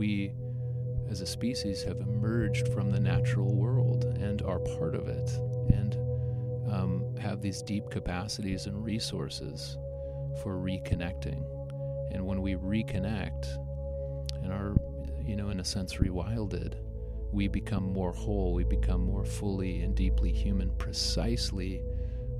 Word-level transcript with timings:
we 0.00 0.32
as 1.10 1.20
a 1.20 1.26
species 1.26 1.82
have 1.82 1.98
emerged 1.98 2.68
from 2.68 2.90
the 2.90 2.98
natural 2.98 3.54
world 3.54 4.04
and 4.18 4.40
are 4.40 4.58
part 4.58 4.94
of 4.94 5.08
it 5.08 5.30
and 5.74 5.94
um, 6.72 7.14
have 7.20 7.42
these 7.42 7.60
deep 7.60 7.90
capacities 7.90 8.64
and 8.64 8.82
resources 8.82 9.76
for 10.42 10.56
reconnecting. 10.56 11.44
And 12.12 12.24
when 12.24 12.40
we 12.40 12.54
reconnect 12.54 13.44
and 14.42 14.50
are, 14.50 14.74
you 15.22 15.36
know, 15.36 15.50
in 15.50 15.60
a 15.60 15.64
sense, 15.64 15.96
rewilded, 15.96 16.76
we 17.30 17.46
become 17.46 17.82
more 17.82 18.12
whole, 18.14 18.54
we 18.54 18.64
become 18.64 19.02
more 19.02 19.26
fully 19.26 19.82
and 19.82 19.94
deeply 19.94 20.32
human 20.32 20.70
precisely 20.78 21.82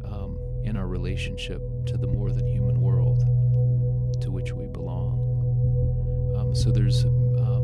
um, 0.06 0.38
in 0.64 0.78
our 0.78 0.86
relationship 0.86 1.60
to 1.84 1.98
the 1.98 2.06
more 2.06 2.32
than 2.32 2.46
human 2.46 2.80
world 2.80 3.20
to 4.22 4.30
which 4.30 4.54
we 4.54 4.66
belong. 4.66 5.26
Um, 6.38 6.54
so 6.54 6.72
there's 6.72 7.04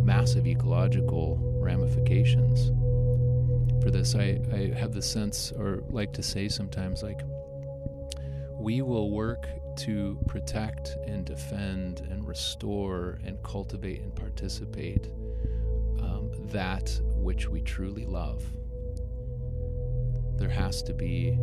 massive 0.06 0.46
ecological 0.46 1.36
ramifications 1.60 2.68
for 3.82 3.90
this. 3.90 4.14
I, 4.14 4.40
I 4.52 4.72
have 4.78 4.94
the 4.94 5.02
sense, 5.02 5.50
or 5.50 5.82
like 5.90 6.12
to 6.12 6.22
say 6.22 6.48
sometimes, 6.48 7.02
like, 7.02 7.22
we 8.52 8.82
will 8.82 9.10
work 9.10 9.48
to 9.78 10.18
protect 10.28 10.96
and 11.06 11.24
defend 11.24 12.00
and 12.08 12.26
restore 12.26 13.18
and 13.24 13.42
cultivate 13.42 14.00
and 14.00 14.14
participate 14.14 15.08
um, 16.00 16.30
that 16.52 16.98
which 17.16 17.48
we 17.48 17.60
truly 17.60 18.06
love. 18.06 18.44
There 20.36 20.48
has 20.48 20.82
to 20.84 20.94
be 20.94 21.36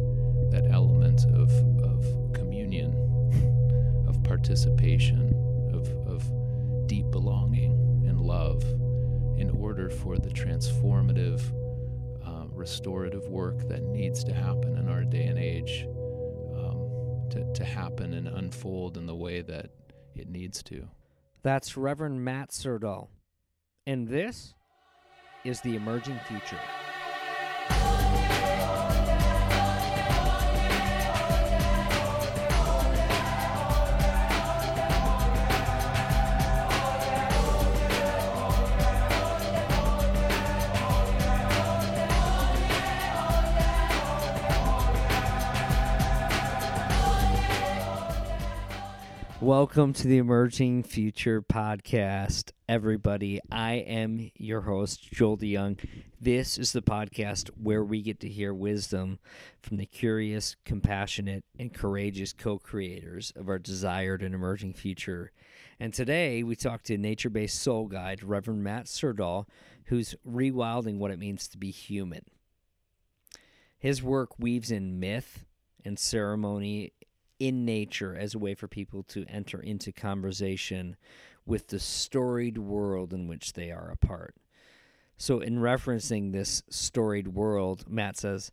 that 0.52 0.68
element 0.72 1.26
of, 1.26 1.52
of 1.84 2.34
communion, 2.34 2.94
of 4.08 4.24
participation, 4.24 5.34
of, 5.74 5.90
of 6.08 6.24
deep 6.88 7.10
belonging 7.12 7.53
for 9.94 10.18
the 10.18 10.30
transformative, 10.30 11.42
uh, 12.26 12.48
restorative 12.50 13.28
work 13.28 13.68
that 13.70 13.84
needs 13.84 14.24
to 14.24 14.34
happen 14.34 14.78
in 14.78 14.90
our 14.90 15.04
day 15.04 15.26
and 15.26 15.40
age 15.40 15.88
um, 16.56 17.28
to, 17.30 17.46
to 17.54 17.64
happen 17.64 18.14
and 18.14 18.28
unfold 18.28 18.98
in 18.98 19.06
the 19.06 19.16
way 19.16 19.42
that 19.42 19.70
it 20.16 20.30
needs 20.30 20.64
to. 20.64 20.88
That's 21.42 21.78
Reverend 21.78 22.24
Matt 22.24 22.52
Syrdal. 22.52 23.10
And 23.86 24.08
this 24.08 24.54
is 25.44 25.62
the 25.62 25.76
emerging 25.76 26.20
future. 26.28 26.60
Welcome 49.44 49.92
to 49.96 50.08
the 50.08 50.20
Emerging 50.20 50.84
Future 50.84 51.42
Podcast, 51.42 52.54
everybody. 52.70 53.42
I 53.52 53.74
am 53.74 54.32
your 54.38 54.62
host, 54.62 55.12
Joel 55.12 55.38
DeYoung. 55.38 55.86
This 56.22 56.58
is 56.58 56.72
the 56.72 56.82
podcast 56.82 57.50
where 57.62 57.84
we 57.84 58.02
get 58.02 58.22
to 58.22 58.30
hear 58.30 58.54
wisdom 58.54 59.20
from 59.62 59.76
the 59.76 59.86
curious, 59.86 60.56
compassionate, 60.64 61.44
and 61.60 61.74
courageous 61.74 62.32
co 62.32 62.58
creators 62.58 63.34
of 63.36 63.50
our 63.50 63.60
desired 63.60 64.24
and 64.24 64.34
emerging 64.34 64.76
future. 64.76 65.34
And 65.78 65.94
today 65.94 66.42
we 66.42 66.56
talk 66.56 66.84
to 66.84 66.98
nature 66.98 67.30
based 67.30 67.62
soul 67.62 67.88
guide, 67.88 68.24
Reverend 68.24 68.64
Matt 68.64 68.86
Syrdal, 68.86 69.46
who's 69.88 70.16
rewilding 70.26 71.00
what 71.00 71.12
it 71.12 71.20
means 71.20 71.50
to 71.50 71.58
be 71.58 71.70
human. 71.70 72.24
His 73.78 74.02
work 74.02 74.40
weaves 74.40 74.72
in 74.72 75.02
myth 75.02 75.44
and 75.84 76.00
ceremony 76.00 76.94
in 77.40 77.66
nature 77.66 78.16
as 78.16 78.34
a 78.34 78.40
way 78.40 78.56
for 78.56 78.68
people 78.68 79.04
to 79.04 79.26
enter 79.28 79.60
into 79.60 79.92
conversation 79.92 80.96
with 81.46 81.68
the 81.68 81.80
storied 81.80 82.58
world 82.58 83.14
in 83.14 83.28
which 83.28 83.54
they 83.54 83.72
are 83.72 83.90
a 83.92 83.98
part. 83.98 84.36
So, 85.18 85.40
in 85.40 85.58
referencing 85.58 86.32
this 86.32 86.64
storied 86.70 87.30
world, 87.30 87.86
Matt 87.88 88.18
says 88.18 88.52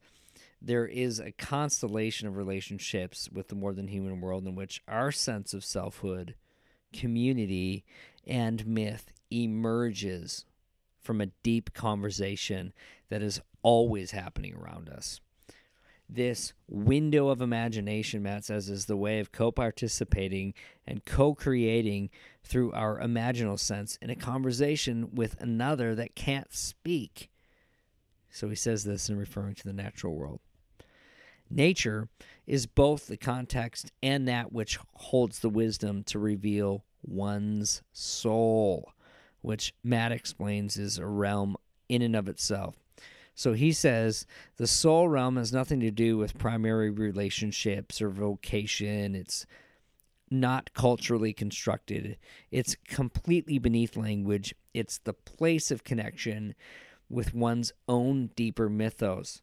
there 0.60 0.86
is 0.86 1.18
a 1.18 1.32
constellation 1.32 2.28
of 2.28 2.36
relationships 2.36 3.28
with 3.32 3.48
the 3.48 3.54
more 3.54 3.72
than 3.72 3.88
human 3.88 4.20
world 4.20 4.46
in 4.46 4.54
which 4.54 4.82
our 4.86 5.10
sense 5.10 5.54
of 5.54 5.64
selfhood, 5.64 6.34
community, 6.92 7.84
and 8.26 8.66
myth 8.66 9.12
emerges 9.30 10.44
from 11.00 11.20
a 11.20 11.26
deep 11.42 11.72
conversation 11.72 12.72
that 13.08 13.22
is 13.22 13.40
always 13.62 14.10
happening 14.10 14.54
around 14.54 14.88
us 14.88 15.20
this 16.14 16.52
window 16.68 17.28
of 17.28 17.40
imagination, 17.40 18.22
Matt 18.22 18.44
says, 18.44 18.68
is 18.68 18.86
the 18.86 18.96
way 18.96 19.20
of 19.20 19.32
co 19.32 19.50
participating 19.50 20.54
and 20.86 21.04
co 21.04 21.34
creating 21.34 22.10
through 22.42 22.72
our 22.72 22.98
imaginal 23.00 23.58
sense 23.58 23.98
in 24.02 24.10
a 24.10 24.16
conversation 24.16 25.10
with 25.14 25.40
another 25.40 25.94
that 25.94 26.14
can't 26.14 26.52
speak. 26.52 27.30
So 28.30 28.48
he 28.48 28.56
says 28.56 28.84
this 28.84 29.08
in 29.08 29.16
referring 29.16 29.54
to 29.56 29.64
the 29.64 29.72
natural 29.72 30.14
world. 30.14 30.40
Nature 31.50 32.08
is 32.46 32.66
both 32.66 33.06
the 33.06 33.16
context 33.16 33.90
and 34.02 34.28
that 34.28 34.52
which 34.52 34.78
holds 34.94 35.40
the 35.40 35.48
wisdom 35.48 36.04
to 36.04 36.18
reveal 36.18 36.84
one's 37.02 37.82
soul, 37.92 38.92
which 39.40 39.74
Matt 39.82 40.12
explains 40.12 40.76
is 40.76 40.98
a 40.98 41.06
realm 41.06 41.56
in 41.88 42.02
and 42.02 42.14
of 42.14 42.28
itself. 42.28 42.76
So 43.40 43.54
he 43.54 43.72
says 43.72 44.26
the 44.58 44.66
soul 44.66 45.08
realm 45.08 45.38
has 45.38 45.50
nothing 45.50 45.80
to 45.80 45.90
do 45.90 46.18
with 46.18 46.36
primary 46.36 46.90
relationships 46.90 48.02
or 48.02 48.10
vocation. 48.10 49.14
It's 49.14 49.46
not 50.30 50.74
culturally 50.74 51.32
constructed, 51.32 52.18
it's 52.50 52.76
completely 52.86 53.58
beneath 53.58 53.96
language. 53.96 54.54
It's 54.74 54.98
the 54.98 55.14
place 55.14 55.70
of 55.70 55.84
connection 55.84 56.54
with 57.08 57.32
one's 57.32 57.72
own 57.88 58.28
deeper 58.36 58.68
mythos. 58.68 59.40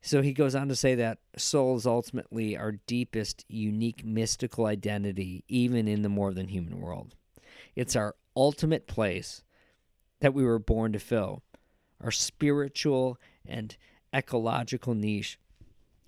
So 0.00 0.22
he 0.22 0.32
goes 0.32 0.54
on 0.54 0.68
to 0.68 0.76
say 0.76 0.94
that 0.94 1.18
soul 1.36 1.76
is 1.78 1.84
ultimately 1.84 2.56
our 2.56 2.78
deepest, 2.86 3.44
unique, 3.48 4.04
mystical 4.04 4.66
identity, 4.66 5.42
even 5.48 5.88
in 5.88 6.02
the 6.02 6.08
more 6.08 6.32
than 6.32 6.46
human 6.46 6.80
world. 6.80 7.16
It's 7.74 7.96
our 7.96 8.14
ultimate 8.36 8.86
place 8.86 9.42
that 10.20 10.32
we 10.32 10.44
were 10.44 10.60
born 10.60 10.92
to 10.92 11.00
fill 11.00 11.42
our 12.02 12.10
spiritual 12.10 13.18
and 13.46 13.76
ecological 14.14 14.94
niche. 14.94 15.38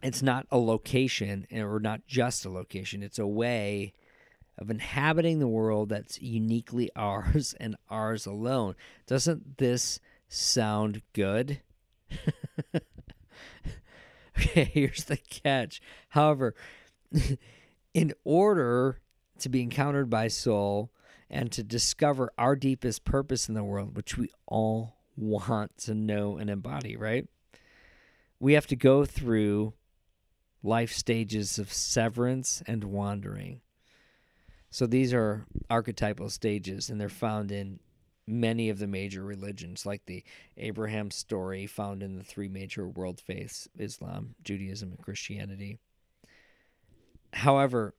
It's 0.03 0.23
not 0.23 0.47
a 0.51 0.59
location, 0.59 1.47
or 1.53 1.78
not 1.78 2.06
just 2.06 2.45
a 2.45 2.51
location, 2.51 3.03
it's 3.03 3.19
a 3.19 3.27
way 3.27 3.93
of 4.56 4.71
inhabiting 4.71 5.39
the 5.39 5.49
world 5.49 5.89
that's 5.89 6.21
uniquely 6.21 6.91
ours 6.97 7.55
and 7.59 7.77
ours 7.89 8.27
alone. 8.27 8.77
Doesn't 9.06 9.59
this 9.59 10.01
sound 10.28 11.03
good? 11.12 11.61
okay, 14.39 14.65
here's 14.65 15.05
the 15.05 15.17
catch. 15.17 15.81
However, 16.11 16.55
in 17.95 18.12
order 18.25 19.01
to 19.39 19.49
be 19.49 19.62
encountered 19.62 20.11
by 20.11 20.28
soul 20.28 20.91
and 21.28 21.51
to 21.53 21.62
discover 21.62 22.33
our 22.37 22.57
deepest 22.57 23.05
purpose 23.05 23.49
in 23.49 23.55
the 23.55 23.65
world, 23.65 23.97
which 23.97 24.19
we 24.19 24.31
all 24.47 25.00
want 25.21 25.77
to 25.79 25.95
know 25.95 26.39
and 26.39 26.51
embody, 26.51 26.97
right? 26.97 27.29
We 28.39 28.55
have 28.55 28.67
to 28.69 28.77
go 28.77 29.05
through 29.05 29.75
life 30.63 30.93
stages 30.93 31.59
of 31.59 31.73
severance 31.73 32.63
and 32.67 32.85
wandering. 32.85 33.61
So 34.71 34.87
these 34.87 35.13
are 35.13 35.47
archetypal 35.69 36.31
stages, 36.31 36.91
and 36.91 37.01
they're 37.01 37.09
found 37.09 37.51
in 37.51 37.81
many 38.27 38.69
of 38.69 38.78
the 38.78 38.87
major 38.87 39.22
religions, 39.22 39.84
like 39.84 40.07
the 40.07 40.22
Abraham 40.57 41.11
story 41.11 41.66
found 41.66 42.03
in 42.03 42.16
the 42.16 42.23
three 42.23 42.49
major 42.49 42.89
world 42.89 43.21
faiths 43.21 43.69
Islam, 43.78 44.34
Judaism, 44.45 44.91
and 44.91 45.03
Christianity. 45.03 45.78
However, 47.33 47.95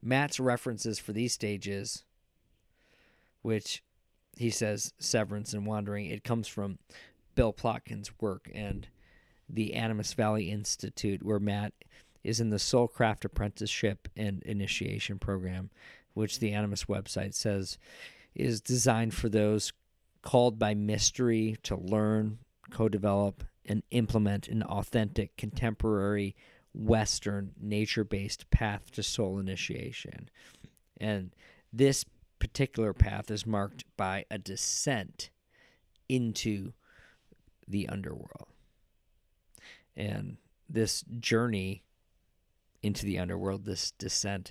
Matt's 0.00 0.40
references 0.40 0.98
for 0.98 1.12
these 1.12 1.32
stages, 1.32 2.04
which 3.42 3.82
he 4.36 4.50
says 4.50 4.92
severance 4.98 5.52
and 5.52 5.66
wandering 5.66 6.06
it 6.06 6.24
comes 6.24 6.48
from 6.48 6.78
bill 7.34 7.52
plotkin's 7.52 8.10
work 8.20 8.50
and 8.54 8.88
the 9.48 9.74
animas 9.74 10.12
valley 10.12 10.50
institute 10.50 11.22
where 11.22 11.40
matt 11.40 11.72
is 12.24 12.40
in 12.40 12.50
the 12.50 12.56
soulcraft 12.56 13.24
apprenticeship 13.24 14.08
and 14.16 14.42
initiation 14.44 15.18
program 15.18 15.70
which 16.14 16.38
the 16.38 16.52
animas 16.52 16.84
website 16.84 17.34
says 17.34 17.78
is 18.34 18.60
designed 18.60 19.14
for 19.14 19.28
those 19.28 19.72
called 20.22 20.58
by 20.58 20.74
mystery 20.74 21.56
to 21.62 21.76
learn 21.76 22.38
co-develop 22.70 23.44
and 23.66 23.82
implement 23.90 24.48
an 24.48 24.62
authentic 24.62 25.36
contemporary 25.36 26.34
western 26.74 27.52
nature-based 27.60 28.50
path 28.50 28.90
to 28.92 29.02
soul 29.02 29.38
initiation. 29.38 30.28
And 31.00 31.34
this 31.72 32.04
particular 32.42 32.92
path 32.92 33.30
is 33.30 33.46
marked 33.46 33.84
by 33.96 34.24
a 34.28 34.36
descent 34.36 35.30
into 36.08 36.72
the 37.68 37.88
underworld. 37.88 38.48
And 39.96 40.38
this 40.68 41.04
journey 41.20 41.84
into 42.82 43.06
the 43.06 43.20
underworld, 43.20 43.64
this 43.64 43.92
descent, 43.92 44.50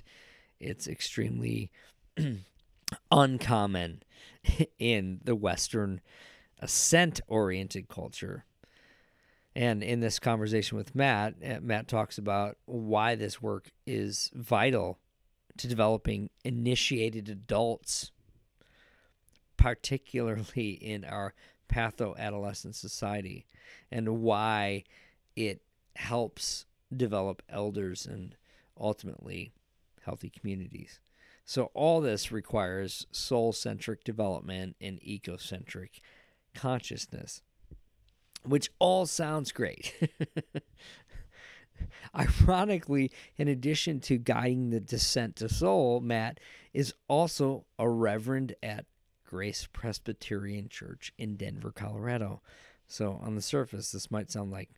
it's 0.58 0.88
extremely 0.88 1.70
uncommon 3.10 4.02
in 4.78 5.20
the 5.22 5.36
Western 5.36 6.00
ascent 6.60 7.20
oriented 7.28 7.88
culture. 7.88 8.46
And 9.54 9.82
in 9.82 10.00
this 10.00 10.18
conversation 10.18 10.78
with 10.78 10.94
Matt, 10.94 11.34
uh, 11.46 11.58
Matt 11.60 11.88
talks 11.88 12.16
about 12.16 12.56
why 12.64 13.16
this 13.16 13.42
work 13.42 13.70
is 13.86 14.30
vital 14.34 14.98
to 15.58 15.68
developing 15.68 16.30
initiated 16.44 17.28
adults, 17.28 18.10
particularly 19.56 20.70
in 20.72 21.04
our 21.04 21.34
patho 21.68 22.16
adolescent 22.18 22.74
society, 22.74 23.46
and 23.90 24.20
why 24.20 24.84
it 25.36 25.62
helps 25.96 26.66
develop 26.94 27.42
elders 27.48 28.06
and 28.06 28.36
ultimately 28.78 29.52
healthy 30.04 30.30
communities. 30.30 31.00
So, 31.44 31.70
all 31.74 32.00
this 32.00 32.30
requires 32.30 33.06
soul 33.10 33.52
centric 33.52 34.04
development 34.04 34.76
and 34.80 35.00
ecocentric 35.00 36.00
consciousness, 36.54 37.42
which 38.44 38.70
all 38.78 39.06
sounds 39.06 39.52
great. 39.52 39.94
Ironically, 42.16 43.10
in 43.36 43.48
addition 43.48 44.00
to 44.00 44.18
guiding 44.18 44.70
the 44.70 44.80
descent 44.80 45.36
to 45.36 45.48
soul, 45.48 46.00
Matt 46.00 46.40
is 46.72 46.94
also 47.08 47.64
a 47.78 47.88
reverend 47.88 48.54
at 48.62 48.86
Grace 49.24 49.66
Presbyterian 49.72 50.68
Church 50.68 51.12
in 51.16 51.36
Denver, 51.36 51.72
Colorado. 51.72 52.42
So, 52.86 53.18
on 53.22 53.34
the 53.34 53.42
surface, 53.42 53.92
this 53.92 54.10
might 54.10 54.30
sound 54.30 54.50
like 54.50 54.70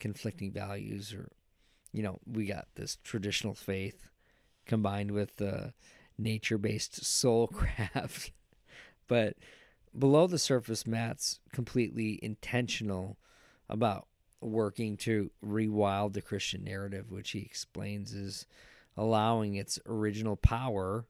conflicting 0.00 0.52
values, 0.52 1.14
or, 1.14 1.28
you 1.92 2.02
know, 2.02 2.18
we 2.26 2.46
got 2.46 2.66
this 2.74 2.98
traditional 3.04 3.54
faith 3.54 4.10
combined 4.66 5.12
with 5.12 5.36
the 5.36 5.72
nature 6.18 6.58
based 6.58 7.04
soul 7.04 7.46
craft. 7.52 8.32
but 9.06 9.36
below 9.96 10.26
the 10.26 10.38
surface, 10.38 10.86
Matt's 10.86 11.40
completely 11.52 12.18
intentional 12.22 13.16
about 13.68 14.06
working 14.40 14.96
to 14.98 15.30
rewild 15.44 16.12
the 16.12 16.22
Christian 16.22 16.64
narrative, 16.64 17.10
which 17.10 17.30
he 17.30 17.40
explains 17.40 18.12
is 18.12 18.46
allowing 18.96 19.54
its 19.54 19.78
original 19.86 20.36
power, 20.36 21.06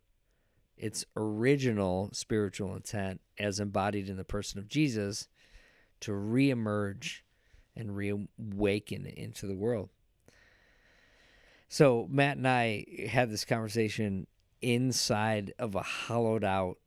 its 0.76 1.04
original 1.16 2.10
spiritual 2.12 2.74
intent, 2.74 3.20
as 3.38 3.60
embodied 3.60 4.08
in 4.08 4.16
the 4.16 4.24
person 4.24 4.58
of 4.58 4.68
Jesus, 4.68 5.28
to 6.00 6.12
reemerge 6.12 7.20
and 7.76 7.96
reawaken 7.96 9.06
into 9.06 9.46
the 9.46 9.54
world. 9.54 9.90
So 11.68 12.06
Matt 12.10 12.36
and 12.36 12.48
I 12.48 12.84
had 13.08 13.30
this 13.30 13.44
conversation 13.44 14.26
inside 14.62 15.52
of 15.58 15.74
a 15.74 15.82
hollowed 15.82 16.44
out 16.44 16.78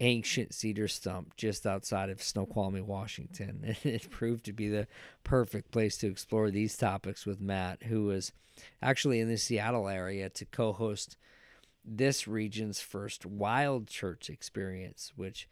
ancient 0.00 0.54
cedar 0.54 0.88
stump 0.88 1.36
just 1.36 1.66
outside 1.66 2.10
of 2.10 2.22
Snoqualmie, 2.22 2.80
Washington. 2.80 3.60
And 3.84 3.94
it 3.94 4.10
proved 4.10 4.44
to 4.44 4.52
be 4.52 4.68
the 4.68 4.86
perfect 5.24 5.70
place 5.70 5.96
to 5.98 6.06
explore 6.06 6.50
these 6.50 6.76
topics 6.76 7.26
with 7.26 7.40
Matt, 7.40 7.84
who 7.84 8.04
was 8.04 8.32
actually 8.82 9.20
in 9.20 9.28
the 9.28 9.36
Seattle 9.36 9.88
area 9.88 10.28
to 10.30 10.44
co 10.44 10.72
host 10.72 11.16
this 11.84 12.28
region's 12.28 12.80
first 12.80 13.24
wild 13.24 13.86
church 13.88 14.28
experience, 14.28 15.12
which 15.16 15.48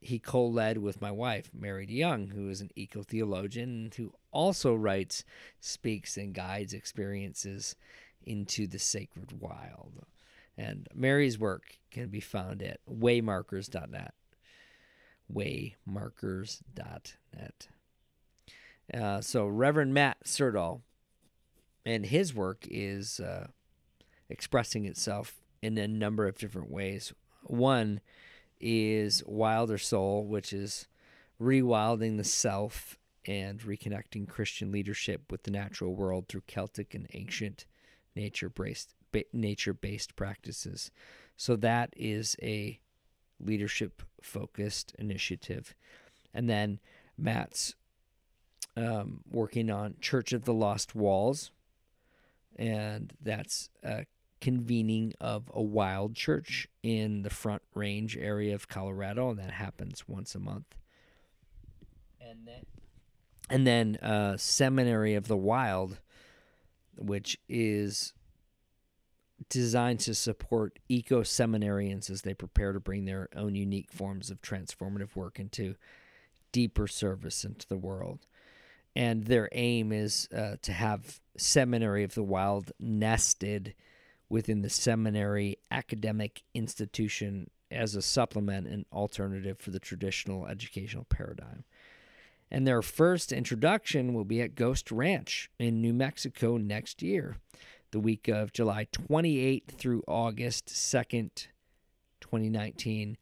he 0.00 0.18
co 0.18 0.46
led 0.46 0.78
with 0.78 1.00
my 1.00 1.10
wife, 1.10 1.50
Mary 1.54 1.86
DeYoung, 1.86 2.32
who 2.32 2.48
is 2.48 2.60
an 2.60 2.70
eco 2.76 3.02
theologian 3.02 3.90
who 3.96 4.12
also 4.32 4.74
writes, 4.74 5.24
speaks, 5.60 6.16
and 6.16 6.34
guides 6.34 6.74
experiences 6.74 7.76
into 8.22 8.66
the 8.66 8.78
sacred 8.78 9.40
wild. 9.40 10.04
And 10.56 10.88
Mary's 10.94 11.38
work 11.38 11.78
can 11.90 12.08
be 12.08 12.20
found 12.20 12.62
at 12.62 12.80
waymarkers.net. 12.88 14.14
Waymarkers.net. 15.32 17.68
Uh, 18.92 19.20
so, 19.20 19.46
Reverend 19.46 19.94
Matt 19.94 20.18
Syrdal 20.24 20.80
and 21.86 22.06
his 22.06 22.34
work 22.34 22.66
is 22.70 23.20
uh, 23.20 23.48
expressing 24.28 24.84
itself 24.84 25.36
in 25.62 25.78
a 25.78 25.88
number 25.88 26.26
of 26.26 26.38
different 26.38 26.70
ways. 26.70 27.12
One 27.44 28.00
is 28.60 29.22
Wilder 29.26 29.78
Soul, 29.78 30.26
which 30.26 30.52
is 30.52 30.86
rewilding 31.40 32.16
the 32.16 32.24
self 32.24 32.98
and 33.26 33.60
reconnecting 33.60 34.28
Christian 34.28 34.70
leadership 34.70 35.30
with 35.30 35.44
the 35.44 35.50
natural 35.50 35.94
world 35.94 36.28
through 36.28 36.42
Celtic 36.46 36.94
and 36.94 37.06
ancient 37.14 37.66
nature 38.14 38.48
based 38.48 38.94
nature 39.32 39.74
based 39.74 40.16
practices. 40.16 40.90
So 41.36 41.56
that 41.56 41.92
is 41.96 42.36
a 42.42 42.80
leadership 43.40 44.02
focused 44.22 44.94
initiative. 44.98 45.74
And 46.32 46.48
then 46.48 46.80
Matt's 47.16 47.74
um, 48.76 49.20
working 49.30 49.70
on 49.70 49.96
Church 50.00 50.32
of 50.32 50.44
the 50.44 50.54
Lost 50.54 50.94
Walls, 50.94 51.50
and 52.56 53.12
that's 53.20 53.70
a 53.82 54.06
convening 54.40 55.12
of 55.20 55.50
a 55.54 55.62
wild 55.62 56.14
church 56.14 56.68
in 56.82 57.22
the 57.22 57.30
Front 57.30 57.62
Range 57.74 58.16
area 58.16 58.54
of 58.54 58.68
Colorado, 58.68 59.30
and 59.30 59.38
that 59.38 59.52
happens 59.52 60.08
once 60.08 60.34
a 60.34 60.40
month. 60.40 60.76
And 62.20 62.46
then, 62.46 62.62
and 63.48 63.66
then 63.66 63.96
uh, 63.96 64.36
Seminary 64.36 65.14
of 65.14 65.28
the 65.28 65.36
Wild, 65.36 66.00
which 66.96 67.38
is 67.48 68.12
designed 69.48 70.00
to 70.00 70.14
support 70.14 70.78
eco 70.88 71.22
seminarians 71.22 72.10
as 72.10 72.22
they 72.22 72.34
prepare 72.34 72.72
to 72.72 72.80
bring 72.80 73.04
their 73.04 73.28
own 73.34 73.54
unique 73.54 73.90
forms 73.90 74.30
of 74.30 74.40
transformative 74.40 75.16
work 75.16 75.38
into 75.38 75.74
deeper 76.52 76.86
service 76.86 77.44
into 77.44 77.66
the 77.66 77.76
world. 77.76 78.26
And 78.96 79.24
their 79.24 79.48
aim 79.52 79.92
is 79.92 80.28
uh, 80.34 80.56
to 80.62 80.72
have 80.72 81.20
Seminary 81.36 82.04
of 82.04 82.14
the 82.14 82.22
Wild 82.22 82.70
nested 82.78 83.74
within 84.28 84.62
the 84.62 84.70
seminary 84.70 85.58
academic 85.70 86.42
institution 86.54 87.50
as 87.70 87.96
a 87.96 88.02
supplement 88.02 88.68
and 88.68 88.86
alternative 88.92 89.58
for 89.58 89.72
the 89.72 89.80
traditional 89.80 90.46
educational 90.46 91.04
paradigm. 91.04 91.64
And 92.50 92.66
their 92.66 92.82
first 92.82 93.32
introduction 93.32 94.14
will 94.14 94.24
be 94.24 94.40
at 94.40 94.54
Ghost 94.54 94.92
Ranch 94.92 95.50
in 95.58 95.82
New 95.82 95.92
Mexico 95.92 96.56
next 96.56 97.02
year 97.02 97.36
the 97.94 98.00
week 98.00 98.26
of 98.26 98.52
July 98.52 98.88
28th 98.90 99.68
through 99.68 100.02
August 100.08 100.66
2nd, 100.66 101.46
2019. 102.20 103.16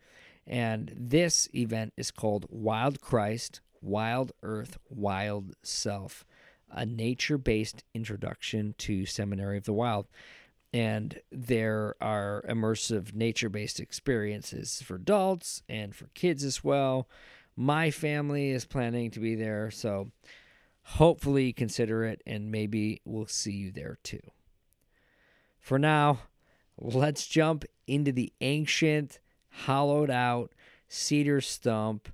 And 0.46 0.94
this 0.96 1.46
event 1.54 1.92
is 1.98 2.10
called 2.10 2.46
Wild 2.48 3.02
Christ, 3.02 3.60
Wild 3.82 4.32
Earth, 4.42 4.78
Wild 4.88 5.54
Self, 5.62 6.24
a 6.70 6.86
nature 6.86 7.36
based 7.36 7.84
introduction 7.92 8.74
to 8.78 9.04
Seminary 9.04 9.58
of 9.58 9.64
the 9.64 9.74
Wild. 9.74 10.06
And 10.72 11.20
there 11.30 11.94
are 12.00 12.42
immersive 12.48 13.14
nature 13.14 13.50
based 13.50 13.78
experiences 13.78 14.80
for 14.80 14.94
adults 14.94 15.62
and 15.68 15.94
for 15.94 16.06
kids 16.14 16.44
as 16.44 16.64
well. 16.64 17.10
My 17.56 17.90
family 17.90 18.48
is 18.48 18.64
planning 18.64 19.10
to 19.10 19.20
be 19.20 19.34
there, 19.34 19.70
so 19.70 20.12
hopefully 20.82 21.52
consider 21.52 22.04
it, 22.04 22.22
and 22.26 22.50
maybe 22.50 23.02
we'll 23.04 23.26
see 23.26 23.52
you 23.52 23.70
there 23.70 23.98
too. 24.02 24.20
For 25.62 25.78
now, 25.78 26.18
let's 26.76 27.24
jump 27.28 27.64
into 27.86 28.10
the 28.10 28.32
ancient, 28.40 29.20
hollowed 29.48 30.10
out 30.10 30.52
cedar 30.88 31.40
stump 31.40 32.08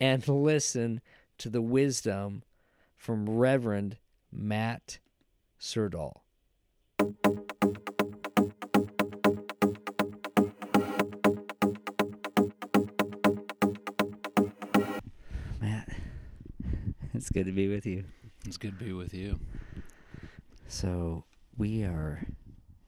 and 0.00 0.26
listen 0.28 1.02
to 1.36 1.50
the 1.50 1.60
wisdom 1.60 2.42
from 2.96 3.28
Reverend 3.28 3.98
Matt 4.32 4.98
Syrdal. 5.60 6.20
Matt, 15.60 15.88
it's 17.12 17.28
good 17.28 17.44
to 17.44 17.52
be 17.52 17.68
with 17.68 17.84
you. 17.84 18.04
It's 18.46 18.56
good 18.56 18.78
to 18.78 18.84
be 18.84 18.94
with 18.94 19.12
you. 19.12 19.38
So, 20.66 21.24
we 21.58 21.82
are 21.84 22.24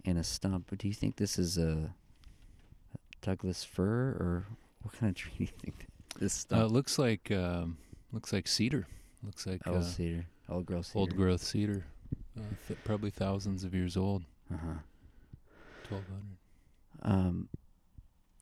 in 0.05 0.17
a 0.17 0.25
stump. 0.25 0.77
Do 0.79 0.89
you 0.89 0.95
think 0.95 1.17
this 1.17 1.39
is 1.39 1.59
a 1.59 1.93
Douglas 3.23 3.65
fir, 3.65 4.17
or 4.19 4.45
what 4.83 4.95
kind 4.95 5.11
of 5.11 5.17
tree 5.21 5.33
do 5.37 5.43
you 5.45 5.47
think 5.63 5.87
this 6.19 6.33
stump? 6.33 6.63
Uh, 6.63 6.67
looks 6.67 6.99
like 6.99 7.31
um, 7.31 7.77
looks 8.13 8.33
like 8.33 8.49
cedar. 8.49 8.87
Looks 9.23 9.47
like 9.47 9.67
old 9.67 9.79
uh, 9.79 9.83
cedar, 9.83 10.25
old 10.49 10.65
growth 10.67 10.87
cedar. 10.87 10.99
old 10.99 11.17
growth 11.17 11.43
cedar. 11.43 11.85
Uh, 12.39 12.43
th- 12.69 12.79
probably 12.85 13.11
thousands 13.11 13.65
of 13.65 13.75
years 13.75 13.97
old. 13.97 14.25
Uh 14.53 14.57
huh. 14.57 14.79
Twelve 15.85 16.05
hundred. 16.07 17.19
Um, 17.19 17.49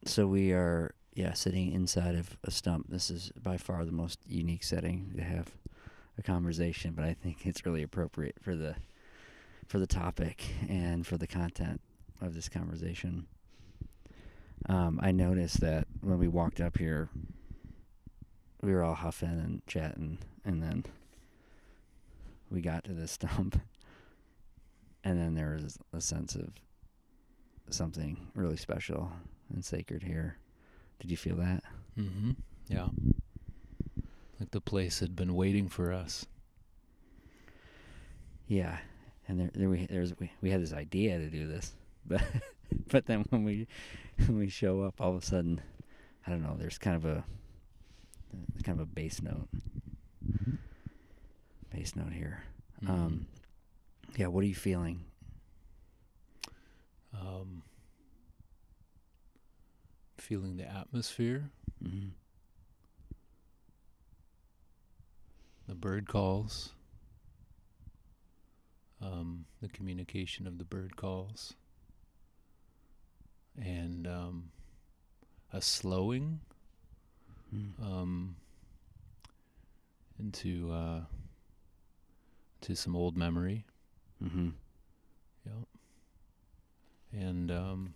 So 0.05 0.27
we 0.29 0.53
are, 0.53 0.95
yeah, 1.15 1.33
sitting 1.33 1.73
inside 1.73 2.15
of 2.15 2.37
a 2.45 2.51
stump. 2.51 2.87
This 2.89 3.11
is 3.11 3.33
by 3.43 3.57
far 3.57 3.85
the 3.85 3.93
most 3.93 4.21
unique 4.29 4.63
setting 4.63 5.13
to 5.17 5.23
have 5.23 5.51
a 6.17 6.23
conversation, 6.23 6.93
but 6.95 7.05
I 7.05 7.15
think 7.15 7.47
it's 7.47 7.67
really 7.67 7.83
appropriate 7.83 8.37
for 8.41 8.55
the 8.55 8.77
for 9.69 9.79
the 9.79 9.87
topic 9.87 10.45
and 10.69 11.07
for 11.07 11.17
the 11.17 11.27
content 11.27 11.81
of 12.21 12.35
this 12.35 12.49
conversation. 12.49 13.27
Um, 14.67 14.99
I 15.01 15.13
noticed 15.13 15.61
that 15.61 15.87
when 16.01 16.19
we 16.19 16.27
walked 16.27 16.61
up 16.61 16.79
here, 16.79 17.11
we 18.63 18.73
were 18.73 18.83
all 18.83 18.95
huffing 18.95 19.29
and 19.29 19.65
chatting, 19.67 20.19
and 20.45 20.63
then 20.63 20.85
we 22.51 22.61
got 22.61 22.85
to 22.85 22.93
this 22.93 23.13
stump, 23.13 23.61
and 25.05 25.19
then 25.19 25.35
there 25.35 25.59
was 25.63 25.79
a 25.93 26.01
sense 26.01 26.35
of 26.35 26.51
something 27.71 28.17
really 28.35 28.57
special 28.57 29.13
and 29.53 29.65
sacred 29.65 30.03
here. 30.03 30.39
Did 30.99 31.11
you 31.11 31.17
feel 31.17 31.37
that? 31.37 31.63
Mm-hmm. 31.97 32.33
Yeah. 32.69 32.89
Like 34.41 34.51
the 34.51 34.61
place 34.61 35.01
had 35.01 35.15
been 35.15 35.35
waiting 35.35 35.69
for 35.69 35.93
us. 35.93 36.27
Yeah, 38.47 38.79
and 39.29 39.39
there, 39.41 39.51
there 39.55 39.69
we 39.69 39.87
there's 39.87 40.13
we, 40.19 40.31
we 40.41 40.51
had 40.51 40.63
this 40.63 40.73
idea 40.73 41.19
to 41.19 41.29
do 41.29 41.47
this, 41.47 41.73
but 42.07 42.23
but 42.89 43.07
then 43.07 43.25
when 43.31 43.45
we 43.45 43.67
when 44.27 44.39
we 44.39 44.49
show 44.49 44.83
up, 44.83 45.01
all 45.01 45.15
of 45.15 45.23
a 45.23 45.27
sudden, 45.27 45.61
I 46.27 46.31
don't 46.31 46.43
know. 46.43 46.57
There's 46.59 46.79
kind 46.79 46.97
of 46.97 47.05
a 47.05 47.25
kind 48.65 48.81
of 48.81 48.83
a 48.83 48.87
bass 48.87 49.23
note, 49.23 49.49
bass 51.73 51.95
note 51.97 52.13
here. 52.13 52.43
Mm-hmm. 52.83 52.93
Um, 52.93 53.27
yeah, 54.17 54.27
what 54.29 54.43
are 54.43 54.47
you 54.47 54.55
feeling? 54.55 55.05
Um, 57.15 57.63
feeling 60.19 60.57
the 60.57 60.69
atmosphere, 60.71 61.51
Mm-hmm. 61.85 62.09
the 65.69 65.75
bird 65.75 66.09
calls, 66.09 66.71
um, 69.03 69.45
the 69.61 69.69
communication 69.69 70.47
of 70.47 70.59
the 70.59 70.65
bird 70.65 70.97
calls, 70.97 71.55
and 73.61 74.07
um, 74.07 74.51
a 75.53 75.61
slowing 75.61 76.41
Mm. 77.55 77.83
um, 77.83 78.37
into 80.19 80.71
uh, 80.71 81.01
to 82.61 82.75
some 82.77 82.95
old 82.95 83.17
memory. 83.17 83.65
Mm-hmm. 84.23 84.49
Yep. 85.47 85.55
And 87.13 87.51
um, 87.51 87.95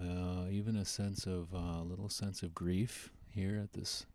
uh, 0.00 0.44
even 0.50 0.76
a 0.76 0.84
sense 0.84 1.26
of 1.26 1.52
a 1.52 1.56
uh, 1.56 1.82
little 1.82 2.08
sense 2.08 2.42
of 2.42 2.54
grief 2.54 3.10
here 3.30 3.58
at 3.60 3.72
this 3.72 4.06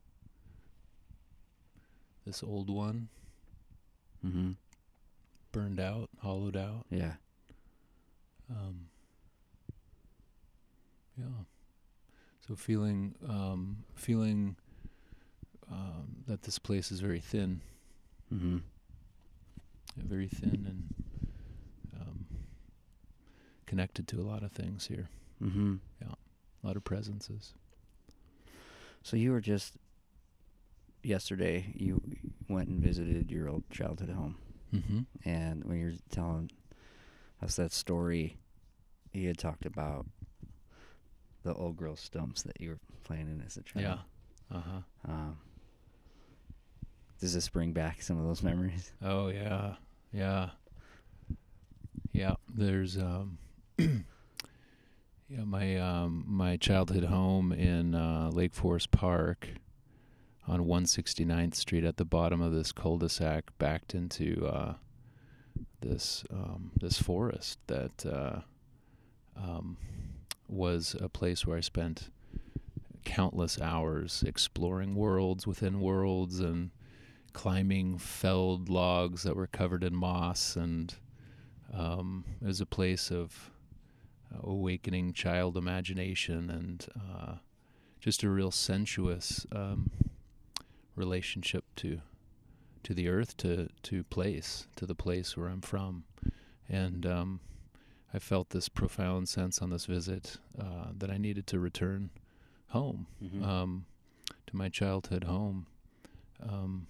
this 2.25 2.43
old 2.43 2.69
one 2.69 3.09
Mm-hmm. 4.25 4.51
burned 5.51 5.79
out, 5.81 6.09
hollowed 6.21 6.55
out. 6.55 6.85
Yeah. 6.89 7.13
Um, 8.49 8.85
yeah. 11.17 11.25
So 12.47 12.55
feeling 12.55 13.15
um, 13.27 13.83
feeling 13.95 14.55
um, 15.71 16.23
that 16.27 16.43
this 16.43 16.57
place 16.59 16.91
is 16.91 16.99
very 17.01 17.19
thin, 17.19 17.61
Mm-hmm. 18.33 18.57
very 19.97 20.27
thin 20.27 20.65
and 20.69 22.01
um, 22.01 22.25
connected 23.65 24.07
to 24.09 24.21
a 24.21 24.23
lot 24.23 24.43
of 24.43 24.51
things 24.51 24.85
here, 24.87 25.09
Mm-hmm. 25.43 25.75
Yeah, 26.01 26.13
a 26.63 26.67
lot 26.67 26.75
of 26.77 26.83
presences. 26.85 27.53
So 29.03 29.17
you 29.17 29.31
were 29.31 29.41
just 29.41 29.73
yesterday. 31.03 31.73
You 31.75 32.01
went 32.49 32.69
and 32.69 32.81
visited 32.81 33.31
your 33.31 33.49
old 33.49 33.63
childhood 33.69 34.09
home, 34.09 34.35
Mm-hmm. 34.73 35.01
and 35.23 35.63
when 35.65 35.79
you're 35.79 35.93
telling 36.09 36.49
us 37.41 37.55
that 37.57 37.71
story, 37.71 38.37
you 39.11 39.27
had 39.27 39.37
talked 39.37 39.65
about 39.65 40.05
the 41.43 41.53
old 41.53 41.75
girl 41.77 41.95
stumps 41.95 42.41
that 42.43 42.59
you 42.59 42.69
were 42.69 42.79
playing 43.03 43.27
in 43.27 43.43
as 43.45 43.57
a 43.57 43.61
child. 43.61 43.99
Yeah. 44.51 44.57
Uh 44.57 44.61
huh. 44.61 45.11
Um, 45.11 45.37
does 47.19 47.33
this 47.33 47.47
bring 47.49 47.71
back 47.73 48.01
some 48.01 48.17
of 48.17 48.25
those 48.25 48.41
memories? 48.43 48.91
Oh 49.03 49.27
yeah, 49.29 49.75
yeah, 50.11 50.49
yeah. 52.11 52.35
There's 52.53 52.97
um, 52.97 53.37
yeah, 53.77 55.43
my 55.45 55.77
um, 55.77 56.25
my 56.27 56.57
childhood 56.57 57.05
home 57.05 57.51
in 57.51 57.95
uh, 57.95 58.29
Lake 58.33 58.53
Forest 58.53 58.91
Park 58.91 59.47
on 60.47 60.61
169th 60.61 61.55
Street 61.55 61.83
at 61.83 61.97
the 61.97 62.05
bottom 62.05 62.41
of 62.41 62.51
this 62.51 62.71
cul-de-sac, 62.71 63.51
backed 63.57 63.95
into 63.95 64.45
uh, 64.45 64.73
this 65.81 66.23
um, 66.31 66.71
this 66.79 67.01
forest 67.01 67.59
that 67.67 68.05
uh, 68.05 68.39
um, 69.37 69.77
was 70.47 70.95
a 70.99 71.09
place 71.09 71.45
where 71.45 71.57
I 71.57 71.61
spent 71.61 72.09
countless 73.05 73.59
hours 73.59 74.23
exploring 74.25 74.95
worlds 74.95 75.45
within 75.45 75.81
worlds 75.81 76.39
and 76.39 76.71
climbing 77.33 77.97
felled 77.97 78.69
logs 78.69 79.23
that 79.23 79.35
were 79.35 79.47
covered 79.47 79.83
in 79.83 79.95
moss 79.95 80.55
and 80.55 80.95
um, 81.73 82.23
it 82.41 82.47
was 82.47 82.61
a 82.61 82.65
place 82.65 83.11
of 83.11 83.51
awakening 84.41 85.11
child 85.11 85.57
imagination 85.57 86.49
and 86.49 86.87
uh, 86.95 87.35
just 87.99 88.23
a 88.23 88.29
real 88.29 88.51
sensuous 88.51 89.45
um, 89.51 89.91
relationship 90.95 91.65
to 91.77 92.01
to 92.83 92.93
the 92.93 93.07
earth 93.07 93.35
to 93.37 93.69
to 93.83 94.03
place 94.03 94.67
to 94.75 94.85
the 94.85 94.95
place 94.95 95.35
where 95.37 95.47
I'm 95.47 95.61
from 95.61 96.03
and 96.69 97.05
um, 97.05 97.39
I 98.13 98.19
felt 98.19 98.49
this 98.51 98.69
profound 98.69 99.27
sense 99.29 99.61
on 99.61 99.69
this 99.69 99.85
visit 99.85 100.37
uh, 100.59 100.87
that 100.97 101.09
I 101.09 101.17
needed 101.17 101.47
to 101.47 101.59
return 101.59 102.09
home 102.67 103.07
Mm-hmm. 103.23 103.43
um, 103.43 103.85
to 104.47 104.55
my 104.55 104.69
childhood 104.69 105.23
home 105.25 105.65
um, 106.41 106.87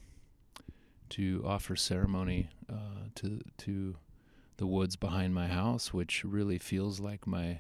to 1.10 1.44
offer 1.46 1.76
ceremony 1.76 2.50
uh, 2.70 3.10
to 3.16 3.42
to 3.60 3.96
the 4.58 4.66
woods 4.68 4.96
behind 4.96 5.34
my 5.34 5.48
house, 5.48 5.94
which 5.94 6.24
really 6.24 6.58
feels 6.58 7.00
like 7.00 7.28
my 7.28 7.60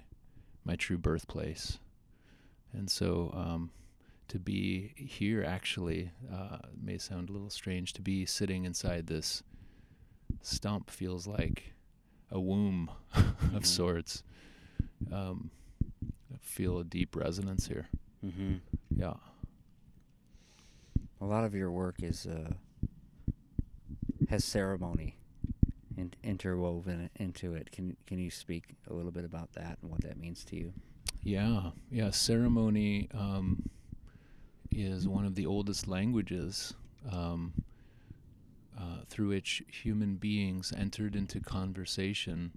my 0.66 0.76
true 0.76 0.98
birthplace. 0.98 1.80
And 2.72 2.90
so 2.90 3.32
um, 3.36 3.72
to 4.30 4.40
be 4.40 4.94
here 4.96 5.44
actually 5.44 6.12
uh, 6.32 6.58
may 6.82 6.98
sound 6.98 7.30
a 7.30 7.32
little 7.34 7.50
strange. 7.50 7.94
To 7.94 8.02
be 8.02 8.26
sitting 8.26 8.66
inside 8.66 9.08
this 9.08 9.44
stump 10.42 10.90
feels 10.90 11.28
like 11.28 11.74
a 12.32 12.40
womb 12.40 12.90
Mhm. 13.16 13.56
of 13.56 13.66
sorts. 13.66 14.24
Um, 15.12 15.52
I 16.34 16.38
feel 16.42 16.80
a 16.80 16.84
deep 16.84 17.16
resonance 17.16 17.68
here. 17.68 17.88
mm-hmm. 18.26 18.56
Yeah. 18.96 19.14
A 21.22 21.26
lot 21.26 21.44
of 21.46 21.54
your 21.56 21.72
work 21.72 21.96
is 22.02 22.26
uh, 22.28 22.54
has 24.30 24.44
ceremony 24.44 25.18
in- 25.98 26.14
interwoven 26.24 27.10
into 27.16 27.54
it. 27.54 27.72
Can 27.72 27.96
can 28.08 28.20
you 28.20 28.30
speak 28.32 28.76
a 28.90 28.94
little 28.94 29.12
bit 29.12 29.26
about 29.26 29.54
that 29.54 29.78
and 29.82 29.92
what 29.92 30.02
that 30.02 30.18
means 30.18 30.44
to 30.46 30.56
you? 30.56 30.74
Yeah, 31.22 31.72
yeah. 31.90 32.10
Ceremony 32.10 33.08
um, 33.14 33.64
is 34.76 35.08
one 35.08 35.26
of 35.26 35.36
the 35.36 35.46
oldest 35.46 35.88
languages 35.88 36.74
um, 37.12 37.54
uh, 38.78 39.04
through 39.10 39.30
which 39.30 39.64
human 39.68 40.16
beings 40.16 40.74
entered 40.78 41.16
into 41.16 41.40
conversation 41.40 42.52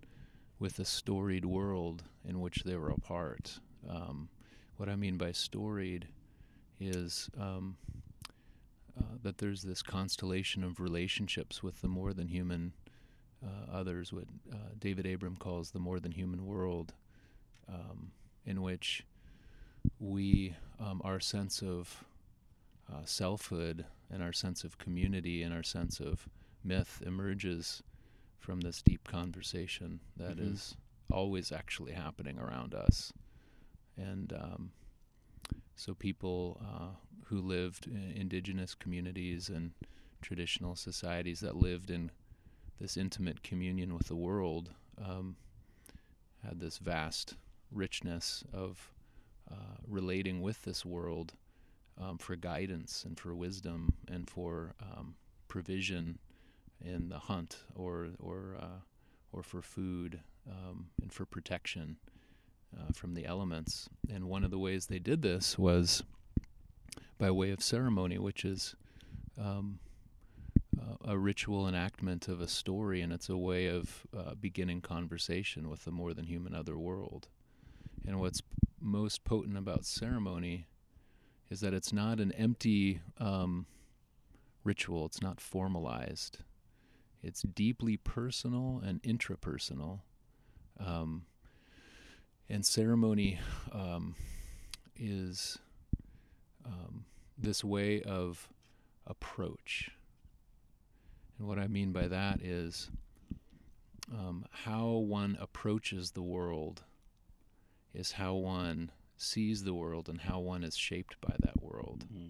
with 0.59 0.79
a 0.79 0.85
storied 0.85 1.45
world 1.45 2.05
in 2.27 2.41
which 2.41 2.65
they 2.65 2.77
were 2.77 2.91
a 2.91 2.99
part. 2.99 3.61
Um, 3.89 4.29
what 4.77 4.89
I 4.89 4.97
mean 4.97 5.17
by 5.17 5.33
storied 5.33 6.09
is 6.81 7.31
um, 7.39 7.77
uh, 8.99 9.17
that 9.23 9.39
there's 9.39 9.63
this 9.63 9.83
constellation 9.83 10.65
of 10.65 10.81
relationships 10.81 11.63
with 11.63 11.81
the 11.81 11.89
more 11.89 12.13
than 12.13 12.29
human 12.29 12.73
uh, 13.45 13.71
others, 13.71 14.13
what 14.13 14.25
uh, 14.53 14.57
David 14.79 15.07
Abram 15.07 15.37
calls 15.37 15.71
the 15.71 15.79
more 15.79 16.01
than 16.01 16.13
human 16.13 16.47
world. 16.47 16.95
Um, 17.69 18.13
in 18.47 18.63
which 18.63 19.05
we, 19.99 20.55
um, 20.79 21.01
our 21.05 21.21
sense 21.21 21.63
of 21.63 22.05
uh, 22.93 23.05
selfhood 23.05 23.85
and 24.11 24.23
our 24.23 24.33
sense 24.33 24.63
of 24.65 24.79
community 24.79 25.43
and 25.43 25.53
our 25.53 25.63
sense 25.63 26.01
of 26.01 26.29
myth 26.63 27.03
emerges 27.05 27.83
from 28.39 28.61
this 28.61 28.83
deep 28.83 29.03
conversation 29.09 30.01
that 30.17 30.39
is 30.39 30.77
Mhm. 31.11 31.15
always 31.15 31.53
actually 31.53 31.93
happening 31.93 32.39
around 32.39 32.75
us. 32.75 33.13
And 33.97 34.33
um, 34.33 34.73
so, 35.75 35.95
people 35.95 36.61
uh, 36.65 36.95
who 37.25 37.41
lived 37.41 37.87
in 37.87 38.13
indigenous 38.13 38.75
communities 38.75 39.49
and 39.49 39.73
traditional 40.23 40.77
societies 40.77 41.41
that 41.41 41.57
lived 41.57 41.91
in 41.91 42.11
this 42.79 42.97
intimate 42.97 43.43
communion 43.43 43.95
with 43.95 44.07
the 44.09 44.17
world 44.17 44.75
um, 44.99 45.37
had 46.43 46.61
this 46.61 46.79
vast 46.79 47.35
richness 47.73 48.45
of 48.53 48.93
uh, 49.51 49.77
relating 49.87 50.41
with 50.41 50.63
this 50.63 50.85
world 50.85 51.35
um, 52.01 52.19
for 52.19 52.37
guidance 52.37 53.05
and 53.05 53.19
for 53.19 53.35
wisdom 53.35 53.95
and 54.09 54.29
for 54.29 54.75
um, 54.83 55.15
provision 55.49 56.19
in 56.85 57.09
the 57.09 57.19
hunt 57.19 57.59
or 57.75 58.09
or 58.19 58.57
uh, 58.61 58.81
or 59.33 59.43
for 59.43 59.63
food 59.63 60.21
um, 60.51 60.87
and 61.01 61.13
for 61.13 61.25
protection 61.25 61.97
uh, 62.77 62.93
from 62.93 63.15
the 63.15 63.25
elements. 63.25 63.89
And 64.13 64.25
one 64.25 64.45
of 64.45 64.51
the 64.51 64.59
ways 64.59 64.87
they 64.87 64.99
did 64.99 65.23
this 65.23 65.59
was 65.59 66.03
by 67.19 67.31
way 67.31 67.51
of 67.51 67.63
ceremony, 67.63 68.19
which 68.19 68.45
is 68.45 68.75
um, 69.41 69.79
a 71.05 71.17
ritual 71.17 71.69
enactment 71.69 72.29
of 72.29 72.41
a 72.41 72.49
story, 72.49 73.01
and 73.01 73.13
it's 73.13 73.29
a 73.29 73.37
way 73.37 73.67
of 73.67 74.07
uh, 74.17 74.35
beginning 74.35 74.81
conversation 74.81 75.69
with 75.69 75.85
the 75.85 75.91
more 75.91 76.13
than 76.13 76.27
human 76.27 76.55
other 76.55 76.77
world. 76.77 77.29
And 78.07 78.21
what's 78.21 78.43
most 78.87 79.25
potent 79.25 79.59
about 79.59 79.85
ceremony 79.85 80.69
is 81.51 81.61
that 81.61 81.75
it's 81.75 81.93
not 81.93 82.21
an 82.21 82.33
empty 82.33 83.01
um, 83.19 83.67
ritual, 84.65 85.05
it's 85.07 85.21
not 85.21 85.41
formalized. 85.41 86.39
It's 87.23 87.43
deeply 87.43 87.97
personal 87.97 88.81
and 88.85 89.03
intrapersonal. 89.03 90.01
Um, 90.79 91.25
and 92.49 92.65
ceremony 92.65 93.41
um, 93.73 94.15
is 94.95 95.59
um, 96.65 97.05
this 97.37 97.65
way 97.65 98.03
of 98.03 98.49
approach. 99.07 99.91
And 101.39 101.49
what 101.49 101.59
I 101.59 101.67
mean 101.67 101.93
by 101.93 102.07
that 102.09 102.41
is 102.41 102.91
um, 104.13 104.45
how 104.51 104.87
one 104.87 105.37
approaches 105.41 106.13
the 106.13 106.23
world 106.23 106.85
is 107.97 108.13
how 108.13 108.35
one 108.35 108.91
sees 109.17 109.65
the 109.65 109.75
world 109.75 110.09
and 110.09 110.21
how 110.21 110.39
one 110.39 110.63
is 110.63 110.77
shaped 110.77 111.21
by 111.21 111.35
that 111.41 111.63
world. 111.63 112.05
Mm-hmm. 112.13 112.29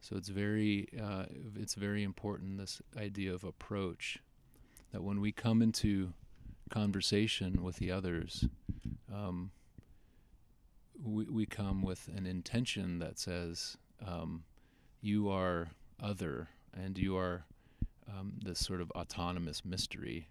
So 0.00 0.16
it's 0.16 0.28
very 0.28 0.88
uh, 1.02 1.24
it's 1.56 1.74
very 1.74 2.04
important 2.04 2.58
this 2.58 2.80
idea 2.96 3.34
of 3.34 3.42
approach 3.42 4.18
that 4.92 5.02
when 5.02 5.20
we 5.20 5.32
come 5.32 5.62
into 5.62 6.12
conversation 6.70 7.62
with 7.62 7.76
the 7.76 7.90
others, 7.90 8.44
um, 9.12 9.50
we, 11.02 11.24
we 11.24 11.46
come 11.46 11.82
with 11.82 12.08
an 12.14 12.26
intention 12.26 12.98
that 12.98 13.18
says 13.18 13.76
um, 14.06 14.44
you 15.00 15.28
are 15.28 15.68
other 16.00 16.48
and 16.72 16.98
you 16.98 17.16
are 17.16 17.44
um, 18.08 18.34
this 18.44 18.58
sort 18.58 18.80
of 18.80 18.90
autonomous 18.92 19.64
mystery. 19.64 20.28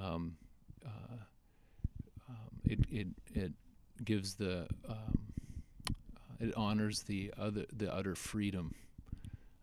Um, 0.00 0.36
uh, 0.84 1.16
it, 2.64 2.80
it, 2.90 3.06
it 3.34 3.52
gives 4.04 4.34
the 4.34 4.66
um, 4.88 5.18
it 6.40 6.52
honors 6.56 7.02
the 7.02 7.32
other 7.38 7.64
the 7.72 7.92
utter 7.92 8.14
freedom 8.14 8.74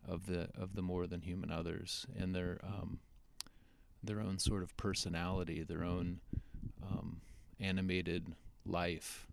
of 0.08 0.26
the 0.26 0.48
of 0.58 0.74
the 0.74 0.82
more 0.82 1.06
than 1.06 1.20
human 1.20 1.50
others 1.50 2.06
and 2.18 2.34
their 2.34 2.58
um, 2.62 2.98
their 4.02 4.20
own 4.20 4.38
sort 4.38 4.62
of 4.62 4.76
personality, 4.76 5.62
their 5.62 5.84
own 5.84 6.20
um, 6.82 7.20
animated 7.58 8.34
life 8.64 9.26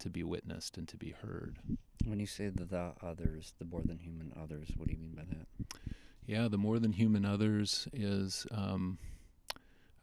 to 0.00 0.10
be 0.10 0.24
witnessed 0.24 0.76
and 0.76 0.88
to 0.88 0.96
be 0.96 1.14
heard. 1.22 1.56
When 2.04 2.18
you 2.18 2.26
say 2.26 2.48
the, 2.48 2.64
the 2.64 2.92
others, 3.02 3.52
the 3.58 3.64
more 3.64 3.82
than 3.84 3.98
human 3.98 4.32
others, 4.42 4.68
what 4.76 4.88
do 4.88 4.94
you 4.94 4.98
mean 4.98 5.14
by 5.14 5.22
that? 5.30 5.78
Yeah, 6.26 6.48
the 6.48 6.58
more 6.58 6.78
than 6.78 6.92
human 6.92 7.24
others 7.24 7.86
is 7.92 8.46
um, 8.50 8.98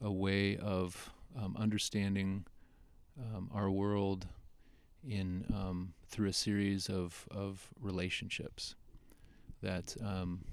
a 0.02 0.12
way 0.12 0.58
of 0.58 1.12
um, 1.38 1.56
understanding 1.58 2.46
um, 3.18 3.50
our 3.54 3.70
world 3.70 4.28
in 5.08 5.46
um, 5.54 5.94
through 6.10 6.30
a 6.30 6.34
series 6.34 6.90
of, 6.90 7.26
of 7.32 7.70
relationships. 7.80 8.76
That 9.62 9.96
um, 10.04 10.46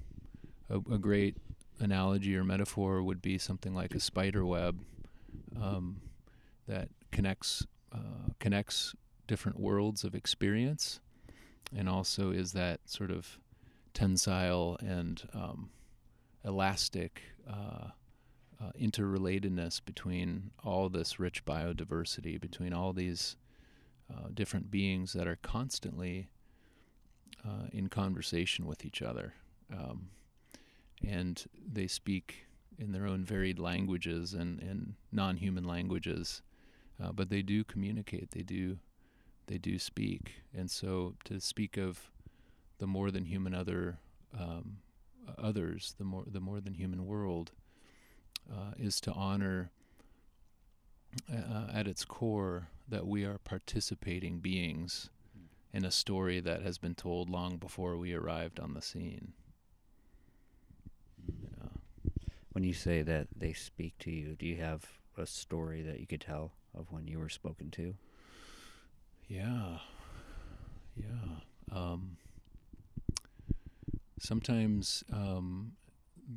a, 0.69 0.77
a, 0.77 0.99
great 0.99 1.37
analogy 1.79 2.37
or 2.37 2.43
metaphor 2.43 3.03
would 3.03 3.23
be 3.23 3.39
something 3.39 3.73
like 3.73 3.95
a 3.95 4.01
spider 4.01 4.45
web 4.45 4.81
um, 5.61 6.01
that 6.67 6.89
connects 7.13 7.67
uh, 7.93 8.33
connects 8.41 8.95
different 9.29 9.61
worlds 9.61 10.03
of 10.03 10.15
experience, 10.15 11.01
and 11.77 11.89
also 11.89 12.31
is 12.31 12.53
that 12.53 12.81
sort 12.87 13.11
of 13.11 13.39
tensile 13.95 14.77
and 14.81 15.29
um, 15.33 15.71
elastic 16.45 17.23
uh, 17.49 17.91
uh, 18.61 18.71
interrelatedness 18.81 19.85
between 19.85 20.51
all 20.65 20.89
this 20.89 21.19
rich 21.19 21.45
biodiversity, 21.45 22.41
between 22.41 22.73
all 22.73 22.93
these 22.93 23.37
uh, 24.11 24.29
different 24.33 24.71
beings 24.71 25.13
that 25.13 25.27
are 25.27 25.39
constantly 25.43 26.29
uh, 27.45 27.67
in 27.73 27.89
conversation 27.89 28.67
with 28.67 28.85
each 28.85 29.03
other. 29.03 29.35
Um, 29.73 30.09
and 31.07 31.45
they 31.71 31.87
speak 31.87 32.47
in 32.79 32.93
their 32.93 33.07
own 33.07 33.25
varied 33.25 33.59
languages 33.59 34.33
and, 34.33 34.61
and 34.61 34.95
non 35.13 35.37
human 35.37 35.65
languages, 35.65 36.43
uh, 37.03 37.13
but 37.13 37.31
they 37.31 37.43
do 37.43 37.65
communicate, 37.65 38.31
they 38.31 38.43
do, 38.43 38.79
they 39.47 39.59
do 39.59 39.79
speak. 39.79 40.35
And 40.55 40.71
so 40.71 41.15
to 41.25 41.41
speak 41.41 41.77
of 41.77 42.11
the 42.79 42.87
more 42.87 43.11
than 43.11 43.25
human 43.25 43.55
other 43.55 43.99
um, 44.39 44.79
others, 45.39 45.95
the 45.99 46.05
more 46.05 46.25
the 46.27 46.41
more 46.41 46.61
than 46.61 46.75
human 46.75 47.07
world, 47.07 47.53
uh, 48.51 48.73
is 48.79 49.01
to 49.03 49.13
honor 49.13 49.71
uh, 51.33 51.67
at 51.73 51.87
its 51.87 52.05
core 52.05 52.69
that 52.89 53.07
we 53.07 53.25
are 53.25 53.39
participating 53.39 54.39
beings 54.39 55.11
in 55.73 55.85
a 55.85 55.91
story 55.91 56.41
that 56.41 56.63
has 56.63 56.79
been 56.79 56.95
told 56.95 57.29
long 57.29 57.57
before 57.57 57.97
we 57.97 58.15
arrived 58.15 58.61
on 58.61 58.75
the 58.75 58.83
scene. 58.83 59.33
Yeah. 61.27 61.69
When 62.53 62.65
you 62.65 62.73
say 62.73 63.03
that 63.03 63.29
they 63.37 63.53
speak 63.53 63.99
to 64.01 64.11
you, 64.11 64.37
do 64.39 64.47
you 64.47 64.57
have 64.57 64.85
a 65.19 65.27
story 65.27 65.83
that 65.83 66.01
you 66.01 66.07
could 66.07 66.21
tell 66.21 66.53
of 66.75 66.91
when 66.91 67.07
you 67.07 67.19
were 67.19 67.29
spoken 67.29 67.71
to? 67.73 67.95
Yeah. 69.29 69.79
Yeah. 70.97 71.41
Um, 71.73 72.17
sometimes 74.19 75.05
um, 75.13 75.73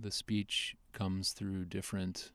the 0.02 0.12
speech 0.12 0.76
comes 1.00 1.32
through 1.32 1.64
different, 1.64 2.32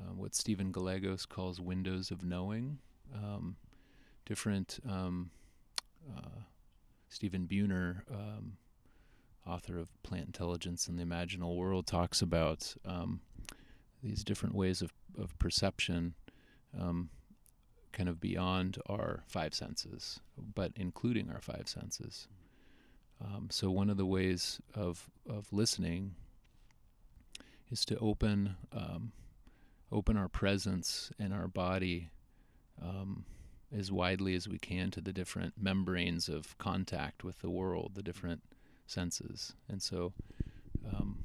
uh, 0.00 0.12
what 0.14 0.34
Stephen 0.34 0.72
Gallegos 0.72 1.24
calls 1.24 1.60
windows 1.60 2.10
of 2.10 2.24
knowing, 2.24 2.78
um, 3.14 3.56
different. 4.26 4.80
Um, 4.88 5.30
uh, 6.16 6.40
Stephen 7.08 7.46
Buhner, 7.46 8.00
um, 8.10 8.54
author 9.46 9.78
of 9.78 9.88
Plant 10.02 10.26
Intelligence 10.26 10.88
and 10.88 10.98
the 10.98 11.04
Imaginal 11.04 11.54
World, 11.54 11.86
talks 11.86 12.20
about 12.20 12.74
um, 12.84 13.20
these 14.02 14.24
different 14.24 14.56
ways 14.56 14.82
of, 14.82 14.92
of 15.16 15.38
perception 15.38 16.14
um, 16.76 17.10
kind 17.92 18.08
of 18.08 18.18
beyond 18.20 18.78
our 18.86 19.22
five 19.28 19.54
senses, 19.54 20.18
but 20.54 20.72
including 20.74 21.30
our 21.30 21.40
five 21.40 21.68
senses. 21.68 22.26
Um, 23.24 23.48
so 23.50 23.70
one 23.70 23.88
of 23.88 23.98
the 23.98 24.06
ways 24.06 24.58
of 24.74 25.08
of 25.28 25.52
listening 25.52 26.16
is 27.72 27.84
to 27.86 27.98
open 27.98 28.56
um, 28.72 29.12
open 29.90 30.16
our 30.16 30.28
presence 30.28 31.10
and 31.18 31.32
our 31.32 31.48
body 31.48 32.10
um, 32.80 33.24
as 33.76 33.90
widely 33.90 34.34
as 34.34 34.48
we 34.48 34.58
can 34.58 34.90
to 34.90 35.00
the 35.00 35.12
different 35.12 35.54
membranes 35.60 36.28
of 36.28 36.56
contact 36.58 37.24
with 37.24 37.40
the 37.40 37.50
world, 37.50 37.92
the 37.94 38.02
different 38.02 38.42
senses, 38.86 39.54
and 39.68 39.82
so. 39.82 40.12
Um, 40.94 41.24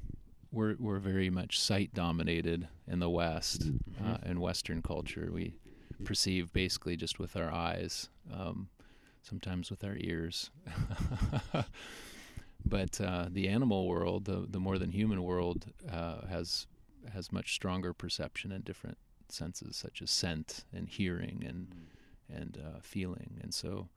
we're, 0.50 0.76
we're 0.78 0.98
very 0.98 1.28
much 1.28 1.60
sight 1.60 1.92
dominated 1.92 2.68
in 2.86 3.00
the 3.00 3.10
West, 3.10 3.70
mm-hmm. 3.70 4.12
uh, 4.12 4.16
in 4.24 4.40
Western 4.40 4.80
culture. 4.80 5.28
We 5.30 5.56
perceive 6.04 6.54
basically 6.54 6.96
just 6.96 7.18
with 7.18 7.36
our 7.36 7.52
eyes. 7.52 8.08
Um, 8.32 8.70
sometimes 9.28 9.70
with 9.70 9.84
our 9.84 9.96
ears. 9.98 10.50
but 12.64 13.00
uh, 13.00 13.26
the 13.30 13.48
animal 13.48 13.86
world, 13.86 14.24
the 14.24 14.46
the 14.48 14.60
more 14.60 14.78
than 14.78 14.90
human 14.90 15.22
world, 15.22 15.66
uh, 15.90 16.26
has 16.26 16.66
has 17.12 17.32
much 17.32 17.54
stronger 17.54 17.92
perception 17.92 18.52
and 18.52 18.64
different 18.64 18.98
senses 19.28 19.76
such 19.76 20.02
as 20.02 20.10
scent 20.10 20.64
and 20.72 20.88
hearing 20.88 21.44
and 21.46 21.68
mm. 21.68 22.36
and 22.36 22.58
uh, 22.58 22.78
feeling, 22.82 23.38
and 23.42 23.54
so 23.54 23.88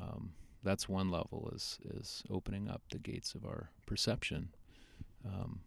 um, 0.00 0.32
that's 0.62 0.88
one 0.88 1.10
level 1.10 1.50
is 1.54 1.78
is 1.84 2.22
opening 2.30 2.68
up 2.68 2.82
the 2.90 2.98
gates 2.98 3.34
of 3.34 3.44
our 3.44 3.70
perception. 3.86 4.50
Um, 5.24 5.60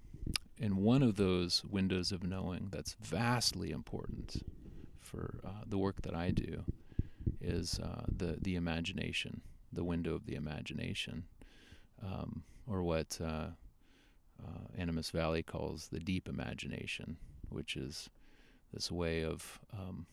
and 0.60 0.76
one 0.76 1.02
of 1.02 1.16
those 1.16 1.64
windows 1.66 2.12
of 2.12 2.24
knowing 2.24 2.70
that's 2.72 2.96
vastly 3.02 3.72
important 3.72 4.44
for 5.00 5.40
uh, 5.44 5.64
the 5.68 5.78
work 5.78 6.04
that 6.04 6.16
I 6.16 6.32
do 6.32 6.64
is 7.42 7.80
uh, 7.80 8.04
the 8.08 8.38
the 8.42 8.56
imagination, 8.56 9.42
the 9.74 9.84
window 9.84 10.14
of 10.14 10.26
the 10.26 10.36
imagination, 10.36 11.26
um, 12.04 12.44
or 12.68 12.84
what 12.84 13.18
uh, 13.22 13.48
uh, 14.44 14.68
Animas 14.78 15.10
Valley 15.10 15.44
calls 15.44 15.88
the 15.92 16.00
deep 16.00 16.28
imagination, 16.28 17.18
which 17.50 17.76
is 17.76 18.10
this 18.74 18.92
way 18.92 19.24
of 19.24 19.60
um, 19.74 20.06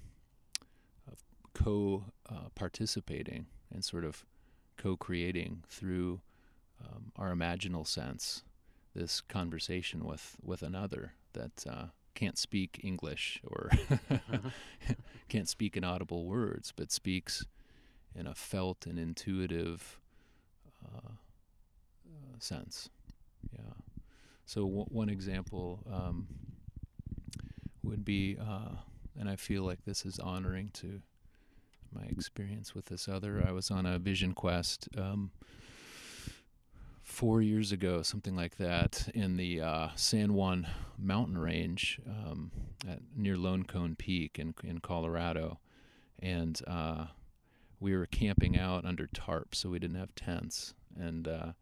co 1.55 2.05
uh, 2.31 2.49
participating 2.55 3.47
and 3.73 3.85
sort 3.85 4.05
of 4.05 4.25
co 4.77 4.97
creating 4.97 5.63
through 5.69 6.21
um, 6.85 7.13
our 7.17 7.35
imaginal 7.35 7.87
sense 7.87 8.43
this 8.95 9.21
conversation 9.21 10.05
with, 10.05 10.37
with 10.43 10.63
another 10.63 11.15
that 11.33 11.65
uh, 11.69 11.87
can't 12.15 12.39
speak 12.39 12.81
English 12.83 13.41
or 13.45 13.71
can't 15.29 15.49
speak 15.49 15.77
in 15.77 15.85
audible 15.85 16.25
words, 16.25 16.73
but 16.75 16.91
speaks 16.91 17.45
in 18.15 18.27
a 18.27 18.35
felt 18.35 18.87
and 18.87 18.99
intuitive 18.99 20.01
uh, 20.85 21.11
sense. 22.43 22.89
Yeah. 23.53 23.75
So 24.47 24.63
w- 24.63 24.87
one 24.89 25.09
example 25.09 25.81
um, 25.93 26.27
would 27.83 28.05
be, 28.05 28.37
uh, 28.41 28.77
and 29.19 29.29
I 29.29 29.37
feel 29.37 29.63
like 29.63 29.85
this 29.85 30.05
is 30.07 30.19
honoring 30.19 30.71
to 30.75 31.01
my 31.93 32.05
experience 32.05 32.75
with 32.75 32.87
this 32.87 33.09
other. 33.09 33.45
I 33.47 33.53
was 33.53 33.71
on 33.71 33.87
a 33.87 33.99
vision 33.99 34.35
quest 34.35 34.89
um, 34.97 35.31
four 37.03 37.41
years 37.41 37.73
ago, 37.73 38.03
something 38.03 38.37
like 38.37 38.57
that, 38.59 39.09
in 39.15 39.37
the 39.37 39.61
uh, 39.61 39.89
San 39.97 40.35
Juan 40.35 40.67
mountain 40.99 41.39
range 41.39 42.01
um, 42.07 42.51
at, 42.89 43.01
near 43.17 43.37
Lone 43.37 43.65
Cone 43.65 43.97
Peak 43.97 44.39
in 44.39 44.55
in 44.63 44.79
Colorado, 44.81 45.59
and 46.19 46.61
uh, 46.67 47.07
we 47.81 47.97
were 47.97 48.07
camping 48.07 48.59
out 48.59 48.85
under 48.85 49.07
tarps, 49.07 49.57
so 49.57 49.71
we 49.71 49.79
didn't 49.79 49.97
have 49.97 50.15
tents, 50.15 50.75
and 50.99 51.27
uh, 51.27 51.53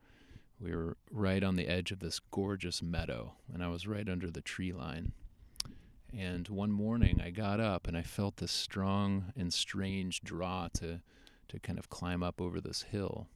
we 0.60 0.74
were 0.74 0.96
right 1.10 1.42
on 1.42 1.56
the 1.56 1.68
edge 1.68 1.92
of 1.92 1.98
this 1.98 2.20
gorgeous 2.30 2.82
meadow, 2.82 3.34
and 3.52 3.62
I 3.62 3.68
was 3.68 3.86
right 3.86 4.08
under 4.08 4.30
the 4.30 4.40
tree 4.40 4.72
line. 4.72 5.12
And 6.16 6.48
one 6.48 6.72
morning 6.72 7.20
I 7.22 7.30
got 7.30 7.60
up 7.60 7.86
and 7.86 7.96
I 7.96 8.02
felt 8.02 8.38
this 8.38 8.52
strong 8.52 9.32
and 9.36 9.52
strange 9.52 10.22
draw 10.22 10.68
to, 10.74 11.00
to 11.48 11.58
kind 11.60 11.78
of 11.78 11.90
climb 11.90 12.22
up 12.22 12.40
over 12.40 12.60
this 12.60 12.82
hill. 12.82 13.26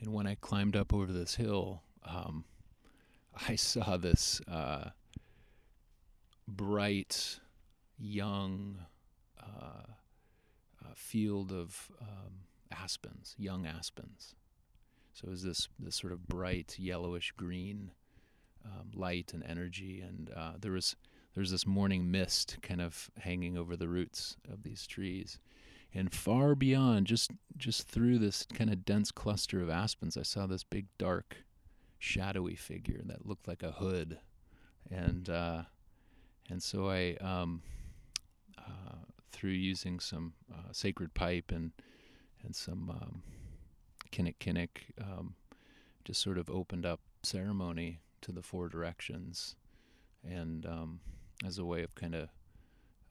And 0.00 0.12
when 0.12 0.26
I 0.26 0.36
climbed 0.36 0.76
up 0.76 0.92
over 0.92 1.12
this 1.12 1.34
hill, 1.34 1.82
um, 2.04 2.44
I 3.48 3.56
saw 3.56 3.96
this 3.96 4.40
uh, 4.46 4.90
bright, 6.46 7.40
young 7.98 8.78
uh, 9.40 9.82
uh, 10.84 10.92
field 10.94 11.50
of 11.50 11.90
um, 12.00 12.44
aspens, 12.70 13.34
young 13.36 13.66
aspens. 13.66 14.34
So 15.12 15.26
it 15.26 15.30
was 15.30 15.42
this 15.42 15.68
this 15.78 15.96
sort 15.96 16.12
of 16.12 16.26
bright 16.26 16.76
yellowish 16.78 17.32
green 17.36 17.90
um, 18.64 18.90
light 18.94 19.32
and 19.34 19.44
energy, 19.44 20.00
and 20.00 20.30
uh, 20.34 20.52
there 20.60 20.72
was 20.72 20.96
there's 21.34 21.50
this 21.50 21.66
morning 21.66 22.10
mist 22.10 22.58
kind 22.62 22.80
of 22.80 23.10
hanging 23.18 23.56
over 23.56 23.76
the 23.76 23.88
roots 23.88 24.36
of 24.50 24.62
these 24.62 24.86
trees. 24.86 25.38
And 25.94 26.12
far 26.12 26.54
beyond, 26.54 27.06
just 27.06 27.30
just 27.58 27.86
through 27.86 28.18
this 28.18 28.46
kind 28.54 28.70
of 28.70 28.84
dense 28.84 29.10
cluster 29.10 29.60
of 29.62 29.68
aspens, 29.68 30.16
I 30.16 30.22
saw 30.22 30.46
this 30.46 30.64
big, 30.64 30.86
dark, 30.96 31.36
shadowy 31.98 32.54
figure 32.54 33.00
that 33.04 33.26
looked 33.26 33.46
like 33.46 33.62
a 33.62 33.72
hood, 33.72 34.18
and 34.90 35.28
uh, 35.28 35.62
and 36.48 36.62
so 36.62 36.88
I, 36.88 37.16
um, 37.20 37.62
uh, 38.56 38.96
through 39.30 39.50
using 39.50 40.00
some 40.00 40.32
uh, 40.50 40.72
sacred 40.72 41.12
pipe 41.12 41.50
and 41.50 41.72
and 42.42 42.56
some 42.56 42.88
um, 42.88 43.22
kinnikinnick, 44.12 44.92
um, 45.00 45.34
just 46.04 46.20
sort 46.20 46.38
of 46.38 46.48
opened 46.50 46.86
up 46.86 47.00
ceremony 47.22 48.00
to 48.20 48.32
the 48.32 48.42
four 48.42 48.68
directions, 48.68 49.56
and 50.24 50.64
um, 50.66 51.00
as 51.44 51.58
a 51.58 51.64
way 51.64 51.82
of 51.82 51.94
kind 51.94 52.14
of 52.14 52.28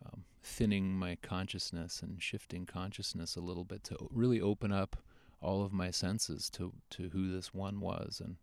um, 0.06 0.24
thinning 0.44 0.94
my 0.94 1.18
consciousness 1.22 2.02
and 2.02 2.22
shifting 2.22 2.66
consciousness 2.66 3.36
a 3.36 3.42
little 3.42 3.64
bit 3.64 3.84
to 3.86 3.98
really 4.12 4.42
open 4.42 4.72
up 4.72 4.98
all 5.42 5.64
of 5.64 5.74
my 5.74 5.92
senses 5.92 6.50
to 6.52 6.74
to 6.90 7.10
who 7.10 7.32
this 7.32 7.54
one 7.54 7.80
was 7.80 8.22
and 8.24 8.38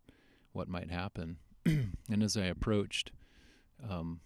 what 0.51 0.67
might 0.67 0.91
happen. 0.91 1.37
and 1.65 2.23
as 2.23 2.35
I 2.35 2.45
approached, 2.45 3.11
um, 3.87 4.19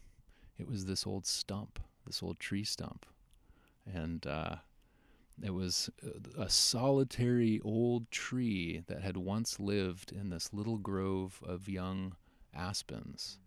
it 0.58 0.68
was 0.68 0.86
this 0.86 1.06
old 1.06 1.26
stump, 1.26 1.80
this 2.06 2.24
old 2.24 2.40
tree 2.40 2.64
stump, 2.64 3.06
and 3.92 4.26
uh, 4.26 4.56
it 5.42 5.54
was 5.54 5.90
a 6.38 6.50
solitary 6.50 7.60
old 7.64 8.10
tree 8.12 8.84
that 8.88 9.02
had 9.02 9.18
once 9.18 9.60
lived 9.60 10.12
in 10.12 10.30
this 10.30 10.54
little 10.54 10.78
grove 10.78 11.42
of 11.46 11.68
young 11.68 12.16
aspens 12.54 13.40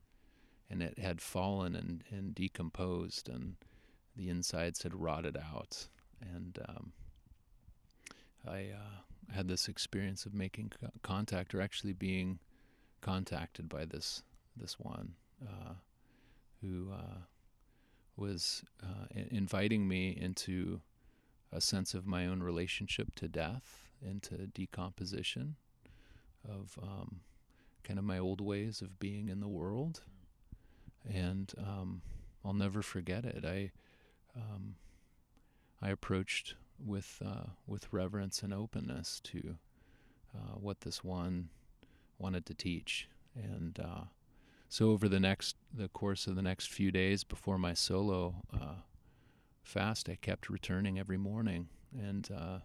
and 0.71 0.83
it 0.83 0.99
had 0.99 1.21
fallen 1.21 1.75
and, 1.77 2.03
and 2.11 2.35
decomposed, 2.35 3.29
and 3.29 3.55
the 4.17 4.29
insides 4.29 4.83
had 4.83 4.95
rotted 4.95 5.37
out. 5.37 5.89
And 6.21 6.59
um, 6.69 6.93
I 8.47 8.71
uh, 8.75 9.35
had 9.35 9.49
this 9.49 9.69
experience 9.69 10.27
of 10.27 10.35
making 10.35 10.73
contact, 11.03 11.55
or 11.55 11.61
actually 11.61 11.93
being 11.93 12.39
contacted 13.01 13.69
by 13.69 13.85
this 13.85 14.23
this 14.57 14.79
one 14.79 15.13
uh, 15.47 15.75
who 16.63 16.91
uh, 16.91 17.19
was 18.17 18.65
uh, 18.83 19.05
inviting 19.31 19.87
me 19.87 20.17
into 20.19 20.81
a 21.53 21.61
sense 21.61 21.95
of 21.95 22.07
my 22.07 22.27
own 22.27 22.43
relationship 22.43 23.15
to 23.17 23.29
death, 23.29 23.89
into 24.03 24.47
decomposition, 24.47 25.57
of 26.49 26.79
um, 26.83 27.21
kind 27.83 27.99
of 27.99 28.05
my 28.05 28.19
old 28.19 28.41
ways 28.41 28.81
of 28.81 28.99
being 28.99 29.29
in 29.29 29.41
the 29.41 29.49
world 29.49 30.03
and 31.13 31.53
um, 31.59 32.03
I'll 32.45 32.55
never 32.55 32.83
forget 32.83 33.25
it. 33.25 33.45
I 33.45 33.71
um, 34.37 34.77
I 35.81 35.91
approached 35.91 36.55
with 36.85 37.23
uh, 37.25 37.51
with 37.67 37.93
reverence 37.93 38.43
and 38.43 38.53
openness 38.53 39.21
to 39.25 39.57
uh, 40.35 40.55
what 40.57 40.81
this 40.81 41.05
one 41.05 41.49
wanted 42.19 42.47
to 42.47 42.55
teach, 42.55 43.09
and 43.35 43.79
uh, 43.79 44.05
so 44.69 44.91
over 44.91 45.09
the 45.09 45.21
next 45.21 45.57
the 45.73 45.89
course 45.89 46.27
of 46.27 46.37
the 46.37 46.43
next 46.43 46.69
few 46.69 46.91
days 46.91 47.25
before 47.25 47.59
my 47.59 47.75
solo 47.75 48.37
uh, 48.55 48.77
fast, 49.67 50.09
I 50.09 50.15
kept 50.15 50.49
returning 50.49 50.99
every 50.99 51.17
morning 51.17 51.69
and 51.97 52.29
uh, 52.35 52.59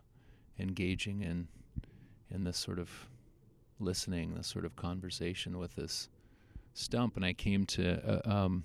engaging 0.59 1.21
in 1.21 1.47
in 2.29 2.45
this 2.45 2.57
sort 2.57 2.79
of 2.79 2.89
listening, 3.79 4.35
this 4.35 4.47
sort 4.47 4.63
of 4.63 4.75
conversation 4.75 5.57
with 5.57 5.75
this 5.75 6.07
stump, 6.73 7.17
and 7.17 7.25
I 7.25 7.33
came 7.33 7.65
to 7.65 8.21
uh, 8.25 8.31
um, 8.31 8.63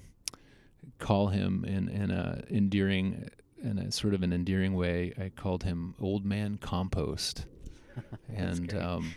call 0.99 1.29
him 1.29 1.65
in 1.65 1.89
in 1.89 2.11
a 2.11 2.43
endearing, 2.51 3.29
in 3.63 3.79
a 3.79 3.91
sort 3.91 4.15
of 4.15 4.23
an 4.23 4.33
endearing 4.33 4.75
way. 4.75 5.13
I 5.19 5.31
called 5.31 5.65
him 5.65 5.95
Old 6.01 6.25
Man 6.25 6.59
Compost, 6.59 7.47
and 8.35 8.75
um, 8.75 9.13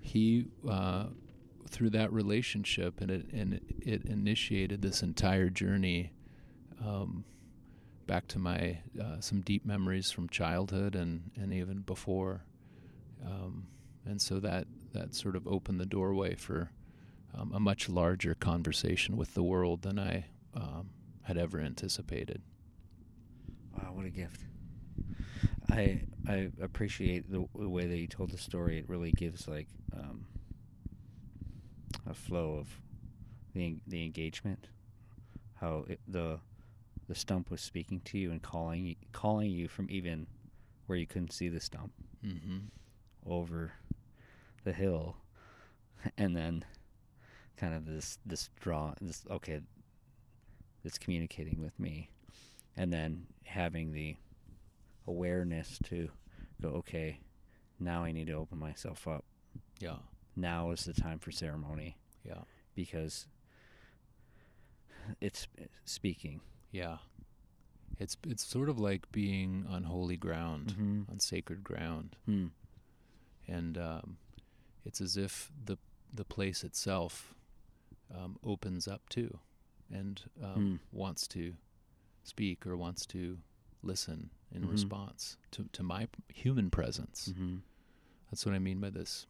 he 0.00 0.46
uh, 0.68 1.06
through 1.68 1.90
that 1.90 2.12
relationship, 2.12 3.00
and 3.00 3.10
it 3.10 3.26
and 3.32 3.60
it 3.80 4.04
initiated 4.04 4.80
this 4.80 5.02
entire 5.02 5.50
journey. 5.50 6.12
Um, 6.84 7.24
back 8.06 8.26
to 8.28 8.38
my 8.38 8.78
uh, 9.00 9.20
some 9.20 9.40
deep 9.40 9.64
memories 9.64 10.10
from 10.10 10.28
childhood 10.28 10.94
and, 10.94 11.30
and 11.36 11.52
even 11.52 11.80
before, 11.80 12.44
um, 13.24 13.66
and 14.04 14.20
so 14.20 14.40
that 14.40 14.66
that 14.92 15.14
sort 15.14 15.36
of 15.36 15.46
opened 15.46 15.80
the 15.80 15.86
doorway 15.86 16.34
for 16.34 16.70
um, 17.36 17.52
a 17.54 17.60
much 17.60 17.88
larger 17.88 18.34
conversation 18.34 19.16
with 19.16 19.34
the 19.34 19.42
world 19.42 19.82
than 19.82 19.98
I 19.98 20.26
um, 20.54 20.90
had 21.22 21.38
ever 21.38 21.60
anticipated. 21.60 22.42
Wow, 23.76 23.92
what 23.94 24.06
a 24.06 24.10
gift! 24.10 24.44
I 25.70 26.02
I 26.28 26.50
appreciate 26.60 27.30
the, 27.30 27.46
the 27.58 27.68
way 27.68 27.86
that 27.86 27.96
you 27.96 28.06
told 28.06 28.30
the 28.30 28.38
story. 28.38 28.78
It 28.78 28.88
really 28.88 29.12
gives 29.12 29.48
like 29.48 29.68
um, 29.96 30.26
a 32.08 32.14
flow 32.14 32.54
of 32.54 32.68
the 33.54 33.76
the 33.86 34.04
engagement. 34.04 34.66
How 35.54 35.84
it, 35.88 36.00
the 36.08 36.40
the 37.08 37.14
stump 37.14 37.50
was 37.50 37.60
speaking 37.60 38.00
to 38.06 38.18
you 38.18 38.30
and 38.30 38.42
calling 38.42 38.84
you, 38.86 38.94
calling 39.12 39.50
you 39.50 39.68
from 39.68 39.88
even 39.90 40.26
where 40.86 40.98
you 40.98 41.06
couldn't 41.06 41.32
see 41.32 41.48
the 41.48 41.60
stump. 41.60 41.92
Mm-hmm. 42.24 42.58
over 43.26 43.72
the 44.64 44.72
hill, 44.72 45.16
and 46.16 46.36
then 46.36 46.64
kind 47.56 47.74
of 47.74 47.84
this 47.84 48.18
this 48.24 48.48
draw 48.60 48.94
this 49.00 49.24
okay 49.30 49.60
it's 50.84 50.98
communicating 50.98 51.60
with 51.60 51.78
me. 51.78 52.10
And 52.76 52.92
then 52.92 53.26
having 53.44 53.92
the 53.92 54.16
awareness 55.06 55.78
to 55.84 56.08
go 56.60 56.68
okay 56.68 57.18
now 57.78 58.04
i 58.04 58.12
need 58.12 58.28
to 58.28 58.32
open 58.34 58.58
myself 58.58 59.08
up. 59.08 59.24
Yeah, 59.80 59.96
now 60.36 60.70
is 60.70 60.84
the 60.84 60.92
time 60.92 61.18
for 61.18 61.32
ceremony. 61.32 61.96
Yeah, 62.24 62.42
because 62.76 63.26
it's 65.20 65.48
speaking 65.84 66.40
yeah. 66.72 66.98
It's 67.98 68.16
it's 68.26 68.44
sort 68.44 68.68
of 68.68 68.78
like 68.80 69.10
being 69.12 69.64
on 69.68 69.84
holy 69.84 70.16
ground, 70.16 70.74
Mhm. 70.76 71.08
on 71.10 71.20
sacred 71.20 71.62
ground, 71.62 72.16
Hmm. 72.26 72.46
and 73.46 73.78
um, 73.78 74.16
it's 74.84 75.00
as 75.00 75.16
if 75.16 75.52
the 75.64 75.76
the 76.12 76.24
place 76.24 76.64
itself 76.64 77.34
um, 78.14 78.38
opens 78.44 78.86
up 78.88 79.08
too, 79.08 79.38
and 79.90 80.22
um, 80.42 80.80
Hmm. 80.92 80.96
wants 80.98 81.28
to 81.28 81.54
speak 82.24 82.66
or 82.66 82.76
wants 82.76 83.06
to 83.06 83.38
listen 83.82 84.30
in 84.50 84.62
Mhm. 84.64 84.70
response 84.70 85.38
to, 85.52 85.64
to 85.72 85.82
my 85.82 86.08
human 86.28 86.70
presence. 86.70 87.28
Mm-hmm. 87.28 87.58
That's 88.30 88.44
what 88.46 88.54
I 88.54 88.58
mean 88.58 88.80
by 88.80 88.90
this 88.90 89.26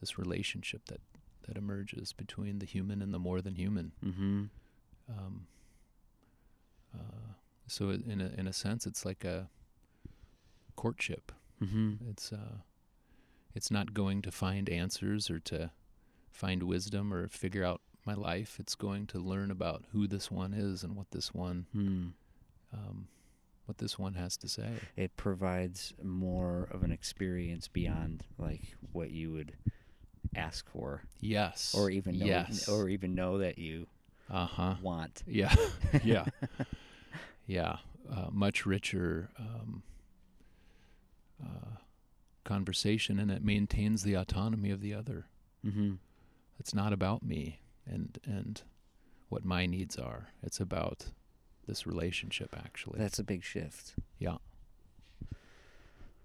this 0.00 0.18
relationship 0.18 0.84
that 0.86 1.00
that 1.42 1.56
emerges 1.56 2.12
between 2.12 2.58
the 2.58 2.66
human 2.66 3.00
and 3.02 3.12
the 3.14 3.18
more 3.18 3.40
than 3.40 3.54
human. 3.56 3.92
Mm-hmm. 4.04 4.44
Um, 5.08 5.46
uh, 6.94 7.32
so 7.66 7.90
in 7.90 8.20
a 8.20 8.30
in 8.38 8.46
a 8.46 8.52
sense, 8.52 8.86
it's 8.86 9.04
like 9.04 9.24
a 9.24 9.48
courtship. 10.76 11.32
Mm-hmm. 11.62 12.08
It's 12.10 12.32
uh, 12.32 12.58
it's 13.54 13.70
not 13.70 13.94
going 13.94 14.22
to 14.22 14.30
find 14.30 14.68
answers 14.68 15.30
or 15.30 15.38
to 15.40 15.70
find 16.30 16.62
wisdom 16.62 17.12
or 17.12 17.28
figure 17.28 17.64
out 17.64 17.80
my 18.04 18.14
life. 18.14 18.56
It's 18.60 18.74
going 18.74 19.06
to 19.08 19.18
learn 19.18 19.50
about 19.50 19.84
who 19.92 20.06
this 20.06 20.30
one 20.30 20.54
is 20.54 20.82
and 20.82 20.94
what 20.96 21.10
this 21.10 21.34
one 21.34 21.66
Hmm. 21.72 22.06
um, 22.72 23.08
what 23.66 23.78
this 23.78 23.98
one 23.98 24.14
has 24.14 24.36
to 24.38 24.48
say. 24.48 24.70
It 24.96 25.16
provides 25.16 25.92
more 26.02 26.68
of 26.70 26.82
an 26.84 26.92
experience 26.92 27.68
beyond 27.68 28.24
like 28.38 28.62
what 28.92 29.10
you 29.10 29.32
would 29.32 29.52
ask 30.36 30.68
for, 30.70 31.02
Yes. 31.20 31.74
or 31.76 31.90
even 31.90 32.18
know, 32.18 32.26
yes. 32.26 32.68
or 32.68 32.88
even 32.88 33.14
know 33.14 33.38
that 33.38 33.58
you 33.58 33.86
uh 34.30 34.46
huh. 34.46 34.74
want. 34.82 35.22
Yeah. 35.26 35.54
yeah. 36.04 36.26
Yeah. 37.46 37.78
Uh, 38.10 38.28
much 38.30 38.64
richer 38.64 39.30
um, 39.38 39.82
uh, 41.42 41.76
conversation, 42.44 43.18
and 43.18 43.30
it 43.30 43.44
maintains 43.44 44.02
the 44.02 44.14
autonomy 44.14 44.70
of 44.70 44.80
the 44.80 44.94
other. 44.94 45.26
Mm-hmm. 45.66 45.94
It's 46.58 46.74
not 46.74 46.92
about 46.92 47.22
me 47.22 47.60
and 47.86 48.18
and 48.24 48.62
what 49.28 49.44
my 49.44 49.66
needs 49.66 49.96
are. 49.96 50.28
It's 50.42 50.60
about 50.60 51.06
this 51.66 51.86
relationship, 51.86 52.56
actually. 52.56 52.98
That's 52.98 53.18
a 53.18 53.24
big 53.24 53.44
shift. 53.44 53.94
Yeah. 54.18 54.38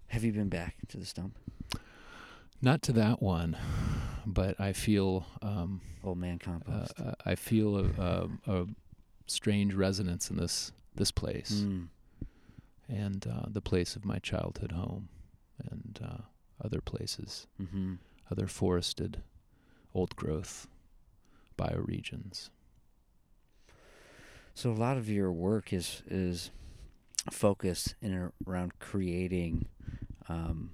Have 0.08 0.24
you 0.24 0.32
been 0.32 0.48
back 0.48 0.76
to 0.88 0.96
the 0.96 1.04
stump? 1.04 1.36
Not 2.62 2.82
to 2.82 2.92
that 2.92 3.20
one, 3.22 3.56
but 4.26 4.58
I 4.60 4.72
feel 4.72 5.26
um, 5.42 5.80
Old 6.02 6.18
man 6.18 6.38
uh, 6.42 6.44
compost. 6.44 7.00
uh, 7.00 7.12
I 7.24 7.34
feel 7.34 7.76
a, 7.78 7.84
a, 7.98 8.28
a 8.62 8.66
strange 9.26 9.74
resonance 9.74 10.30
in 10.30 10.36
this 10.36 10.72
this 10.96 11.10
place 11.10 11.64
Mm. 11.66 11.88
and 12.88 13.26
uh, 13.26 13.46
the 13.48 13.60
place 13.60 13.96
of 13.96 14.04
my 14.04 14.18
childhood 14.20 14.70
home 14.72 15.08
and 15.70 15.98
uh, 16.04 16.18
other 16.64 16.80
places, 16.80 17.46
Mm-hmm. 17.60 17.94
other 18.30 18.46
forested, 18.46 19.22
old 19.92 20.14
growth 20.14 20.68
bioregions. 21.58 22.50
So 24.54 24.70
a 24.70 24.72
lot 24.72 24.96
of 24.96 25.08
your 25.08 25.32
work 25.32 25.72
is 25.72 26.02
is 26.08 26.50
focused 27.30 27.96
in 28.00 28.30
around 28.46 28.78
creating 28.78 29.66
um, 30.28 30.70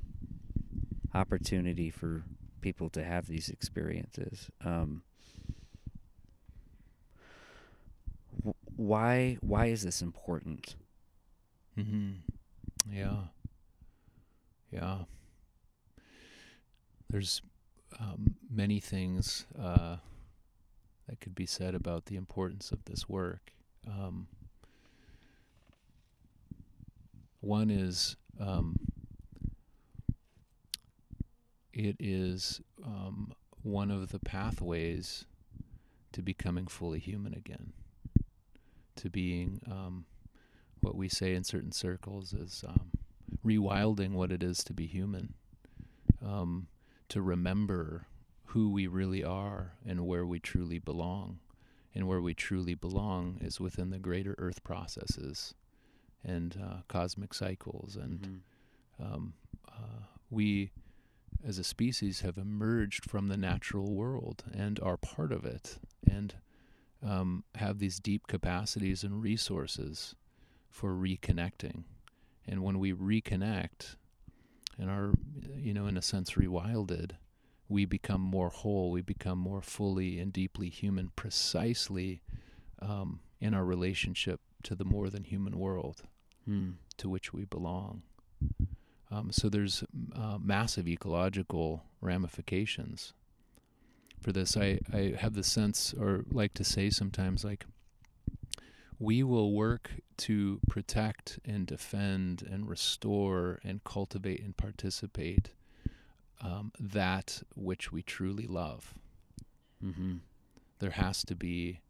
opportunity 1.14 1.90
for 1.90 2.25
people 2.61 2.90
to 2.90 3.03
have 3.05 3.27
these 3.27 3.49
experiences. 3.49 4.51
Um, 4.64 5.03
why 8.77 9.37
why 9.40 9.66
is 9.66 9.83
this 9.83 10.03
important? 10.03 10.77
Mm-hmm. 11.79 12.11
Yeah. 12.92 13.16
Yeah. 14.73 14.99
There's 17.09 17.42
um, 17.99 18.37
many 18.51 18.79
things 18.81 19.46
uh, 19.61 19.96
that 21.09 21.20
could 21.20 21.35
be 21.35 21.46
said 21.46 21.75
about 21.75 22.07
the 22.07 22.16
importance 22.16 22.70
of 22.70 22.85
this 22.85 23.09
work. 23.09 23.53
Um, 23.87 24.29
one 27.40 27.70
is 27.70 28.16
um, 28.38 28.77
it 31.87 31.97
is 31.99 32.61
um, 32.85 33.33
one 33.62 33.90
of 33.90 34.11
the 34.11 34.19
pathways 34.19 35.25
to 36.12 36.23
becoming 36.23 36.66
fully 36.66 36.99
human 36.99 37.35
again, 37.35 37.73
to 38.97 39.09
being 39.09 39.61
um, 39.66 40.05
what 40.81 40.95
we 40.95 41.09
say 41.09 41.35
in 41.35 41.45
certain 41.45 41.73
circles 41.73 42.33
is 42.33 42.64
um, 42.66 42.90
rewilding 43.45 44.12
what 44.12 44.33
it 44.33 44.43
is 44.43 44.62
to 44.64 44.73
be 44.73 44.87
human, 44.87 45.35
um, 46.25 46.66
to 47.09 47.23
remember 47.23 48.07
who 48.47 48.71
we 48.71 48.87
really 48.87 49.25
are 49.25 49.75
and 49.87 50.07
where 50.07 50.27
we 50.27 50.38
truly 50.38 50.79
belong. 50.79 51.38
And 51.93 52.07
where 52.07 52.21
we 52.21 52.35
truly 52.35 52.75
belong 52.75 53.38
is 53.40 53.59
within 53.59 53.90
the 53.90 53.99
greater 53.99 54.37
earth 54.38 54.62
processes 54.62 55.55
and 56.23 56.57
uh, 56.62 56.83
cosmic 56.87 57.35
cycles. 57.35 57.97
And 57.97 58.43
um, 59.03 59.33
uh, 59.69 60.07
we, 60.31 60.71
as 61.46 61.59
a 61.59 61.64
species, 61.64 62.20
have 62.20 62.37
emerged 62.37 63.09
from 63.09 63.29
the 63.29 63.37
natural 63.37 63.92
world 63.94 64.44
and 64.53 64.79
are 64.81 64.96
part 64.96 65.33
of 65.33 65.44
it 65.44 65.79
and 66.09 66.35
um, 67.07 67.44
have 67.55 67.79
these 67.79 67.98
deep 67.98 68.26
capacities 68.26 69.03
and 69.03 69.22
resources 69.22 70.14
for 70.68 70.92
reconnecting. 70.92 71.85
And 72.46 72.62
when 72.62 72.79
we 72.79 72.92
reconnect 72.92 73.96
and 74.79 74.90
are, 74.90 75.12
you 75.57 75.72
know, 75.72 75.87
in 75.87 75.96
a 75.96 76.03
sense, 76.03 76.33
rewilded, 76.33 77.12
we 77.68 77.85
become 77.85 78.20
more 78.20 78.50
whole, 78.50 78.90
we 78.90 79.00
become 79.00 79.38
more 79.38 79.62
fully 79.62 80.18
and 80.18 80.33
deeply 80.33 80.68
human, 80.68 81.11
precisely 81.16 82.20
um, 82.81 83.20
in 83.40 83.55
our 83.55 83.64
relationship 83.64 84.40
to 84.64 84.74
the 84.74 84.85
more 84.85 85.09
than 85.11 85.24
human 85.24 85.59
world 85.59 86.03
Mm. 86.48 86.76
to 86.96 87.09
which 87.09 87.33
we 87.35 87.44
belong. 87.44 88.03
Um, 89.11 89.33
so 89.33 89.49
there's 89.49 89.83
uh, 90.14 90.38
massive 90.40 90.87
ecological 90.87 91.85
ramifications 92.01 93.12
for 94.20 94.33
this. 94.33 94.57
I, 94.57 94.79
I 94.92 95.14
have 95.18 95.35
the 95.35 95.42
sense, 95.42 95.94
or 95.99 96.25
like 96.31 96.55
to 96.55 96.64
say 96.64 96.90
sometimes, 96.90 97.44
like, 97.44 97.66
we 98.99 99.23
will 99.23 99.53
work 99.53 99.92
to 100.18 100.61
protect 100.68 101.38
and 101.44 101.66
defend 101.66 102.42
and 102.42 102.68
restore 102.68 103.59
and 103.64 103.83
cultivate 103.83 104.42
and 104.42 104.57
participate 104.57 105.51
um, 106.42 106.73
that 106.79 107.42
which 107.57 107.90
we 107.90 108.03
truly 108.03 108.46
love. 108.46 108.94
Mm-hmm. 109.83 110.16
There 110.79 110.90
has 110.90 111.25
to 111.25 111.35
be 111.35 111.81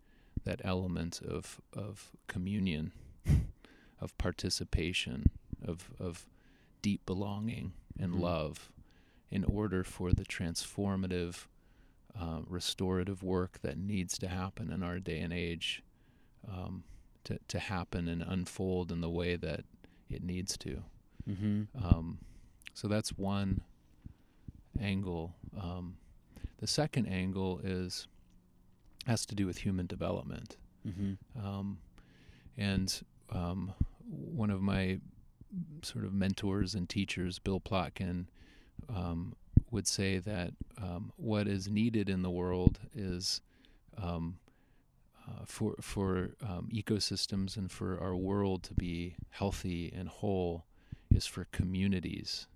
that 0.45 0.61
element 0.65 1.21
of 1.23 1.61
of 1.73 2.11
communion, 2.29 2.93
of 4.01 4.17
participation, 4.17 5.31
of 5.65 5.91
of 5.99 6.27
deep 6.83 7.05
belonging 7.07 7.73
and 7.99 8.15
Mhm. 8.15 8.21
love, 8.21 8.71
in 9.31 9.45
order 9.45 9.85
for 9.85 10.13
the 10.13 10.25
transformative, 10.25 11.47
uh, 12.15 12.43
restorative 12.47 13.23
work 13.23 13.61
that 13.63 13.79
needs 13.79 14.19
to 14.19 14.29
happen 14.29 14.73
in 14.73 14.83
our 14.83 14.99
day 14.99 15.21
and 15.21 15.33
age, 15.33 15.83
um, 16.49 16.85
to 17.25 17.39
to 17.49 17.59
happen 17.59 18.09
and 18.09 18.23
unfold 18.23 18.91
in 18.91 19.01
the 19.01 19.11
way 19.11 19.37
that 19.37 19.65
it 20.09 20.23
needs 20.23 20.57
to. 20.59 20.83
Mm-hmm. 21.29 21.65
Um, 21.85 22.19
so 22.75 22.89
that's 22.89 23.17
one 23.17 23.61
angle. 24.81 25.35
Um, 25.57 25.99
the 26.59 26.67
second 26.67 27.07
angle 27.07 27.61
is 27.61 28.09
has 29.07 29.25
to 29.27 29.35
do 29.35 29.47
with 29.47 29.59
human 29.59 29.87
development. 29.87 30.57
Mm-hmm. 30.87 31.47
Um, 31.47 31.79
and 32.57 33.03
um, 33.31 33.73
one 34.09 34.51
of 34.51 34.61
my 34.61 35.01
sort 35.83 36.05
of 36.05 36.13
mentors 36.13 36.75
and 36.75 36.89
teachers, 36.89 37.39
Bill 37.39 37.61
Plotkin, 37.61 38.27
um, 38.89 39.35
would 39.71 39.87
say 39.87 40.19
that 40.19 40.53
um, 40.81 41.13
what 41.17 41.47
is 41.47 41.69
needed 41.69 42.09
in 42.09 42.23
the 42.23 42.31
world 42.31 42.79
is 42.95 43.41
um, 43.97 44.39
uh, 45.29 45.45
for 45.45 45.77
for 45.81 46.31
um, 46.43 46.69
ecosystems 46.73 47.57
and 47.57 47.71
for 47.71 48.01
our 48.01 48.17
world 48.17 48.63
to 48.65 48.75
be 48.75 49.15
healthy 49.31 49.93
and 49.95 50.09
whole 50.09 50.65
is 51.15 51.27
for 51.27 51.47
communities 51.53 52.47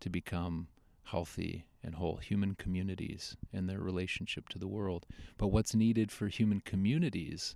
to 0.00 0.08
become 0.08 0.68
healthy 1.04 1.66
and 1.82 1.94
whole, 1.94 2.16
human 2.16 2.54
communities 2.56 3.36
and 3.52 3.68
their 3.68 3.78
relationship 3.80 4.48
to 4.48 4.58
the 4.58 4.66
world. 4.66 5.06
But 5.38 5.48
what's 5.48 5.74
needed 5.74 6.10
for 6.10 6.26
human 6.26 6.60
communities 6.60 7.54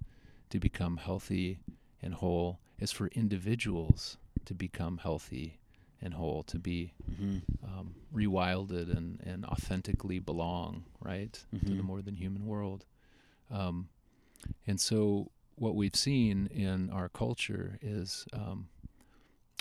to 0.51 0.61
become 0.61 0.99
healthy 0.99 1.61
and 2.01 2.15
whole 2.15 2.61
is 2.79 2.93
for 2.93 3.09
individuals 3.09 4.19
to 4.47 4.55
become 4.55 4.99
healthy 4.99 5.59
and 6.03 6.15
whole, 6.15 6.43
to 6.45 6.59
be 6.59 6.95
Mm-hmm. 7.11 7.39
um, 7.65 7.95
rewilded 8.15 8.95
and, 8.97 9.21
and 9.25 9.45
authentically 9.45 10.19
belong, 10.19 10.85
right, 11.01 11.33
to 11.33 11.75
the 11.75 11.83
Mhm. 11.83 11.85
more 11.85 12.03
than 12.03 12.15
human 12.15 12.47
world. 12.47 12.85
Um, 13.51 13.89
and 14.67 14.81
so, 14.81 15.31
what 15.57 15.75
we've 15.75 15.95
seen 15.97 16.47
in 16.47 16.89
our 16.91 17.09
culture 17.11 17.79
is 17.83 18.27
um, 18.33 18.69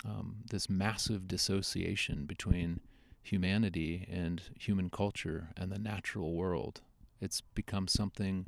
um, 0.04 0.36
this 0.50 0.70
massive 0.70 1.28
dissociation 1.28 2.24
between 2.24 2.80
humanity 3.22 4.06
and 4.10 4.40
human 4.58 4.88
culture 4.88 5.50
and 5.56 5.70
the 5.70 5.78
natural 5.78 6.32
world. 6.34 6.80
It's 7.20 7.42
become 7.42 7.86
something 7.86 8.46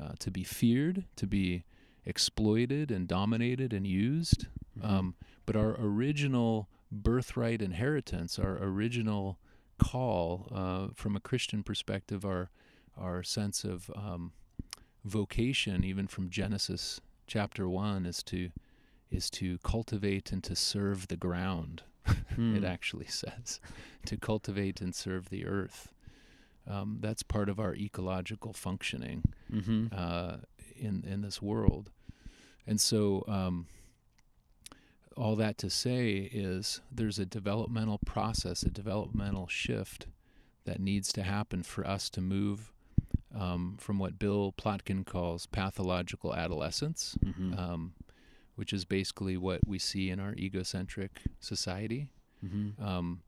uh, 0.00 0.12
to 0.20 0.30
be 0.30 0.44
feared, 0.44 1.04
to 1.16 1.26
be 1.26 1.64
exploited 2.04 2.92
and 2.92 3.08
dominated 3.08 3.72
and 3.72 3.84
used. 3.86 4.46
Mhm. 4.78 4.84
Um, 4.88 5.14
but 5.46 5.56
our 5.56 5.76
original 5.80 6.68
birthright 6.92 7.62
inheritance, 7.62 8.38
our 8.38 8.58
original 8.62 9.38
call 9.78 10.48
uh, 10.54 10.88
from 10.94 11.16
a 11.16 11.20
Christian 11.20 11.62
perspective, 11.62 12.24
our 12.24 12.50
our 12.98 13.22
sense 13.22 13.62
of 13.64 13.90
um, 13.94 14.32
vocation, 15.04 15.84
even 15.84 16.06
from 16.06 16.30
Genesis 16.30 17.00
chapter 17.26 17.68
one, 17.68 18.06
is 18.06 18.22
to 18.24 18.50
is 19.10 19.30
to 19.30 19.58
cultivate 19.58 20.32
and 20.32 20.42
to 20.44 20.56
serve 20.56 21.08
the 21.08 21.16
ground. 21.16 21.82
Hmm. 22.36 22.54
it 22.54 22.64
actually 22.64 23.06
says 23.06 23.60
to 24.04 24.16
cultivate 24.18 24.80
and 24.82 24.94
serve 24.94 25.30
the 25.30 25.46
earth. 25.46 25.90
Um, 26.68 26.98
that's 27.00 27.22
part 27.22 27.48
of 27.48 27.58
our 27.58 27.74
ecological 27.74 28.52
functioning 28.52 29.22
Mm-hmm. 29.52 29.86
uh, 29.90 30.36
in 30.76 31.02
in 31.04 31.22
this 31.22 31.40
world, 31.40 31.90
and 32.66 32.80
so 32.80 33.24
um, 33.26 33.66
all 35.16 35.36
that 35.36 35.56
to 35.58 35.70
say 35.70 36.30
is 36.32 36.80
there's 36.92 37.18
a 37.18 37.26
developmental 37.26 37.98
process, 38.04 38.62
a 38.62 38.70
developmental 38.70 39.46
shift 39.46 40.06
that 40.64 40.80
needs 40.80 41.12
to 41.12 41.22
happen 41.22 41.62
for 41.62 41.86
us 41.86 42.10
to 42.10 42.20
move 42.20 42.72
um, 43.34 43.76
from 43.78 43.98
what 43.98 44.18
Bill 44.18 44.52
Plotkin 44.56 45.04
calls 45.06 45.46
pathological 45.46 46.34
adolescence, 46.34 47.16
Mm-hmm. 47.24 47.58
um, 47.58 47.92
which 48.56 48.72
is 48.72 48.84
basically 48.86 49.36
what 49.36 49.60
we 49.66 49.78
see 49.78 50.08
in 50.08 50.18
our 50.18 50.32
egocentric 50.34 51.20
society, 51.40 52.08
mm-hmm. 52.44 52.82
um, 52.82 53.20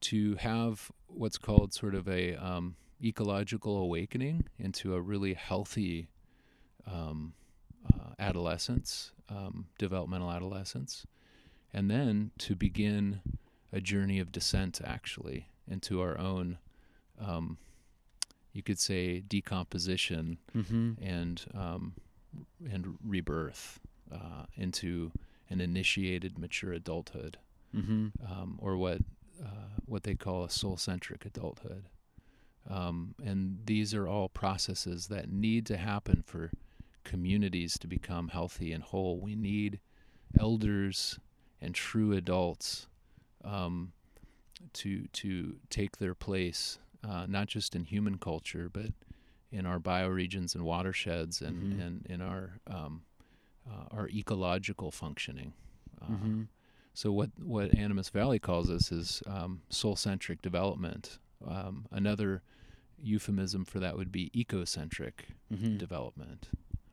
to 0.00 0.36
have 0.36 0.92
what's 1.08 1.38
called 1.38 1.74
sort 1.74 1.96
of 1.96 2.08
a 2.08 2.36
um, 2.36 2.76
ecological 3.02 3.76
awakening 3.78 4.44
into 4.58 4.94
a 4.94 5.00
really 5.00 5.34
healthy 5.34 6.08
um, 6.86 7.32
uh, 7.92 8.10
adolescence, 8.20 9.10
um, 9.28 9.66
developmental 9.78 10.30
adolescence, 10.30 11.06
and 11.72 11.90
then 11.90 12.30
to 12.38 12.54
begin 12.56 13.20
a 13.72 13.80
journey 13.80 14.18
of 14.18 14.32
descent 14.32 14.80
actually 14.84 15.48
into 15.70 16.00
our 16.00 16.18
own, 16.18 16.58
um, 17.20 17.58
you 18.52 18.62
could 18.62 18.78
say, 18.78 19.20
decomposition 19.20 20.38
Mm-hmm. 20.56 20.92
and 21.02 21.44
um, 21.54 21.94
and 22.72 22.96
rebirth 23.04 23.80
uh, 24.12 24.44
into 24.56 25.10
an 25.50 25.60
initiated 25.60 26.38
mature 26.38 26.72
adulthood 26.72 27.38
Mm-hmm. 27.76 28.08
um, 28.30 28.58
or 28.62 28.76
what 28.76 29.00
uh, 29.44 29.80
what 29.84 30.02
they 30.04 30.14
call 30.14 30.44
a 30.44 30.50
soul-centric 30.50 31.24
adulthood. 31.26 31.84
Um, 32.68 33.14
and 33.24 33.60
these 33.66 33.94
are 33.94 34.08
all 34.08 34.28
processes 34.28 35.06
that 35.08 35.30
need 35.30 35.64
to 35.66 35.76
happen 35.76 36.22
for 36.26 36.50
communities 37.04 37.78
to 37.78 37.86
become 37.86 38.28
healthy 38.28 38.72
and 38.72 38.82
whole. 38.82 39.18
We 39.20 39.34
need 39.36 39.80
elders 40.38 41.18
and 41.60 41.74
true 41.74 42.12
adults 42.12 42.86
um, 43.44 43.92
to 44.74 45.06
to 45.08 45.56
take 45.70 45.98
their 45.98 46.14
place, 46.14 46.78
uh, 47.04 47.26
not 47.28 47.46
just 47.48 47.74
in 47.76 47.84
human 47.84 48.18
culture, 48.18 48.68
but 48.72 48.92
in 49.50 49.64
our 49.66 49.78
bioregions 49.78 50.54
and 50.54 50.64
watersheds, 50.64 51.40
and 51.40 51.56
Mhm. 51.74 51.86
and 51.86 52.06
in 52.06 52.20
our 52.20 52.58
um, 52.66 53.02
uh, 53.68 53.84
our 53.90 54.08
ecological 54.08 54.90
functioning. 54.90 55.52
Uh, 56.00 56.12
Mm-hmm. 56.12 56.42
so 56.94 57.12
what 57.12 57.30
what 57.38 57.74
Animas 57.74 58.08
Valley 58.08 58.38
calls 58.38 58.70
us 58.70 58.90
is 58.92 59.22
um, 59.26 59.62
soul-centric 59.68 60.42
development. 60.42 61.18
Um, 61.46 61.86
another 61.92 62.42
euphemism 63.00 63.64
for 63.64 63.78
that 63.80 63.96
would 63.96 64.10
be 64.10 64.30
ecocentric 64.34 65.36
Mm-hmm. 65.52 65.76
development, 65.78 66.48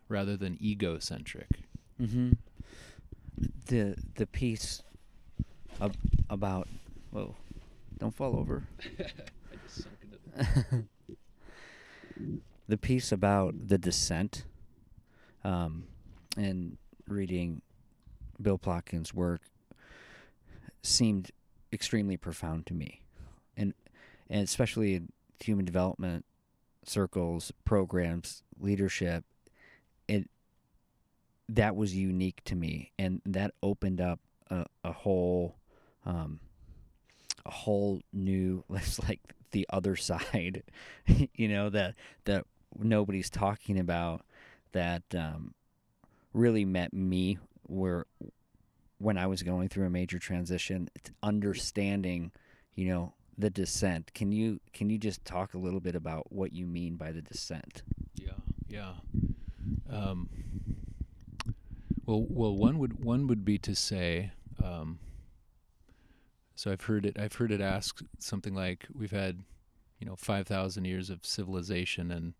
rather 0.08 0.38
than 0.38 0.58
egocentric. 0.62 1.50
Mm-hmm. 2.00 2.34
The 3.68 3.96
the 4.16 4.26
piece 4.28 4.82
ab- 5.82 5.96
about 6.30 6.68
whoa, 7.12 7.36
don't 7.98 8.16
fall 8.16 8.38
over. 8.38 8.64
the 12.68 12.78
piece 12.78 13.12
about 13.12 13.68
the 13.68 13.78
descent, 13.78 14.46
um, 15.44 15.86
and 16.38 16.78
reading 17.08 17.62
Bill 18.42 18.58
Plotkin's 18.58 19.14
work 19.14 19.42
seemed 20.82 21.32
extremely 21.72 22.18
profound 22.18 22.66
to 22.68 22.74
me, 22.74 23.02
and 23.56 23.74
and 24.30 24.44
especially 24.44 24.96
in 24.96 25.10
human 25.44 25.66
development 25.66 26.26
circles, 26.84 27.52
programs, 27.64 28.44
leadership. 28.60 29.24
It 30.08 30.30
that 31.50 31.76
was 31.76 31.96
unique 31.96 32.44
to 32.46 32.56
me, 32.56 32.92
and 32.98 33.22
that 33.26 33.52
opened 33.62 34.02
up 34.02 34.20
a, 34.50 34.66
a 34.84 34.92
whole, 34.92 35.56
um, 36.06 36.40
a 37.46 37.52
whole 37.52 38.02
new. 38.12 38.64
It's 38.74 39.00
like 39.00 39.22
the 39.52 39.68
other 39.70 39.96
side, 39.96 40.64
you 41.36 41.48
know 41.48 41.70
that 41.70 41.96
that 42.26 42.46
nobody's 42.78 43.30
talking 43.30 43.80
about. 43.80 44.22
That 44.72 45.04
um, 45.16 45.54
really 46.34 46.66
met 46.66 46.94
me 46.94 47.38
where 47.64 48.06
when 48.98 49.18
I 49.18 49.28
was 49.28 49.44
going 49.44 49.70
through 49.70 49.86
a 49.86 49.90
major 49.90 50.20
transition, 50.20 50.90
understanding, 51.24 52.32
you 52.76 52.88
know, 52.88 53.14
the 53.38 53.50
descent. 53.50 54.14
Can 54.14 54.32
you 54.32 54.60
can 54.74 54.90
you 54.90 54.98
just 54.98 55.26
talk 55.26 55.54
a 55.54 55.58
little 55.58 55.80
bit 55.80 55.96
about 55.96 56.32
what 56.32 56.54
you 56.54 56.66
mean 56.66 56.96
by 56.96 57.12
the 57.12 57.22
descent? 57.22 57.84
Yeah, 58.16 58.32
yeah. 58.68 58.94
Um, 59.90 60.30
well, 62.06 62.26
well, 62.30 62.56
one 62.56 62.78
would 62.80 63.04
one 63.04 63.28
would 63.28 63.44
be 63.44 63.58
to 63.60 63.76
say. 63.76 64.32
Um, 64.64 65.00
so 66.56 66.72
I've 66.72 66.84
heard 66.84 67.06
it. 67.06 67.20
I've 67.20 67.34
heard 67.34 67.52
it 67.52 67.62
asked 67.62 68.04
something 68.20 68.54
like, 68.54 68.86
"We've 68.94 69.12
had, 69.12 69.44
you 70.00 70.06
know, 70.06 70.16
five 70.16 70.48
thousand 70.48 70.86
years 70.86 71.10
of 71.10 71.26
civilization 71.26 72.12
and 72.12 72.34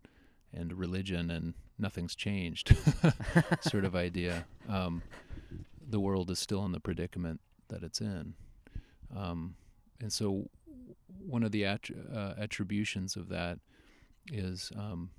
and 0.52 0.72
religion, 0.72 1.30
and 1.30 1.54
nothing's 1.78 2.14
changed," 2.14 2.76
sort 3.60 3.84
of 3.84 3.94
idea. 3.94 4.46
Um, 4.68 5.02
the 5.88 6.00
world 6.00 6.30
is 6.30 6.38
still 6.38 6.64
in 6.64 6.72
the 6.72 6.80
predicament 6.80 7.40
that 7.68 7.82
it's 7.82 8.00
in, 8.00 8.34
um, 9.14 9.56
and 10.00 10.12
so 10.12 10.48
one 11.26 11.42
of 11.42 11.52
the 11.52 11.62
attr- 11.62 12.14
uh, 12.14 12.34
attributions 12.40 13.16
of 13.16 13.28
that 13.28 13.58
is 14.32 14.72
um, 14.76 15.10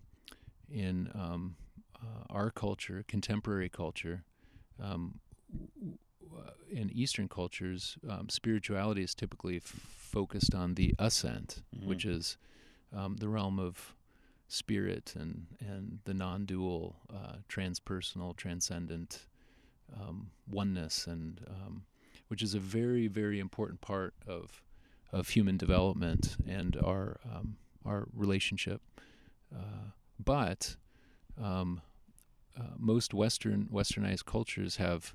in 0.72 1.10
um, 1.14 1.56
uh, 2.02 2.24
our 2.30 2.50
culture, 2.50 3.04
contemporary 3.08 3.70
culture, 3.70 4.24
um, 4.82 5.20
in 6.70 6.92
Eastern 6.92 7.28
cultures, 7.28 7.98
um, 8.10 8.30
spirituality 8.30 9.04
is 9.04 9.16
typically 9.16 9.58
f- 9.58 9.64
focused 9.64 10.54
on 10.54 10.76
the 10.76 10.94
ascent, 11.00 11.62
which 11.86 12.06
is 12.06 12.38
um, 12.96 13.18
the 13.18 13.30
realm 13.30 13.60
of 13.60 13.96
spirit 14.48 15.14
and, 15.18 15.48
and 15.60 16.00
the 16.06 16.14
non 16.14 16.46
dual, 16.46 16.98
uh, 17.14 17.38
transpersonal, 17.50 18.36
transcendent 18.36 19.26
um, 20.00 20.32
oneness, 20.50 21.08
and 21.08 21.42
um, 21.48 21.84
which 22.28 22.42
is 22.42 22.54
a 22.54 22.60
very, 22.60 23.08
very 23.08 23.40
important 23.40 23.82
part 23.82 24.14
of, 24.28 24.62
of 25.12 25.30
human 25.30 25.58
development 25.58 26.36
and 26.48 26.78
our, 26.84 27.20
um, 27.34 27.56
our 27.86 28.08
relationship. 28.14 28.82
Uh, 29.54 29.92
but 30.24 30.76
um, 31.42 31.82
uh, 32.58 32.74
most 32.78 33.14
Western 33.14 33.68
Westernized 33.72 34.26
cultures 34.26 34.78
have 34.78 35.14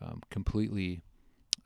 um, 0.00 0.20
completely 0.30 1.02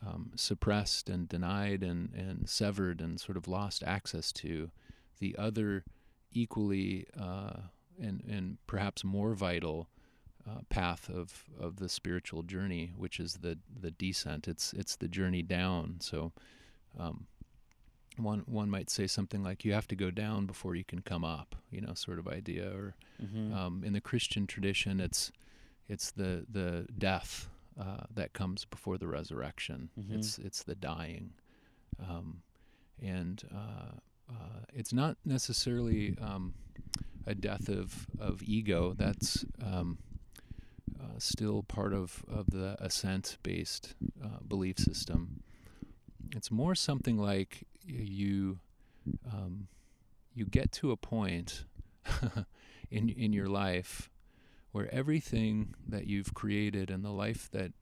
um, 0.07 0.31
suppressed 0.37 1.09
and 1.09 1.29
denied 1.29 1.83
and, 1.83 2.12
and 2.15 2.49
severed 2.49 3.01
and 3.01 3.21
sort 3.21 3.37
of 3.37 3.49
lost 3.49 3.83
access 3.85 4.33
to 4.33 4.71
the 5.19 5.35
other 5.39 5.85
equally 6.33 7.07
uh, 7.19 7.55
and 8.01 8.23
and 8.29 8.59
perhaps 8.67 9.03
more 9.03 9.33
vital 9.35 9.89
uh, 10.49 10.61
path 10.68 11.09
of, 11.09 11.45
of 11.59 11.77
the 11.77 11.89
spiritual 11.89 12.43
journey, 12.43 12.93
which 12.97 13.18
is 13.18 13.35
the 13.35 13.59
the 13.81 13.91
descent. 13.91 14.47
It's 14.47 14.72
it's 14.72 14.97
the 14.97 15.09
journey 15.09 15.43
down. 15.43 15.97
So. 16.01 16.33
Um, 16.99 17.27
one 18.19 18.41
one 18.47 18.69
might 18.71 18.91
say 18.91 19.07
something 19.07 19.43
like 19.43 19.64
you 19.64 19.73
have 19.75 19.87
to 19.89 19.97
go 19.97 20.11
down 20.11 20.47
before 20.47 20.75
you 20.75 20.85
can 20.85 21.01
come 21.03 21.25
up, 21.25 21.55
you 21.71 21.81
know, 21.81 21.95
sort 21.95 22.19
of 22.19 22.27
idea. 22.29 22.69
Or 22.71 22.95
Mm-hmm. 23.23 23.55
um, 23.55 23.83
in 23.83 23.95
the 23.95 24.01
Christian 24.01 24.47
tradition, 24.47 25.01
it's 25.01 25.33
it's 25.89 26.11
the 26.11 26.45
the 26.51 26.87
death 26.99 27.49
uh, 27.81 28.05
that 28.14 28.33
comes 28.35 28.64
before 28.67 28.99
the 28.99 29.07
resurrection. 29.09 29.89
Mhm. 29.99 30.17
It's 30.19 30.39
it's 30.39 30.62
the 30.64 30.75
dying, 30.75 31.33
um, 31.99 32.43
and 33.03 33.43
uh, 33.55 33.93
uh, 34.31 34.61
it's 34.75 34.93
not 34.93 35.17
necessarily 35.25 36.14
um, 36.21 36.53
a 37.27 37.35
death 37.35 37.69
of 37.71 38.07
of 38.19 38.43
ego. 38.43 38.93
That's 38.93 39.47
um, 39.62 39.99
uh, 41.01 41.19
still 41.19 41.62
part 41.62 41.95
of 41.95 42.23
of 42.29 42.51
the 42.51 42.77
ascent 42.81 43.39
based 43.43 43.95
uh, 44.23 44.41
belief 44.47 44.79
system. 44.79 45.43
It's 46.35 46.51
more 46.51 46.75
something 46.75 47.17
like 47.17 47.67
you 47.87 48.59
um, 49.32 49.68
you 50.34 50.45
get 50.45 50.72
to 50.72 50.91
a 50.91 50.97
point 50.97 51.64
in 52.91 53.09
in 53.09 53.32
your 53.32 53.49
life 53.49 54.11
where 54.72 54.93
everything 54.93 55.74
that 55.89 56.07
you've 56.07 56.34
created 56.34 56.91
and 56.91 57.05
the 57.05 57.11
life 57.11 57.51
that 57.53 57.72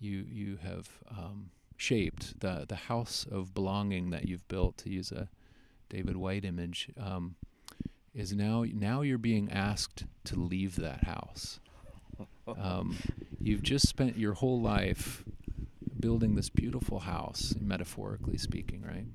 you 0.00 0.26
you 0.28 0.58
have 0.62 0.88
um, 1.10 1.50
shaped 1.76 2.40
the 2.40 2.64
the 2.68 2.76
house 2.76 3.26
of 3.30 3.54
belonging 3.54 4.10
that 4.10 4.28
you've 4.28 4.46
built. 4.48 4.76
To 4.78 4.90
use 4.90 5.12
a 5.12 5.28
David 5.88 6.16
Whyte 6.16 6.44
image, 6.44 6.90
um, 7.00 7.36
is 8.14 8.32
now 8.32 8.64
now 8.72 9.02
you're 9.02 9.18
being 9.18 9.50
asked 9.50 10.04
to 10.24 10.36
leave 10.38 10.76
that 10.76 11.04
house. 11.04 11.60
Um, 12.46 12.96
you've 13.40 13.62
just 13.62 13.88
spent 13.88 14.18
your 14.18 14.34
whole 14.34 14.60
life 14.60 15.24
building 15.98 16.34
this 16.34 16.50
beautiful 16.50 17.00
house, 17.00 17.54
metaphorically 17.60 18.36
speaking, 18.36 18.82
right? 18.82 19.06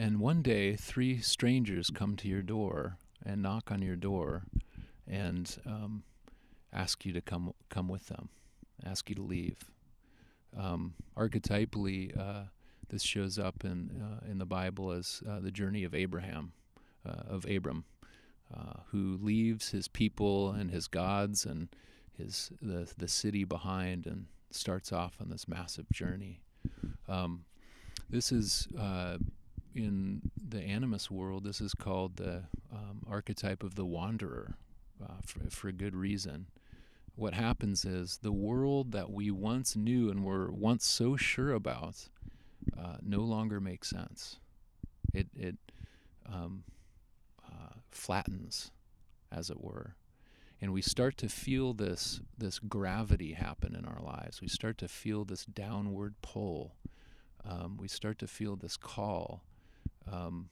And 0.00 0.20
one 0.20 0.42
day, 0.42 0.76
three 0.76 1.20
strangers 1.20 1.90
come 1.90 2.14
to 2.18 2.28
your 2.28 2.40
door 2.40 2.98
and 3.26 3.42
knock 3.42 3.72
on 3.72 3.82
your 3.82 3.96
door, 3.96 4.44
and 5.08 5.58
um, 5.66 6.04
ask 6.72 7.04
you 7.04 7.12
to 7.14 7.20
come 7.20 7.52
come 7.68 7.88
with 7.88 8.06
them, 8.06 8.28
ask 8.86 9.10
you 9.10 9.16
to 9.16 9.22
leave. 9.22 9.58
Um, 10.56 10.94
archetypally, 11.16 12.16
uh, 12.16 12.44
this 12.90 13.02
shows 13.02 13.40
up 13.40 13.64
in 13.64 13.90
uh, 14.00 14.30
in 14.30 14.38
the 14.38 14.46
Bible 14.46 14.92
as 14.92 15.20
uh, 15.28 15.40
the 15.40 15.50
journey 15.50 15.82
of 15.82 15.96
Abraham, 15.96 16.52
uh, 17.04 17.22
of 17.28 17.44
Abram, 17.50 17.84
uh, 18.56 18.82
who 18.92 19.18
leaves 19.20 19.72
his 19.72 19.88
people 19.88 20.52
and 20.52 20.70
his 20.70 20.86
gods 20.86 21.44
and 21.44 21.70
his 22.16 22.52
the 22.62 22.88
the 22.96 23.08
city 23.08 23.42
behind 23.42 24.06
and 24.06 24.26
starts 24.52 24.92
off 24.92 25.16
on 25.20 25.28
this 25.28 25.48
massive 25.48 25.90
journey. 25.90 26.40
Um, 27.08 27.46
this 28.08 28.30
is 28.30 28.68
uh, 28.78 29.18
in 29.78 30.30
the 30.36 30.58
animist 30.60 31.10
world. 31.10 31.44
This 31.44 31.60
is 31.60 31.74
called 31.74 32.16
the 32.16 32.44
um, 32.72 33.06
archetype 33.08 33.62
of 33.62 33.74
the 33.74 33.84
wanderer, 33.84 34.56
uh, 35.02 35.20
for, 35.24 35.50
for 35.50 35.72
good 35.72 35.94
reason. 35.94 36.46
What 37.14 37.34
happens 37.34 37.84
is 37.84 38.18
the 38.18 38.32
world 38.32 38.92
that 38.92 39.10
we 39.10 39.30
once 39.30 39.74
knew 39.74 40.10
and 40.10 40.24
were 40.24 40.52
once 40.52 40.86
so 40.86 41.16
sure 41.16 41.52
about 41.52 42.08
uh, 42.78 42.96
no 43.02 43.20
longer 43.20 43.60
makes 43.60 43.88
sense. 43.88 44.36
It 45.12 45.28
it 45.34 45.56
um, 46.30 46.64
uh, 47.44 47.74
flattens, 47.90 48.70
as 49.32 49.50
it 49.50 49.60
were, 49.60 49.96
and 50.60 50.72
we 50.72 50.82
start 50.82 51.16
to 51.18 51.28
feel 51.28 51.72
this 51.72 52.20
this 52.36 52.58
gravity 52.58 53.32
happen 53.32 53.74
in 53.74 53.84
our 53.84 54.02
lives. 54.02 54.40
We 54.40 54.48
start 54.48 54.78
to 54.78 54.88
feel 54.88 55.24
this 55.24 55.44
downward 55.44 56.14
pull. 56.22 56.76
Um, 57.44 57.78
we 57.80 57.88
start 57.88 58.18
to 58.20 58.26
feel 58.28 58.56
this 58.56 58.76
call 58.76 59.42
um, 60.12 60.48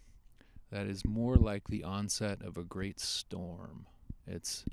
that 0.71 0.87
is 0.87 1.05
more 1.05 1.37
like 1.37 1.69
the 1.69 1.85
onset 1.85 2.43
of 2.43 2.57
a 2.57 2.65
great 2.65 3.01
storm. 3.01 3.87
It's 4.27 4.65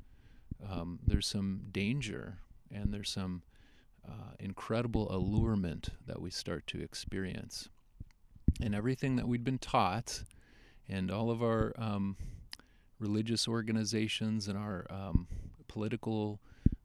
um, 0.68 0.98
there's 1.06 1.26
some 1.26 1.62
danger 1.70 2.38
and 2.72 2.92
there's 2.92 3.10
some 3.10 3.42
uh, 4.08 4.32
incredible 4.38 5.14
allurement 5.14 5.90
that 6.06 6.20
we 6.20 6.30
start 6.30 6.66
to 6.66 6.82
experience, 6.82 7.68
and 8.60 8.74
everything 8.74 9.16
that 9.16 9.28
we'd 9.28 9.44
been 9.44 9.58
taught, 9.58 10.24
and 10.88 11.10
all 11.10 11.30
of 11.30 11.42
our 11.42 11.72
um, 11.78 12.16
religious 12.98 13.48
organizations 13.48 14.48
and 14.48 14.58
our 14.58 14.86
um, 14.90 15.26
political 15.68 16.40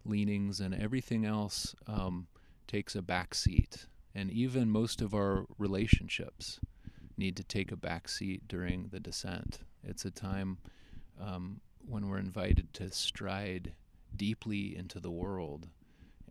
leanings 0.05 0.59
and 0.59 0.73
everything 0.73 1.25
else 1.25 1.75
um, 1.87 2.27
takes 2.67 2.95
a 2.95 3.01
back 3.01 3.35
seat, 3.35 3.85
and 4.15 4.31
even 4.31 4.69
most 4.69 5.01
of 5.01 5.13
our 5.13 5.45
relationships 5.57 6.59
need 7.19 7.35
to 7.37 7.43
take 7.43 7.71
a 7.71 7.75
back 7.75 8.07
seat 8.07 8.47
during 8.47 8.87
the 8.87 8.99
descent. 8.99 9.59
It's 9.83 10.05
a 10.05 10.11
time 10.11 10.57
um, 11.21 11.61
when 11.87 12.07
we're 12.07 12.17
invited 12.17 12.73
to 12.75 12.91
stride 12.91 13.73
deeply 14.15 14.75
into 14.75 14.99
the 14.99 15.11
world, 15.11 15.67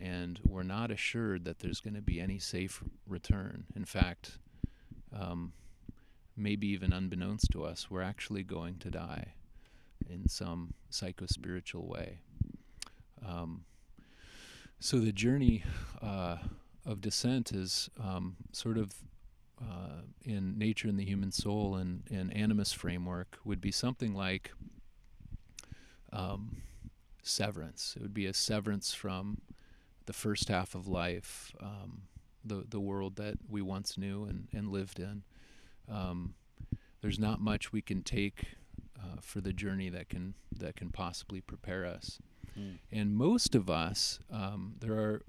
and 0.01 0.41
we're 0.47 0.63
not 0.63 0.91
assured 0.91 1.45
that 1.45 1.59
there's 1.61 1.81
going 1.81 1.95
to 1.95 2.03
be 2.03 2.21
any 2.21 2.39
safe 2.39 2.83
return. 3.07 3.65
In 3.77 3.85
fact, 3.85 4.39
um, 5.13 5.53
maybe 6.37 6.69
even 6.69 6.93
unbeknownst 6.93 7.51
to 7.53 7.65
us, 7.65 7.91
we're 7.91 8.03
actually 8.03 8.43
going 8.43 8.79
to 8.79 8.91
die 8.91 9.35
in 10.09 10.29
some 10.29 10.75
psycho-spiritual 10.91 11.87
way. 11.87 12.21
Um, 13.27 13.65
so 14.81 14.99
the 15.01 15.13
journey 15.13 15.65
uh, 16.01 16.37
of 16.87 17.01
descent 17.01 17.53
is 17.53 17.91
um, 18.03 18.37
sort 18.53 18.79
of 18.79 18.95
uh, 19.61 20.03
in 20.25 20.59
nature 20.59 20.89
and 20.89 20.99
the 20.99 21.05
human 21.05 21.33
soul 21.33 21.75
and, 21.75 22.03
and 22.11 22.33
animist 22.33 22.75
framework 22.75 23.39
would 23.45 23.61
be 23.61 23.73
something 23.73 24.15
like 24.15 24.53
um, 26.13 26.59
severance. 27.23 27.95
It 27.97 28.03
would 28.03 28.15
be 28.15 28.27
a 28.27 28.35
severance 28.35 28.93
from 28.93 29.41
the 30.07 30.13
first 30.13 30.49
half 30.49 30.75
of 30.75 30.89
life, 30.89 31.53
um, 31.61 32.03
the 32.45 32.65
the 32.69 32.81
world 32.81 33.17
that 33.17 33.35
we 33.49 33.61
once 33.61 33.99
knew 33.99 34.25
and, 34.25 34.49
and 34.53 34.71
lived 34.71 34.99
in. 34.99 35.23
Um, 35.91 36.35
there's 37.01 37.19
not 37.19 37.41
much 37.41 37.73
we 37.73 37.83
can 37.83 38.03
take 38.03 38.57
uh, 38.99 39.21
for 39.21 39.41
the 39.41 39.53
journey 39.53 39.89
that 39.91 40.09
can 40.09 40.35
that 40.57 40.77
can 40.77 40.91
possibly 40.91 41.41
prepare 41.41 41.85
us. 41.85 42.19
Mm. 42.59 42.79
And 42.91 43.15
most 43.15 43.55
of 43.55 43.69
us, 43.69 44.19
um, 44.33 44.75
there 44.81 44.95
are 44.95 45.23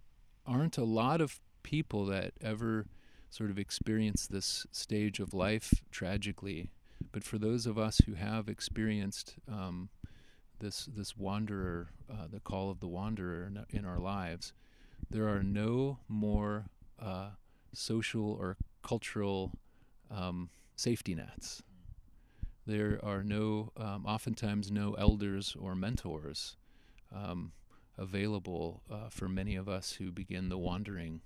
aren't 0.46 0.78
a 0.78 0.84
lot 0.84 1.22
of 1.22 1.40
people 1.62 2.06
that 2.06 2.34
ever 2.42 2.88
sort 3.30 3.50
of 3.50 3.60
experience 3.60 4.28
this 4.28 4.66
stage 4.72 5.20
of 5.20 5.34
life 5.34 5.74
tragically. 5.92 6.72
But 7.12 7.24
for 7.24 7.38
those 7.38 7.66
of 7.66 7.78
us 7.78 8.02
who 8.06 8.14
have 8.14 8.50
experienced 8.50 9.36
um, 9.48 9.90
this 10.60 10.86
this 10.86 11.18
wanderer, 11.18 11.90
uh, 12.12 12.28
the 12.30 12.40
call 12.40 12.70
of 12.70 12.80
the 12.80 12.88
wanderer 12.88 13.52
in, 13.70 13.86
our 13.86 14.00
lives, 14.00 14.54
there 15.10 15.28
are 15.30 15.44
no 15.44 16.00
more 16.08 16.66
uh, 17.02 17.30
social 17.74 18.34
or 18.34 18.58
cultural 18.84 19.54
um, 20.12 20.50
safety 20.76 21.16
nets. 21.16 21.64
There 22.66 23.00
are 23.04 23.24
no, 23.24 23.72
um, 23.78 24.06
oftentimes, 24.06 24.70
no 24.70 24.94
elders 24.94 25.56
or 25.60 25.74
mentors 25.74 26.56
um, 27.16 27.54
available 27.98 28.84
uh, 28.92 29.10
for 29.10 29.28
many 29.28 29.56
of 29.56 29.68
us 29.68 29.94
who 29.94 30.12
begin 30.12 30.50
the 30.50 30.58
wandering 30.58 31.22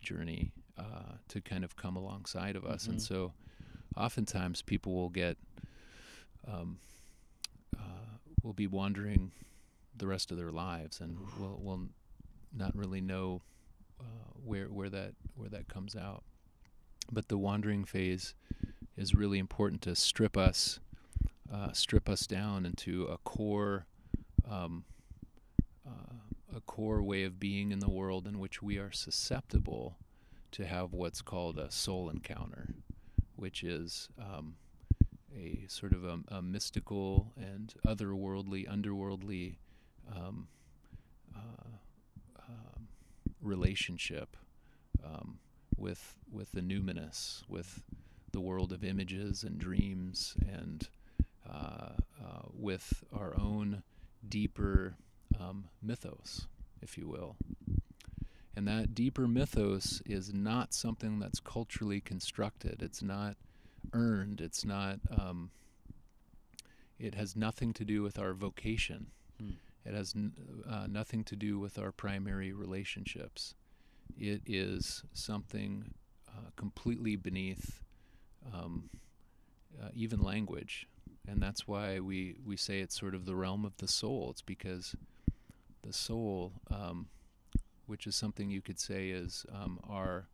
journey 0.00 0.52
uh, 0.82 1.12
to 1.28 1.40
kind 1.40 1.64
of 1.64 1.76
come 1.76 1.96
alongside 1.96 2.56
of 2.56 2.64
us. 2.64 2.82
Mm-hmm. 2.82 2.92
And 2.92 3.02
so, 3.02 3.32
oftentimes, 3.96 4.62
people 4.62 4.94
will 4.94 5.10
get, 5.10 5.36
um, 6.46 6.78
uh, 7.78 8.18
will 8.42 8.52
be 8.52 8.66
wandering 8.66 9.32
the 9.96 10.06
rest 10.06 10.30
of 10.30 10.36
their 10.36 10.50
lives, 10.50 11.00
and 11.00 11.16
will 11.38 11.60
will 11.62 11.88
not 12.52 12.74
really 12.74 13.00
know 13.00 13.42
uh, 14.00 14.30
where 14.44 14.66
where 14.66 14.88
that 14.88 15.14
where 15.36 15.48
that 15.48 15.68
comes 15.68 15.94
out. 15.94 16.22
But 17.10 17.28
the 17.28 17.38
wandering 17.38 17.84
phase 17.84 18.34
is 18.96 19.14
really 19.14 19.38
important 19.38 19.82
to 19.82 19.94
strip 19.94 20.36
us, 20.36 20.80
uh, 21.52 21.72
strip 21.72 22.08
us 22.08 22.26
down 22.26 22.64
into 22.64 23.04
a 23.04 23.18
core, 23.18 23.86
um, 24.50 24.84
uh, 25.86 26.56
a 26.56 26.60
core 26.60 27.02
way 27.02 27.24
of 27.24 27.40
being 27.40 27.72
in 27.72 27.80
the 27.80 27.90
world 27.90 28.26
in 28.26 28.38
which 28.38 28.62
we 28.62 28.78
are 28.78 28.92
susceptible 28.92 29.96
to 30.52 30.66
have 30.66 30.92
what's 30.92 31.22
called 31.22 31.58
a 31.58 31.70
soul 31.70 32.08
encounter, 32.08 32.74
which 33.36 33.62
is 33.64 34.08
um, 34.18 34.54
a 35.36 35.64
sort 35.66 35.92
of 35.92 36.04
a, 36.04 36.20
a, 36.28 36.42
mystical 36.42 37.32
and 37.36 37.74
otherworldly, 37.86 38.68
underworldly 38.68 39.56
um, 40.14 40.48
uh, 41.34 42.40
um, 42.48 42.88
relationship 43.40 44.36
um, 45.04 45.38
with 45.76 46.16
with 46.30 46.52
the 46.52 46.60
numinous, 46.60 47.42
with 47.48 47.82
the 48.32 48.40
world 48.40 48.72
of 48.72 48.84
images 48.84 49.42
and 49.42 49.58
dreams, 49.58 50.34
and 50.46 50.88
uh, 51.48 51.90
uh, 52.22 52.42
with 52.54 53.02
our 53.12 53.34
own 53.38 53.82
deeper 54.28 54.94
um, 55.40 55.64
mythos, 55.82 56.46
if 56.82 56.96
you 56.96 57.08
will. 57.08 57.36
And 58.54 58.68
that 58.68 58.94
deeper 58.94 59.26
mythos 59.26 60.02
is 60.04 60.32
not 60.32 60.74
something 60.74 61.18
that's 61.18 61.40
culturally 61.40 62.00
constructed. 62.00 62.82
It's 62.82 63.02
not 63.02 63.36
earned. 63.92 64.40
It's 64.40 64.64
not. 64.64 65.00
Um, 65.10 65.50
it 66.98 67.14
has 67.14 67.34
nothing 67.34 67.72
to 67.74 67.84
do 67.84 68.02
with 68.02 68.18
our 68.18 68.34
vocation. 68.34 69.06
Hmm. 69.40 69.50
It 69.84 69.94
has 69.94 70.12
n- 70.14 70.32
uh, 70.68 70.86
nothing 70.88 71.24
to 71.24 71.36
do 71.36 71.58
with 71.58 71.78
our 71.78 71.90
primary 71.90 72.52
relationships. 72.52 73.54
It 74.18 74.42
is 74.46 75.02
something 75.12 75.94
uh, 76.28 76.50
completely 76.54 77.16
beneath 77.16 77.80
um, 78.54 78.90
uh, 79.82 79.88
even 79.94 80.20
language, 80.20 80.86
and 81.26 81.42
that's 81.42 81.66
why 81.66 81.98
we 82.00 82.36
we 82.44 82.56
say 82.56 82.80
it's 82.80 82.98
sort 82.98 83.14
of 83.14 83.24
the 83.24 83.34
realm 83.34 83.64
of 83.64 83.76
the 83.78 83.88
soul. 83.88 84.28
It's 84.30 84.42
because 84.42 84.94
the 85.82 85.92
soul. 85.92 86.52
Um, 86.70 87.08
which 87.92 88.06
is 88.06 88.16
something 88.16 88.48
you 88.48 88.62
could 88.62 88.80
say 88.80 89.10
is 89.10 89.44
um, 89.52 89.78
our 89.86 90.26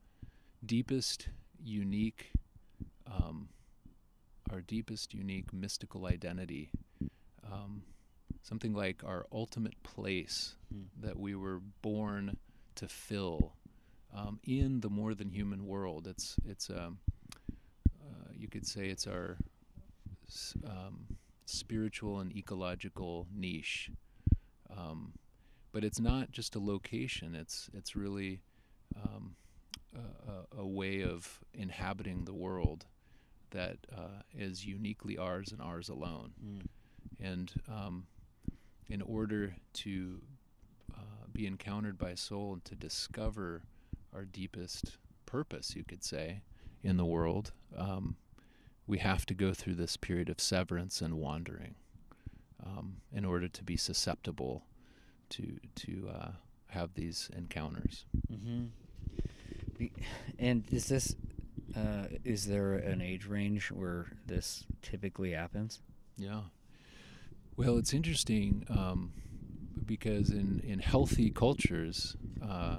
deepest, 0.64 1.28
unique, 1.60 2.30
um, 3.04 3.48
our 4.52 4.60
deepest, 4.60 5.12
unique 5.12 5.52
mystical 5.52 6.06
identity. 6.06 6.70
Um, 7.52 7.82
something 8.42 8.74
like 8.74 9.02
our 9.04 9.26
ultimate 9.32 9.82
place 9.82 10.54
mm. 10.72 10.84
that 11.00 11.18
we 11.18 11.34
were 11.34 11.60
born 11.82 12.36
to 12.76 12.86
fill 12.86 13.54
um, 14.16 14.38
in 14.44 14.78
the 14.78 14.88
more 14.88 15.12
than 15.12 15.28
human 15.28 15.66
world. 15.66 16.06
It's 16.06 16.36
it's 16.46 16.70
um, 16.70 16.98
uh, 18.00 18.30
you 18.38 18.46
could 18.46 18.68
say 18.68 18.86
it's 18.86 19.08
our 19.08 19.36
um, 20.64 21.06
spiritual 21.46 22.20
and 22.20 22.30
ecological 22.36 23.26
niche. 23.34 23.90
Um, 24.70 25.14
but 25.72 25.84
it's 25.84 26.00
not 26.00 26.30
just 26.30 26.54
a 26.54 26.58
location. 26.58 27.34
It's 27.34 27.68
it's 27.74 27.94
really 27.94 28.40
um, 28.96 29.36
a, 29.94 30.60
a, 30.60 30.66
way 30.66 31.02
of 31.02 31.40
inhabiting 31.52 32.24
the 32.24 32.34
world 32.34 32.86
that 33.50 33.78
uh, 33.96 34.22
is 34.36 34.64
uniquely 34.64 35.16
ours 35.16 35.52
and 35.52 35.60
ours 35.60 35.88
alone. 35.88 36.32
And 37.20 37.52
um, 37.68 38.06
in 38.88 39.02
order 39.02 39.56
to 39.74 40.20
uh, 40.92 41.26
be 41.32 41.46
encountered 41.46 41.98
by 41.98 42.14
soul 42.14 42.54
and 42.54 42.64
to 42.66 42.74
discover 42.74 43.62
our 44.14 44.24
deepest 44.24 44.98
purpose, 45.26 45.74
you 45.76 45.84
could 45.84 46.04
say, 46.04 46.42
in 46.82 46.96
the 46.96 47.04
world, 47.04 47.52
um, 47.76 48.16
we 48.86 48.98
have 48.98 49.26
to 49.26 49.34
go 49.34 49.52
through 49.52 49.74
this 49.74 49.96
period 49.96 50.28
of 50.28 50.40
severance 50.40 51.00
and 51.00 51.14
wandering 51.14 51.74
um, 52.64 52.96
in 53.12 53.24
order 53.24 53.48
to 53.48 53.62
be 53.62 53.76
susceptible 53.76 54.64
to 55.30 55.58
to 55.76 56.10
uh, 56.12 56.30
have 56.68 56.94
these 56.94 57.30
encounters. 57.36 58.04
Mm-hmm. 58.32 58.66
And 60.38 60.64
is 60.70 60.88
this 60.88 61.14
uh, 61.76 62.06
is 62.24 62.46
there 62.46 62.74
an 62.74 63.00
age 63.00 63.26
range 63.26 63.70
where 63.70 64.06
this 64.26 64.64
typically 64.82 65.32
happens? 65.32 65.80
Yeah. 66.16 66.42
Well, 67.56 67.76
it's 67.76 67.92
interesting 67.92 68.64
um, 68.70 69.12
because 69.84 70.30
in, 70.30 70.60
in 70.64 70.78
healthy 70.78 71.30
cultures, 71.30 72.16
uh, 72.42 72.78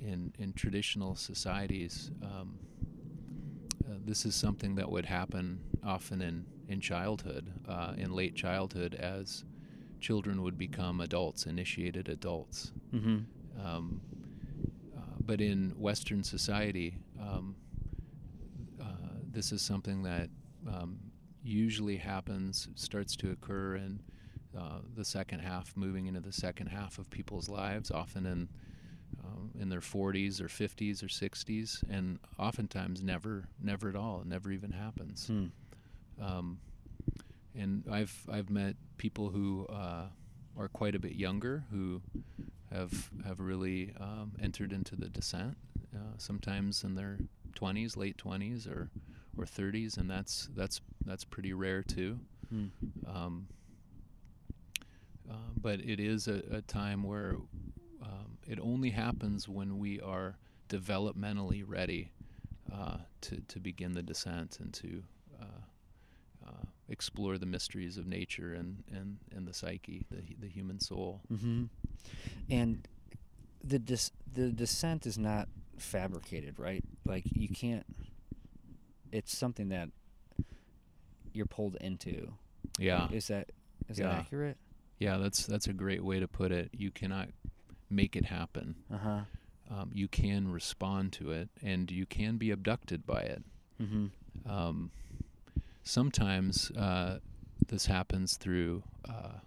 in 0.00 0.32
in 0.38 0.52
traditional 0.52 1.14
societies, 1.14 2.10
um, 2.22 2.58
uh, 3.84 3.94
this 4.04 4.24
is 4.24 4.34
something 4.34 4.74
that 4.76 4.90
would 4.90 5.06
happen 5.06 5.60
often 5.84 6.22
in 6.22 6.46
in 6.68 6.80
childhood, 6.80 7.50
uh, 7.66 7.94
in 7.96 8.12
late 8.12 8.34
childhood, 8.34 8.94
as 8.94 9.44
children 10.00 10.42
would 10.42 10.58
become 10.58 11.00
adults, 11.00 11.46
initiated 11.46 12.08
adults. 12.08 12.72
Mm-hmm. 12.94 13.18
Um, 13.64 14.00
uh, 14.96 15.00
but 15.20 15.40
in 15.40 15.70
Western 15.76 16.22
society, 16.22 16.96
um, 17.20 17.56
uh, 18.80 18.84
this 19.30 19.52
is 19.52 19.62
something 19.62 20.02
that 20.02 20.28
um, 20.66 20.98
usually 21.42 21.96
happens, 21.96 22.68
starts 22.74 23.16
to 23.16 23.30
occur 23.30 23.76
in 23.76 24.00
uh, 24.56 24.80
the 24.94 25.04
second 25.04 25.40
half, 25.40 25.76
moving 25.76 26.06
into 26.06 26.20
the 26.20 26.32
second 26.32 26.68
half 26.68 26.98
of 26.98 27.10
people's 27.10 27.48
lives, 27.48 27.90
often 27.90 28.26
in 28.26 28.48
um, 29.24 29.50
in 29.58 29.68
their 29.68 29.80
40s 29.80 30.40
or 30.40 30.48
50s 30.48 31.02
or 31.02 31.06
60s, 31.06 31.82
and 31.90 32.18
oftentimes 32.38 33.02
never, 33.02 33.48
never 33.60 33.88
at 33.88 33.96
all. 33.96 34.22
Never 34.24 34.52
even 34.52 34.72
happens. 34.72 35.26
Hmm. 35.26 35.46
And 37.54 37.84
I've 37.90 38.14
I've 38.30 38.50
met 38.50 38.76
people 38.98 39.30
who 39.30 39.66
uh, 39.66 40.06
are 40.56 40.68
quite 40.68 40.94
a 40.94 40.98
bit 40.98 41.12
younger 41.12 41.64
who 41.70 42.02
have 42.72 43.10
have 43.24 43.40
really 43.40 43.92
um, 44.00 44.32
entered 44.40 44.72
into 44.72 44.96
the 44.96 45.08
descent. 45.08 45.56
Uh, 45.94 46.14
sometimes 46.18 46.84
in 46.84 46.94
their 46.94 47.18
20s, 47.58 47.96
late 47.96 48.18
20s, 48.18 48.66
or 48.68 48.90
or 49.36 49.44
30s, 49.44 49.96
and 49.96 50.10
that's 50.10 50.48
that's 50.54 50.80
that's 51.04 51.24
pretty 51.24 51.52
rare 51.52 51.82
too. 51.82 52.18
Hmm. 52.50 52.66
Um, 53.06 53.48
uh, 55.30 55.34
but 55.60 55.80
it 55.80 56.00
is 56.00 56.28
a, 56.28 56.42
a 56.50 56.62
time 56.62 57.02
where 57.02 57.36
um, 58.02 58.38
it 58.46 58.58
only 58.60 58.90
happens 58.90 59.48
when 59.48 59.78
we 59.78 60.00
are 60.00 60.38
developmentally 60.68 61.62
ready 61.66 62.10
uh, 62.72 62.98
to 63.22 63.40
to 63.48 63.60
begin 63.60 63.92
the 63.92 64.02
descent 64.02 64.58
and 64.60 64.72
to 64.74 65.02
explore 66.88 67.38
the 67.38 67.46
mysteries 67.46 67.98
of 67.98 68.06
nature 68.06 68.54
and, 68.54 68.82
and, 68.92 69.18
and 69.34 69.46
the 69.46 69.54
psyche, 69.54 70.04
the 70.10 70.22
the 70.40 70.48
human 70.48 70.80
soul. 70.80 71.20
Mm-hmm. 71.32 71.64
And 72.50 72.88
the 73.62 73.78
dis- 73.78 74.12
the 74.32 74.50
descent 74.50 75.06
is 75.06 75.18
not 75.18 75.48
fabricated, 75.78 76.58
right? 76.58 76.84
Like 77.04 77.24
you 77.34 77.48
can't. 77.48 77.84
It's 79.12 79.36
something 79.36 79.68
that 79.70 79.88
you're 81.32 81.46
pulled 81.46 81.76
into. 81.80 82.32
Yeah, 82.78 83.08
Is 83.10 83.28
that 83.28 83.50
is 83.88 83.96
that 83.96 84.06
accurate? 84.12 84.56
yeah, 84.98 85.16
that's 85.18 85.46
that's 85.46 85.66
a 85.66 85.72
great 85.72 86.04
way 86.04 86.20
to 86.20 86.28
put 86.28 86.52
it. 86.52 86.70
You 86.72 86.90
cannot 86.90 87.28
make 87.90 88.16
it 88.16 88.26
happen. 88.26 88.76
Uh 88.92 88.98
huh. 88.98 89.20
Um, 89.70 89.90
you 89.92 90.08
can 90.08 90.50
respond 90.50 91.12
to 91.14 91.30
it, 91.32 91.48
and 91.62 91.90
you 91.90 92.06
can 92.06 92.36
be 92.38 92.50
abducted 92.50 93.06
by 93.06 93.20
it. 93.20 93.42
Mm-hmm. 93.82 94.50
Um, 94.50 94.90
sometimes 95.88 96.70
uh, 96.72 97.18
this 97.68 97.86
happens 97.86 98.36
through 98.36 98.82
uh, 99.08 99.38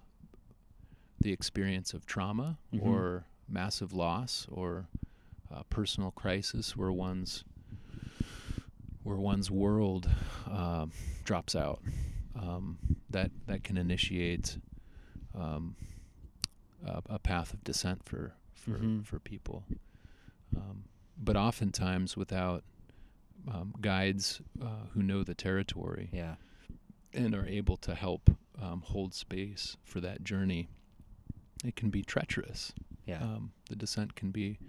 the 1.19 1.31
experience 1.31 1.93
of 1.93 2.05
trauma 2.07 2.57
Mhm. 2.73 2.81
or 2.81 3.25
massive 3.47 3.93
loss 3.93 4.47
or 4.51 4.87
uh, 5.53 5.61
personal 5.69 6.09
crisis 6.11 6.75
where 6.75 6.91
one's 6.91 7.43
where 9.03 9.17
one's 9.17 9.49
world 9.51 10.09
uh, 10.49 10.85
drops 11.23 11.55
out. 11.55 11.81
Um, 12.35 12.77
that 13.09 13.29
that 13.47 13.63
can 13.63 13.77
initiate 13.77 14.57
um, 15.35 15.75
a, 16.85 17.01
a 17.09 17.19
path 17.19 17.53
of 17.53 17.63
descent 17.63 18.03
for 18.05 18.33
for, 18.53 18.71
Mhm. 18.79 19.05
for 19.05 19.19
people. 19.19 19.63
Um, 20.55 20.85
but 21.17 21.35
oftentimes 21.35 22.15
without 22.17 22.63
um, 23.47 23.73
guides 23.81 24.41
uh, 24.61 24.85
who 24.93 25.01
know 25.03 25.23
the 25.23 25.33
territory 25.35 26.09
Yeah. 26.13 26.35
and 27.13 27.33
are 27.35 27.45
able 27.47 27.77
to 27.77 27.95
help 27.95 28.29
um, 28.61 28.81
hold 28.85 29.13
space 29.13 29.77
for 29.83 29.99
that 30.01 30.23
journey, 30.23 30.67
it 31.63 31.75
can 31.75 31.89
be 31.89 32.03
treacherous. 32.03 32.73
Yeah. 33.05 33.21
Um, 33.21 33.51
the 33.69 33.75
descent 33.75 34.15
can 34.15 34.31
be 34.31 34.59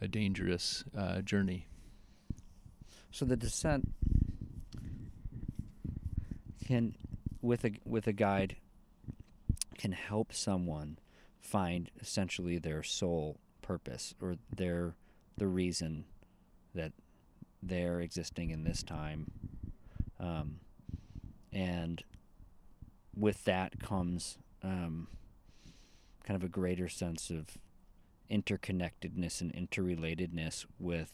a 0.00 0.08
dangerous 0.08 0.84
uh, 0.96 1.20
journey. 1.20 1.66
So 3.10 3.24
the 3.24 3.36
descent 3.36 3.92
can, 6.66 6.94
with 7.42 7.64
a 7.64 7.72
with 7.84 8.06
a 8.06 8.12
guide, 8.12 8.56
can 9.78 9.92
help 9.92 10.32
someone 10.32 10.98
find 11.40 11.90
essentially 12.00 12.58
their 12.58 12.82
soul 12.82 13.38
purpose 13.62 14.14
or 14.20 14.36
their 14.54 14.94
the 15.36 15.46
reason 15.46 16.04
that 16.74 16.92
they're 17.62 18.00
existing 18.00 18.50
in 18.50 18.64
this 18.64 18.82
time, 18.82 19.30
um, 20.18 20.60
and 21.52 22.02
with 23.16 23.44
that 23.44 23.80
comes 23.80 24.38
um, 24.62 25.08
kind 26.24 26.36
of 26.36 26.44
a 26.44 26.48
greater 26.48 26.88
sense 26.88 27.30
of 27.30 27.58
interconnectedness 28.30 29.40
and 29.40 29.52
interrelatedness 29.52 30.64
with 30.78 31.12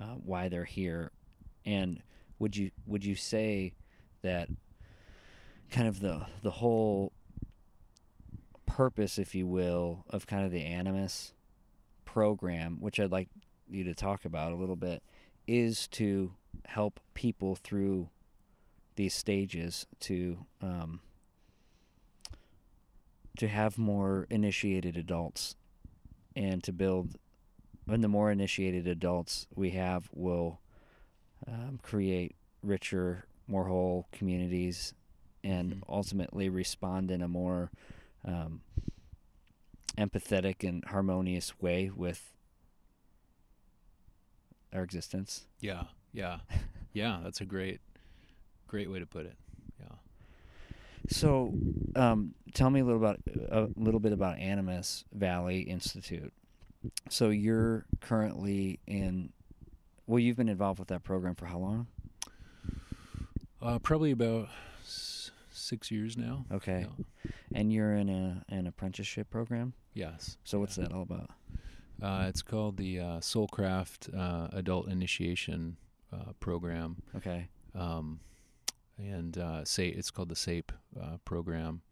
uh, 0.00 0.14
why 0.24 0.48
they're 0.48 0.64
here. 0.64 1.12
And 1.64 2.02
would 2.38 2.56
you 2.56 2.70
would 2.86 3.04
you 3.04 3.14
say 3.14 3.74
that 4.22 4.48
kind 5.70 5.86
of 5.86 6.00
the 6.00 6.26
the 6.42 6.50
whole 6.50 7.12
purpose 8.66 9.18
if 9.18 9.34
you 9.34 9.46
will 9.46 10.04
of 10.10 10.26
kind 10.26 10.44
of 10.44 10.50
the 10.50 10.64
animas 10.64 11.32
program 12.04 12.78
which 12.80 12.98
I'd 12.98 13.12
like 13.12 13.28
you 13.68 13.84
to 13.84 13.94
talk 13.94 14.24
about 14.24 14.52
a 14.52 14.56
little 14.56 14.76
bit 14.76 15.02
is 15.50 15.88
to 15.88 16.32
help 16.66 17.00
people 17.14 17.56
through 17.56 18.08
these 18.94 19.12
stages 19.14 19.86
to 19.98 20.46
um, 20.62 21.00
to 23.36 23.48
have 23.48 23.76
more 23.78 24.26
initiated 24.30 24.96
adults 24.96 25.56
and 26.36 26.62
to 26.62 26.72
build 26.72 27.16
and 27.88 28.04
the 28.04 28.08
more 28.08 28.30
initiated 28.30 28.86
adults 28.86 29.48
we 29.54 29.70
have 29.70 30.08
will 30.14 30.60
um, 31.48 31.80
create 31.82 32.36
richer, 32.62 33.24
more 33.48 33.64
whole 33.64 34.06
communities, 34.12 34.94
and 35.42 35.74
Mhm. 35.74 35.82
ultimately 35.88 36.48
respond 36.48 37.10
in 37.10 37.22
a 37.22 37.26
more 37.28 37.70
um, 38.24 38.60
empathetic 39.98 40.62
and 40.68 40.84
harmonious 40.84 41.60
way 41.60 41.90
with 41.90 42.32
our 44.72 44.82
existence. 44.82 45.46
Yeah, 45.60 45.84
yeah, 46.12 46.38
yeah. 46.92 47.20
That's 47.22 47.40
a 47.40 47.44
great, 47.44 47.80
great 48.68 48.90
way 48.90 48.98
to 48.98 49.06
put 49.06 49.26
it. 49.26 49.36
Yeah. 49.80 49.96
So, 51.08 51.52
um, 51.96 52.34
tell 52.54 52.70
me 52.70 52.80
a 52.80 52.84
little 52.84 53.00
about 53.00 53.20
a 53.50 53.68
little 53.76 54.00
bit 54.00 54.12
about 54.12 54.38
Animas 54.38 55.04
Valley 55.12 55.60
Institute. 55.60 56.32
So 57.08 57.30
you're 57.30 57.84
currently 58.00 58.78
in. 58.86 59.32
Well, 60.06 60.18
you've 60.18 60.36
been 60.36 60.48
involved 60.48 60.78
with 60.78 60.88
that 60.88 61.04
program 61.04 61.34
for 61.34 61.46
how 61.46 61.58
long? 61.58 61.86
Uh, 63.62 63.78
probably 63.78 64.10
about 64.10 64.48
s- 64.82 65.30
six 65.52 65.90
years 65.90 66.16
now. 66.16 66.46
Okay. 66.50 66.86
Yeah. 67.24 67.30
And 67.54 67.72
you're 67.72 67.94
in 67.94 68.08
a 68.08 68.44
an 68.48 68.66
apprenticeship 68.66 69.30
program. 69.30 69.74
Yes. 69.94 70.36
So 70.44 70.58
what's 70.58 70.78
yeah. 70.78 70.84
that 70.84 70.92
all 70.94 71.02
about? 71.02 71.30
Uh, 72.02 72.26
it's 72.28 72.42
called 72.42 72.76
the 72.76 72.98
uh, 72.98 73.04
Soulcraft 73.20 74.16
uh, 74.16 74.48
Adult 74.56 74.88
Initiation 74.88 75.76
uh, 76.12 76.32
Program, 76.40 76.96
Okay. 77.16 77.48
um, 77.74 78.20
and 78.98 79.36
uh, 79.38 79.64
say 79.64 79.88
it's 79.88 80.10
called 80.10 80.28
the 80.28 80.36
SAPE 80.36 80.72
uh, 81.00 81.16
program, 81.24 81.82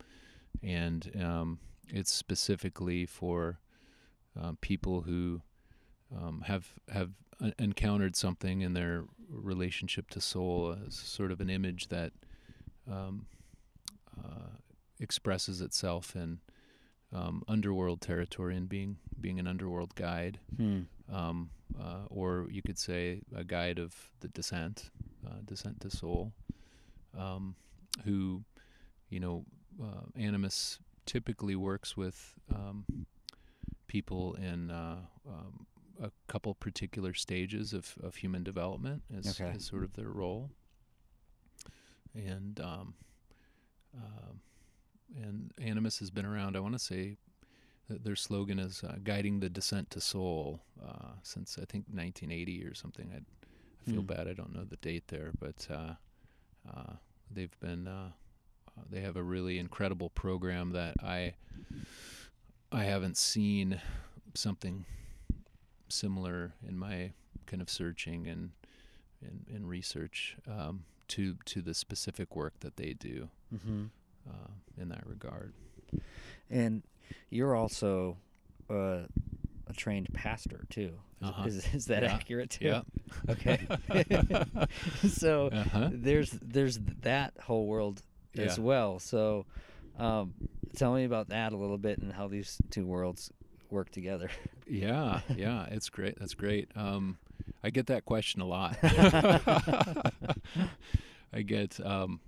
and 0.62 1.10
um, 1.22 1.58
it's 1.88 2.12
specifically 2.12 3.06
for 3.06 3.58
uh, 4.40 4.52
people 4.60 5.02
who 5.02 5.40
um, 6.16 6.42
have 6.46 6.68
have 6.92 7.10
encountered 7.58 8.16
something 8.16 8.62
in 8.62 8.72
their 8.72 9.04
relationship 9.30 10.10
to 10.10 10.20
soul 10.20 10.76
as 10.86 10.94
sort 10.94 11.30
of 11.30 11.40
an 11.40 11.48
image 11.50 11.88
that 11.88 12.12
um, 12.90 13.26
uh, 14.18 14.56
expresses 14.98 15.60
itself 15.60 16.16
in 16.16 16.40
um, 17.12 17.42
underworld 17.48 18.00
territory 18.00 18.56
and 18.56 18.68
being 18.68 18.96
being 19.20 19.38
an 19.38 19.46
underworld 19.46 19.94
guide, 19.94 20.38
Hmm. 20.56 20.82
um, 21.12 21.50
uh, 21.80 22.04
or 22.08 22.46
you 22.50 22.62
could 22.62 22.78
say 22.78 23.22
a 23.34 23.44
guide 23.44 23.78
of 23.78 23.94
the 24.20 24.28
descent, 24.28 24.90
uh, 25.26 25.40
descent 25.44 25.80
to 25.80 25.90
soul, 25.90 26.32
um, 27.16 27.54
who, 28.04 28.44
you 29.08 29.20
know, 29.20 29.44
uh, 29.82 30.02
animas 30.16 30.78
typically 31.06 31.56
works 31.56 31.96
with 31.96 32.34
um, 32.54 32.84
people 33.86 34.34
in 34.34 34.70
uh, 34.70 34.98
um, 35.26 35.66
a 36.02 36.10
couple 36.26 36.54
particular 36.54 37.14
stages 37.14 37.72
of, 37.72 37.96
of 38.02 38.16
human 38.16 38.44
development 38.44 39.02
as, 39.16 39.40
Okay. 39.40 39.50
as 39.54 39.64
sort 39.64 39.82
of 39.82 39.94
their 39.94 40.10
role, 40.10 40.50
and 42.14 42.60
um, 42.60 42.94
um 43.96 44.40
and 45.16 45.52
animas 45.60 45.98
has 46.00 46.10
been 46.10 46.26
around. 46.26 46.56
I 46.56 46.60
want 46.60 46.74
to 46.74 46.78
say 46.78 47.16
that 47.88 48.04
their 48.04 48.16
slogan 48.16 48.58
is 48.58 48.82
uh, 48.84 48.96
guiding 49.02 49.40
the 49.40 49.48
descent 49.48 49.90
to 49.90 50.00
soul 50.00 50.60
uh, 50.84 51.12
since 51.22 51.56
I 51.56 51.64
think 51.64 51.84
1980 51.90 52.64
or 52.64 52.74
something. 52.74 53.10
I, 53.12 53.16
I 53.18 53.90
feel 53.90 54.02
Hmm. 54.02 54.06
bad 54.06 54.28
I 54.28 54.34
don't 54.34 54.54
know 54.54 54.64
the 54.64 54.76
date 54.76 55.08
there, 55.08 55.32
but 55.40 55.66
uh, 55.70 55.94
uh, 56.68 56.92
they've 57.30 57.58
been 57.60 57.86
uh, 57.88 58.10
uh, 58.76 58.82
they 58.90 59.00
have 59.00 59.16
a 59.16 59.22
really 59.22 59.58
incredible 59.58 60.10
program 60.10 60.72
that 60.72 60.94
I 61.02 61.34
I 62.70 62.84
haven't 62.84 63.16
seen 63.16 63.80
something 64.34 64.84
similar 65.88 66.52
in 66.66 66.78
my 66.78 67.12
kind 67.46 67.62
of 67.62 67.70
searching 67.70 68.26
and 68.26 68.50
and, 69.26 69.46
and 69.52 69.68
research 69.68 70.36
um, 70.46 70.84
to 71.08 71.36
to 71.46 71.62
the 71.62 71.72
specific 71.74 72.36
work 72.36 72.60
that 72.60 72.76
they 72.76 72.92
do 72.92 73.30
Mm-hmm. 73.54 73.84
Uh, 74.28 74.48
in 74.80 74.88
that 74.90 75.06
regard. 75.06 75.52
And 76.50 76.82
you're 77.30 77.54
also 77.54 78.16
uh, 78.70 79.02
a 79.66 79.72
trained 79.76 80.08
pastor 80.12 80.64
too. 80.70 80.92
Is, 81.20 81.28
Uh-huh. 81.28 81.44
is, 81.46 81.74
is 81.74 81.86
that 81.86 82.02
Yeah. 82.04 82.14
accurate 82.14 82.50
too? 82.50 82.66
Yeah. 82.66 82.82
Okay. 83.28 83.58
so 85.08 85.48
uh-huh. 85.48 85.90
there's 85.92 86.30
there's 86.42 86.78
that 87.02 87.32
whole 87.42 87.66
world 87.66 88.02
as 88.36 88.58
well. 88.60 88.98
So 89.00 89.46
um, 89.98 90.32
tell 90.76 90.94
me 90.94 91.04
about 91.04 91.28
that 91.30 91.52
a 91.52 91.56
little 91.56 91.78
bit 91.78 91.98
and 91.98 92.12
how 92.12 92.28
these 92.28 92.58
two 92.70 92.86
worlds 92.86 93.32
work 93.70 93.90
together. 93.90 94.30
Yeah, 94.70 95.20
yeah, 95.34 95.64
it's 95.70 95.88
great. 95.88 96.18
That's 96.20 96.34
great. 96.34 96.70
Um, 96.76 97.16
I 97.64 97.70
get 97.70 97.86
that 97.86 98.04
question 98.04 98.40
a 98.42 98.46
lot. 98.46 98.76
I 101.32 101.42
get 101.42 101.80
um, 101.84 102.20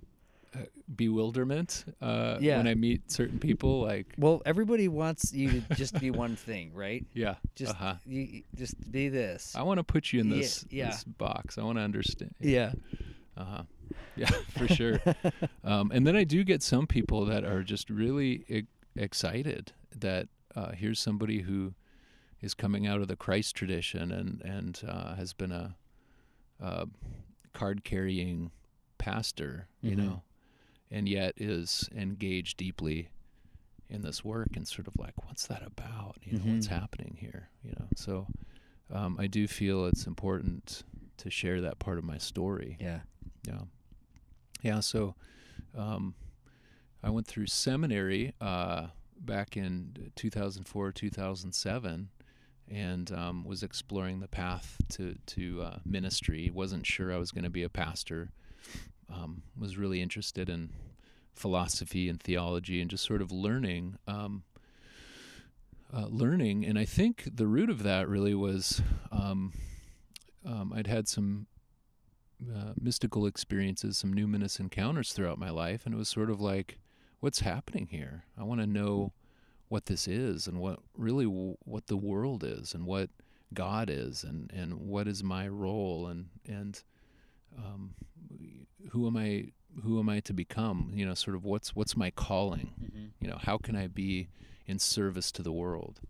bewilderment 0.93 1.85
uh, 2.01 2.37
Yeah. 2.41 2.57
when 2.57 2.67
I 2.67 2.75
meet 2.75 3.11
certain 3.11 3.39
people. 3.39 3.81
Like, 3.81 4.13
Well, 4.17 4.41
everybody 4.45 4.87
wants 4.87 5.33
you 5.33 5.61
to 5.61 5.75
just 5.75 5.99
be 5.99 6.11
one 6.11 6.35
thing, 6.47 6.73
right? 6.73 7.05
yeah, 7.13 7.35
Just 7.55 7.71
uh-huh. 7.73 7.95
you 8.05 8.43
just 8.55 8.75
be 8.91 9.09
this. 9.09 9.53
I 9.55 9.63
want 9.63 9.77
to 9.79 9.83
put 9.83 10.11
you 10.13 10.19
in 10.19 10.29
this, 10.29 10.65
yeah. 10.69 10.87
this 10.91 11.03
box. 11.03 11.57
I 11.57 11.63
want 11.63 11.77
to 11.77 11.83
understand. 11.83 12.35
yeah. 12.39 12.73
Uh 13.37 13.45
huh. 13.45 13.63
Yeah, 14.15 14.29
for 14.57 14.67
sure. 14.67 14.99
um, 15.63 15.91
and 15.93 16.05
then 16.05 16.15
I 16.15 16.23
do 16.25 16.43
get 16.43 16.61
some 16.61 16.85
people 16.87 17.25
that 17.25 17.43
are 17.45 17.63
just 17.63 17.89
really 17.89 18.43
e- 18.49 18.63
excited 18.95 19.71
that 19.97 20.27
uh, 20.55 20.71
here's 20.73 20.99
somebody 20.99 21.41
who 21.41 21.73
is 22.41 22.53
coming 22.53 22.85
out 22.87 22.99
of 23.01 23.07
the 23.07 23.15
Christ 23.15 23.55
tradition 23.55 24.11
and 24.11 24.41
and 24.43 24.81
uh, 24.87 25.15
has 25.15 25.33
been 25.33 25.51
a, 25.51 25.75
uh 26.61 26.85
card 27.53 27.83
carrying 27.83 28.51
pastor, 28.97 29.67
you 29.81 29.91
Mhm. 29.91 29.97
know, 29.97 30.21
and 30.91 31.07
yet 31.07 31.33
is 31.37 31.89
engaged 31.95 32.57
deeply 32.57 33.09
in 33.89 34.01
this 34.01 34.23
work 34.23 34.49
and 34.55 34.67
sort 34.67 34.87
of 34.87 34.93
like, 34.97 35.25
what's 35.25 35.47
that 35.47 35.63
about? 35.65 36.15
You 36.23 36.37
know, 36.37 36.45
what's 36.53 36.67
Mhm. 36.67 36.79
happening 36.79 37.17
here? 37.19 37.49
You 37.63 37.71
know, 37.79 37.87
so 37.95 38.27
um, 38.91 39.15
I 39.19 39.27
do 39.27 39.47
feel 39.47 39.85
it's 39.85 40.05
important 40.05 40.83
to 41.17 41.29
share 41.29 41.61
that 41.61 41.79
part 41.79 41.97
of 41.97 42.03
my 42.03 42.17
story. 42.17 42.77
Yeah. 42.79 43.01
Yeah. 43.47 43.61
Yeah. 44.61 44.79
So 44.81 45.15
um, 45.75 46.13
I 47.03 47.09
went 47.09 47.25
through 47.27 47.47
seminary 47.47 48.33
uh, 48.41 48.87
back 49.17 49.55
in 49.57 50.11
2004, 50.15 50.91
2007, 50.91 52.09
and 52.69 53.11
um, 53.11 53.43
was 53.43 53.63
exploring 53.63 54.19
the 54.19 54.27
path 54.27 54.77
to, 54.89 55.15
to 55.27 55.61
uh, 55.61 55.79
ministry. 55.85 56.49
Wasn't 56.53 56.85
sure 56.85 57.13
I 57.13 57.17
was 57.17 57.31
going 57.31 57.43
to 57.43 57.49
be 57.49 57.63
a 57.63 57.69
pastor. 57.69 58.29
Um, 59.11 59.43
was 59.57 59.77
really 59.77 60.01
interested 60.01 60.49
in 60.49 60.69
philosophy 61.33 62.07
and 62.07 62.21
theology 62.21 62.81
and 62.81 62.89
just 62.89 63.05
sort 63.05 63.21
of 63.21 63.31
learning. 63.31 63.97
Um, 64.07 64.43
uh, 65.93 66.07
learning, 66.07 66.65
and 66.65 66.79
I 66.79 66.85
think 66.85 67.27
the 67.35 67.47
root 67.47 67.69
of 67.69 67.83
that 67.83 68.07
really 68.07 68.33
was 68.33 68.81
um, 69.11 69.51
um, 70.45 70.71
I'd 70.73 70.87
had 70.87 71.07
some 71.07 71.47
uh, 72.49 72.73
mystical 72.79 73.25
experiences, 73.25 73.97
some 73.97 74.13
numinous 74.13 74.59
encounters 74.59 75.13
throughout 75.13 75.37
my 75.37 75.49
life, 75.49 75.85
and 75.85 75.93
it 75.93 75.97
was 75.97 76.09
sort 76.09 76.29
of 76.29 76.39
like, 76.41 76.79
what's 77.19 77.41
happening 77.41 77.87
here? 77.91 78.23
I 78.39 78.43
want 78.43 78.61
to 78.61 78.67
know 78.67 79.13
what 79.67 79.85
this 79.85 80.07
is, 80.07 80.47
and 80.47 80.59
what 80.59 80.79
really 80.97 81.25
w- 81.25 81.57
what 81.65 81.87
the 81.87 81.97
world 81.97 82.43
is, 82.43 82.73
and 82.73 82.85
what 82.85 83.09
God 83.53 83.89
is, 83.89 84.23
and 84.23 84.51
and 84.53 84.75
what 84.75 85.07
is 85.07 85.23
my 85.23 85.47
role, 85.47 86.07
and 86.07 86.29
and 86.47 86.81
um, 87.57 87.93
who 88.89 89.07
am 89.07 89.17
I? 89.17 89.51
Who 89.83 89.99
am 89.99 90.09
I 90.09 90.19
to 90.21 90.33
become? 90.33 90.91
You 90.93 91.05
know, 91.05 91.13
sort 91.13 91.35
of 91.35 91.45
what's 91.45 91.75
what's 91.75 91.95
my 91.95 92.11
calling? 92.11 92.73
Mm-hmm. 92.83 93.05
You 93.21 93.29
know, 93.29 93.37
how 93.39 93.57
can 93.57 93.75
I 93.75 93.87
be 93.87 94.29
in 94.67 94.79
service 94.79 95.31
to 95.33 95.43
the 95.43 95.51
world? 95.51 96.01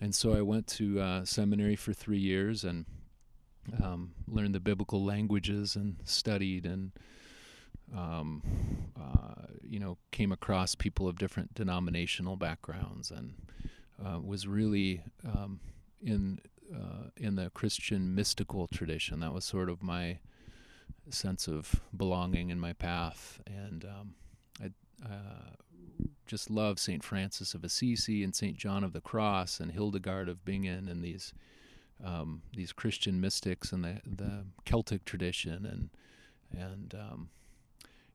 And 0.00 0.14
so 0.14 0.34
I 0.34 0.42
went 0.42 0.66
to 0.68 1.00
uh, 1.00 1.24
seminary 1.24 1.76
for 1.76 1.92
three 1.92 2.18
years 2.18 2.64
and 2.64 2.84
um, 3.82 4.12
learned 4.28 4.54
the 4.54 4.60
biblical 4.60 5.02
languages 5.02 5.74
and 5.74 5.96
studied 6.04 6.66
and 6.66 6.92
um, 7.96 8.42
uh, 9.00 9.46
you 9.62 9.78
know 9.78 9.96
came 10.10 10.32
across 10.32 10.74
people 10.74 11.08
of 11.08 11.18
different 11.18 11.54
denominational 11.54 12.36
backgrounds 12.36 13.10
and 13.10 13.34
uh, 14.04 14.20
was 14.20 14.46
really 14.46 15.02
um, 15.24 15.60
in 16.02 16.40
uh, 16.74 17.10
in 17.16 17.36
the 17.36 17.50
Christian 17.50 18.14
mystical 18.14 18.66
tradition. 18.66 19.20
That 19.20 19.32
was 19.32 19.44
sort 19.44 19.70
of 19.70 19.82
my 19.82 20.18
sense 21.10 21.48
of 21.48 21.80
belonging 21.96 22.50
in 22.50 22.58
my 22.58 22.72
path, 22.72 23.40
and 23.46 23.84
um, 23.84 24.14
I 24.60 24.66
uh, 25.04 26.04
just 26.26 26.50
love 26.50 26.78
Saint 26.78 27.04
Francis 27.04 27.54
of 27.54 27.64
Assisi 27.64 28.24
and 28.24 28.34
Saint 28.34 28.56
John 28.56 28.84
of 28.84 28.92
the 28.92 29.00
Cross 29.00 29.60
and 29.60 29.70
Hildegard 29.70 30.28
of 30.28 30.44
Bingen 30.44 30.88
and 30.88 31.02
these 31.02 31.32
um, 32.04 32.42
these 32.54 32.72
Christian 32.72 33.20
mystics 33.20 33.72
and 33.72 33.84
the 33.84 34.00
the 34.04 34.44
Celtic 34.64 35.04
tradition 35.04 35.64
and 35.64 35.90
and 36.52 36.94
um, 36.94 37.30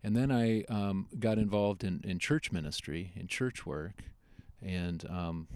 and 0.04 0.16
then 0.16 0.32
I 0.32 0.64
um, 0.64 1.08
got 1.20 1.38
involved 1.38 1.84
in, 1.84 2.02
in 2.04 2.20
church 2.20 2.52
ministry 2.52 3.12
in 3.16 3.28
church 3.28 3.66
work. 3.66 4.04
And 4.62 5.06
um, 5.10 5.48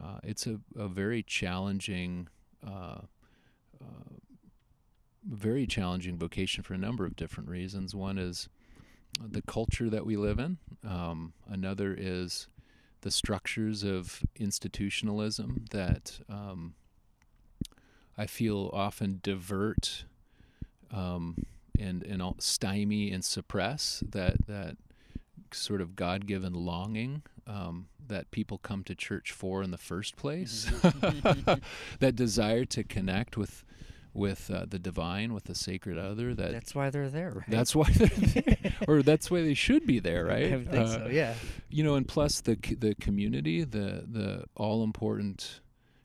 uh, 0.00 0.18
it's 0.22 0.46
a, 0.46 0.60
a 0.76 0.88
very 0.88 1.22
challenging 1.22 2.28
uh, 2.66 3.02
uh, 3.80 4.14
very 5.24 5.66
challenging 5.66 6.16
vocation 6.16 6.62
for 6.62 6.74
a 6.74 6.78
number 6.78 7.04
of 7.04 7.16
different 7.16 7.48
reasons. 7.48 7.94
One 7.94 8.18
is 8.18 8.48
the 9.20 9.42
culture 9.42 9.90
that 9.90 10.06
we 10.06 10.16
live 10.16 10.38
in. 10.38 10.58
Um, 10.86 11.32
another 11.48 11.94
is 11.96 12.48
the 13.02 13.10
structures 13.10 13.82
of 13.82 14.22
institutionalism 14.36 15.64
that 15.70 16.20
um, 16.28 16.74
I 18.16 18.26
feel 18.26 18.70
often 18.72 19.20
divert 19.22 20.04
um, 20.92 21.46
and 21.78 22.02
and 22.02 22.20
all- 22.20 22.36
stymie 22.38 23.10
and 23.10 23.24
suppress 23.24 24.02
that 24.06 24.46
that 24.46 24.76
sort 25.52 25.80
of 25.80 25.96
God-given 25.96 26.52
longing 26.52 27.22
um, 27.46 27.88
that 28.06 28.30
people 28.30 28.58
come 28.58 28.84
to 28.84 28.94
church 28.94 29.32
for 29.32 29.62
in 29.62 29.70
the 29.70 29.78
first 29.78 30.16
place. 30.16 30.70
that 31.98 32.14
desire 32.14 32.64
to 32.66 32.84
connect 32.84 33.36
with 33.36 33.64
with 34.12 34.50
uh, 34.52 34.64
the 34.68 34.78
divine, 34.78 35.32
with 35.32 35.44
the 35.44 35.54
sacred 35.54 35.96
other. 35.98 36.34
That 36.34 36.52
That's 36.52 36.74
why 36.74 36.90
they're 36.90 37.08
there, 37.08 37.30
right? 37.30 37.48
that's 37.50 37.74
why 37.76 37.90
they're 37.90 38.08
there, 38.42 38.56
or 38.88 39.02
that's 39.02 39.30
why 39.30 39.42
they 39.42 39.54
should 39.54 39.86
be 39.86 39.98
there, 40.00 40.24
right? 40.24 40.52
I 40.52 40.64
think 40.64 40.74
Uh, 40.74 40.86
so. 40.86 41.06
Yeah. 41.10 41.34
you 41.68 41.84
know, 41.84 41.94
and 41.94 42.06
plus 42.08 42.40
the 42.40 42.56
the 42.56 42.94
community, 42.96 43.62
the 43.64 44.04
the 44.06 44.44
all 44.56 44.82
important 44.82 45.60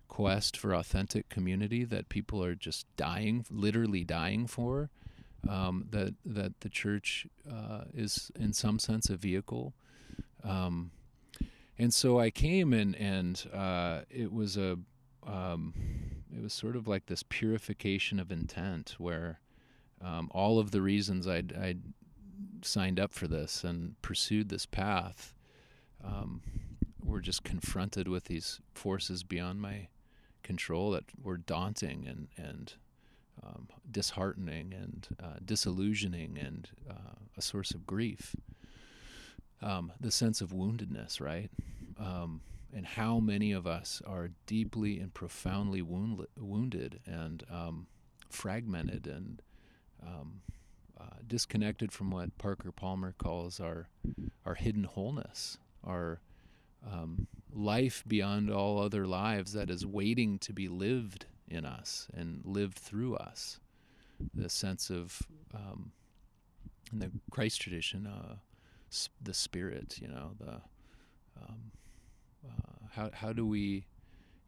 quest 0.07 0.55
for 0.55 0.73
authentic 0.73 1.27
community 1.29 1.83
that 1.83 2.07
people 2.09 2.43
are 2.43 2.55
just 2.55 2.85
dying, 2.95 3.45
literally 3.49 4.03
dying 4.03 4.47
for. 4.47 4.89
Um, 5.49 5.85
that 5.91 6.15
that 6.25 6.59
the 6.61 6.69
church 6.69 7.27
uh, 7.51 7.83
is 7.93 8.31
in 8.39 8.53
some 8.53 8.79
sense 8.79 9.09
a 9.11 9.15
vehicle. 9.15 9.73
Um, 10.43 10.91
and 11.77 11.93
so 11.93 12.19
I 12.19 12.29
came 12.31 12.71
and 12.73 12.95
and 12.95 13.45
uh, 13.53 14.01
it 14.09 14.31
was 14.31 14.57
a 14.57 14.77
um, 15.27 15.73
it 16.34 16.41
was 16.41 16.53
sort 16.53 16.76
of 16.76 16.88
like 16.88 17.05
this 17.05 17.23
purification 17.28 18.19
of 18.19 18.32
intent 18.32 18.95
where 18.97 19.39
um, 20.01 20.30
all 20.32 20.59
of 20.59 20.71
the 20.71 20.82
reasons 20.82 21.28
I'd, 21.28 21.53
I'd 21.53 21.82
signed 22.61 22.99
up 22.99 23.13
for 23.13 23.28
this 23.28 23.63
and 23.63 23.99
pursued 24.01 24.49
this 24.49 24.65
path 24.65 25.34
um, 26.03 26.41
were 27.03 27.21
just 27.21 27.43
confronted 27.43 28.07
with 28.07 28.26
these 28.26 28.59
forces 28.73 29.23
beyond 29.23 29.61
my 29.61 29.88
control 30.43 30.91
that 30.91 31.05
were 31.23 31.38
daunting 31.38 32.05
and 32.07 32.28
and 32.38 32.73
um, 33.43 33.67
disheartening 33.89 34.73
and 34.73 35.07
uh, 35.21 35.38
disillusioning 35.43 36.38
and 36.38 36.69
uh, 36.89 37.15
a 37.38 37.41
source 37.41 37.71
of 37.71 37.86
grief. 37.86 38.36
Um, 39.61 39.91
the 39.99 40.11
sense 40.11 40.41
of 40.41 40.51
woundedness, 40.51 41.19
right? 41.19 41.49
And 42.76 42.86
how 42.86 43.19
many 43.19 43.53
of 43.53 43.65
us 43.65 44.01
are 44.05 44.32
deeply 44.45 44.99
and 44.99 45.13
profoundly 45.13 45.82
wound- 45.82 46.28
wounded 46.38 46.99
and 47.05 47.41
um, 47.49 47.88
fragmented 48.30 49.07
and 49.07 49.41
um, 50.05 50.41
uh, 50.99 51.15
disconnected 51.26 51.93
from 51.93 52.11
what 52.11 52.38
Parker 52.38 52.71
Palmer 52.73 53.15
calls 53.17 53.61
our 53.61 53.88
our 54.45 54.55
hidden 54.55 54.84
wholeness, 54.84 55.57
our 55.86 56.19
um, 56.86 57.28
life 57.53 58.03
beyond 58.07 58.51
all 58.51 58.80
other 58.80 59.07
lives 59.07 59.53
that 59.53 59.69
is 59.69 59.86
waiting 59.86 60.38
to 60.39 60.53
be 60.53 60.67
lived 60.67 61.26
in 61.47 61.65
us 61.65 62.07
and 62.13 62.41
lived 62.43 62.78
through 62.78 63.15
us. 63.15 63.59
The 64.34 64.49
sense 64.49 64.89
of 64.89 65.21
um, 65.53 65.91
in 66.91 66.99
the 66.99 67.11
Christ 67.32 67.61
tradition, 67.61 68.05
uh, 68.05 68.36
the 69.21 69.34
spirit, 69.34 69.97
you 70.01 70.07
know, 70.07 70.32
the 70.39 70.61
um, 71.41 71.71
uh, 72.45 72.87
how 72.91 73.09
how 73.13 73.33
do 73.33 73.45
we, 73.45 73.85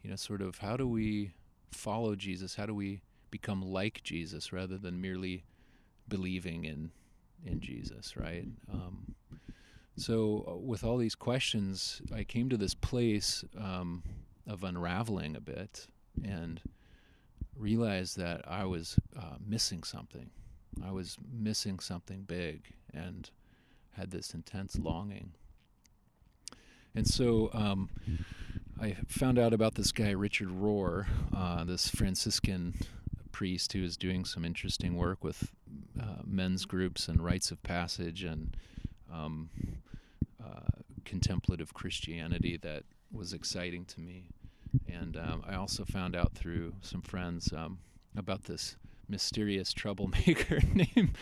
you 0.03 0.09
know, 0.09 0.15
sort 0.15 0.41
of 0.41 0.57
how 0.59 0.77
do 0.77 0.87
we 0.87 1.31
follow 1.71 2.15
Jesus? 2.15 2.55
How 2.55 2.65
do 2.65 2.73
we 2.73 3.01
become 3.31 3.61
like 3.61 4.03
Jesus 4.03 4.53
rather 4.53 4.77
than 4.77 5.01
merely 5.01 5.43
believing 6.07 6.65
in 6.65 6.91
in 7.45 7.59
Jesus, 7.59 8.17
right? 8.17 8.47
Um, 8.71 9.15
so, 9.95 10.45
uh, 10.47 10.55
with 10.57 10.83
all 10.83 10.97
these 10.97 11.15
questions, 11.15 12.01
I 12.13 12.23
came 12.23 12.49
to 12.49 12.57
this 12.57 12.75
place 12.75 13.43
um, 13.57 14.03
of 14.47 14.63
unraveling 14.63 15.35
a 15.35 15.41
bit 15.41 15.87
and 16.23 16.61
realized 17.55 18.17
that 18.17 18.41
I 18.47 18.65
was 18.65 18.99
uh, 19.17 19.37
missing 19.43 19.83
something. 19.83 20.29
I 20.85 20.91
was 20.91 21.17
missing 21.31 21.79
something 21.79 22.21
big 22.21 22.73
and 22.93 23.29
had 23.93 24.11
this 24.11 24.35
intense 24.35 24.77
longing. 24.77 25.31
And 26.97 27.07
so 27.07 27.51
um, 27.53 27.91
I 28.81 28.95
found 29.07 29.37
out 29.37 29.53
about 29.53 29.75
this 29.75 29.91
guy, 29.91 30.09
Richard 30.09 30.47
Rohr, 30.47 31.05
uh, 31.31 31.63
this 31.63 31.89
Franciscan 31.89 32.73
priest 33.31 33.73
who 33.73 33.83
is 33.83 33.97
doing 33.97 34.25
some 34.25 34.43
interesting 34.43 34.97
work 34.97 35.23
with 35.23 35.51
uh, 36.01 36.23
men's 36.25 36.65
groups 36.65 37.07
and 37.07 37.23
rites 37.23 37.51
of 37.51 37.61
passage 37.61 38.23
and 38.23 38.57
um, 39.13 39.51
uh, 40.43 40.81
contemplative 41.05 41.71
Christianity 41.75 42.57
that 42.63 42.81
was 43.11 43.31
exciting 43.31 43.85
to 43.85 43.99
me. 44.01 44.29
And 44.91 45.17
um, 45.17 45.43
I 45.47 45.53
also 45.53 45.85
found 45.85 46.15
out 46.15 46.33
through 46.33 46.73
some 46.81 47.03
friends 47.03 47.53
um, 47.53 47.77
about 48.15 48.45
this 48.45 48.75
mysterious 49.07 49.71
troublemaker 49.71 50.61
named 50.73 51.15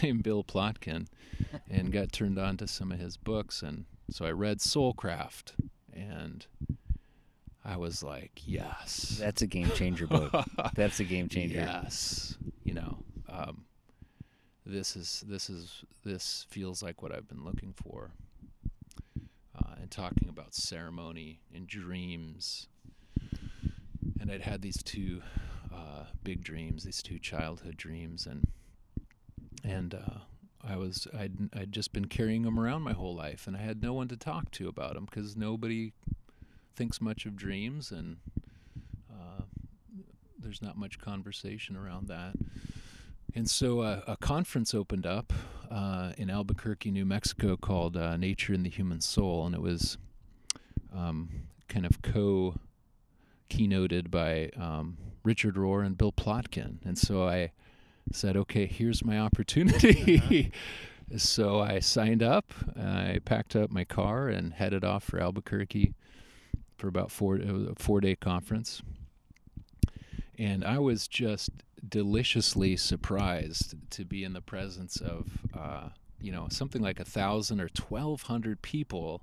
named 0.00 0.22
Bill 0.22 0.44
Plotkin, 0.44 1.08
and 1.68 1.90
got 1.90 2.12
turned 2.12 2.38
on 2.38 2.56
to 2.58 2.68
some 2.68 2.92
of 2.92 3.00
his 3.00 3.16
books. 3.16 3.60
And 3.62 3.86
so 4.10 4.24
I 4.24 4.30
read 4.30 4.58
Soulcraft, 4.58 5.52
and 5.92 6.46
I 7.64 7.76
was 7.76 8.02
like, 8.02 8.42
yes, 8.44 9.16
that's 9.20 9.42
a 9.42 9.46
game 9.46 9.70
changer 9.70 10.06
book. 10.06 10.32
that's 10.74 11.00
a 11.00 11.04
game 11.04 11.28
changer. 11.28 11.58
Yes, 11.58 12.36
you 12.64 12.74
know, 12.74 12.98
um, 13.28 13.64
this 14.64 14.96
is 14.96 15.24
this 15.26 15.50
is 15.50 15.84
this 16.04 16.46
feels 16.48 16.82
like 16.82 17.02
what 17.02 17.12
I've 17.12 17.28
been 17.28 17.44
looking 17.44 17.74
for. 17.74 18.12
Uh, 19.58 19.74
and 19.80 19.90
talking 19.90 20.28
about 20.28 20.54
ceremony 20.54 21.40
and 21.54 21.66
dreams 21.66 22.68
and 24.26 24.34
I'd 24.34 24.42
had 24.42 24.62
these 24.62 24.82
two 24.82 25.22
uh, 25.72 26.04
big 26.24 26.42
dreams, 26.42 26.82
these 26.82 27.00
two 27.00 27.18
childhood 27.20 27.76
dreams, 27.76 28.26
and 28.26 28.44
and 29.62 29.94
uh, 29.94 30.18
I 30.68 30.76
was 30.76 31.06
I'd 31.16 31.54
I'd 31.54 31.72
just 31.72 31.92
been 31.92 32.06
carrying 32.06 32.42
them 32.42 32.58
around 32.58 32.82
my 32.82 32.92
whole 32.92 33.14
life, 33.14 33.46
and 33.46 33.56
I 33.56 33.60
had 33.60 33.82
no 33.82 33.92
one 33.92 34.08
to 34.08 34.16
talk 34.16 34.50
to 34.52 34.68
about 34.68 34.94
them 34.94 35.04
because 35.04 35.36
nobody 35.36 35.92
thinks 36.74 37.00
much 37.00 37.24
of 37.26 37.36
dreams, 37.36 37.90
and 37.90 38.16
uh, 39.10 39.42
there's 40.38 40.62
not 40.62 40.76
much 40.76 40.98
conversation 40.98 41.76
around 41.76 42.08
that. 42.08 42.34
And 43.34 43.48
so 43.48 43.80
uh, 43.80 44.00
a 44.06 44.16
conference 44.16 44.74
opened 44.74 45.06
up 45.06 45.32
uh, 45.70 46.12
in 46.16 46.30
Albuquerque, 46.30 46.90
New 46.90 47.04
Mexico, 47.04 47.56
called 47.56 47.96
uh, 47.96 48.16
"Nature 48.16 48.54
and 48.54 48.64
the 48.64 48.70
Human 48.70 49.00
Soul," 49.00 49.46
and 49.46 49.54
it 49.54 49.60
was 49.60 49.98
um, 50.94 51.28
kind 51.68 51.86
of 51.86 52.02
co 52.02 52.54
keynoted 53.48 54.10
by 54.10 54.50
um, 54.56 54.96
Richard 55.22 55.54
Rohr 55.54 55.84
and 55.84 55.96
Bill 55.96 56.12
Plotkin. 56.12 56.78
And 56.84 56.98
so 56.98 57.28
I 57.28 57.52
said, 58.12 58.36
okay, 58.36 58.66
here's 58.66 59.04
my 59.04 59.18
opportunity. 59.18 60.52
Uh-huh. 61.10 61.16
so 61.18 61.60
I 61.60 61.80
signed 61.80 62.22
up. 62.22 62.52
I 62.78 63.20
packed 63.24 63.56
up 63.56 63.70
my 63.70 63.84
car 63.84 64.28
and 64.28 64.54
headed 64.54 64.84
off 64.84 65.04
for 65.04 65.20
Albuquerque 65.20 65.94
for 66.76 66.88
about 66.88 67.10
four 67.10 67.36
a 67.36 67.74
four 67.76 68.00
day 68.00 68.16
conference. 68.16 68.82
And 70.38 70.64
I 70.64 70.78
was 70.78 71.08
just 71.08 71.50
deliciously 71.86 72.76
surprised 72.76 73.74
to 73.90 74.04
be 74.04 74.24
in 74.24 74.34
the 74.34 74.42
presence 74.42 75.00
of, 75.00 75.30
uh, 75.56 75.88
you 76.20 76.30
know, 76.30 76.48
something 76.50 76.82
like 76.82 77.00
a 77.00 77.04
thousand 77.04 77.60
or 77.60 77.68
twelve 77.68 78.22
hundred 78.22 78.60
people 78.62 79.22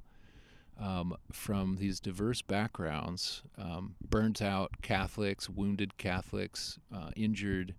um, 0.80 1.16
from 1.32 1.78
these 1.78 2.00
diverse 2.00 2.42
backgrounds 2.42 3.44
um, 3.58 3.96
burnt 4.10 4.42
out 4.42 4.82
Catholics, 4.82 5.50
wounded 5.50 5.98
Catholics, 5.98 6.80
uh, 6.94 7.12
injured 7.16 7.76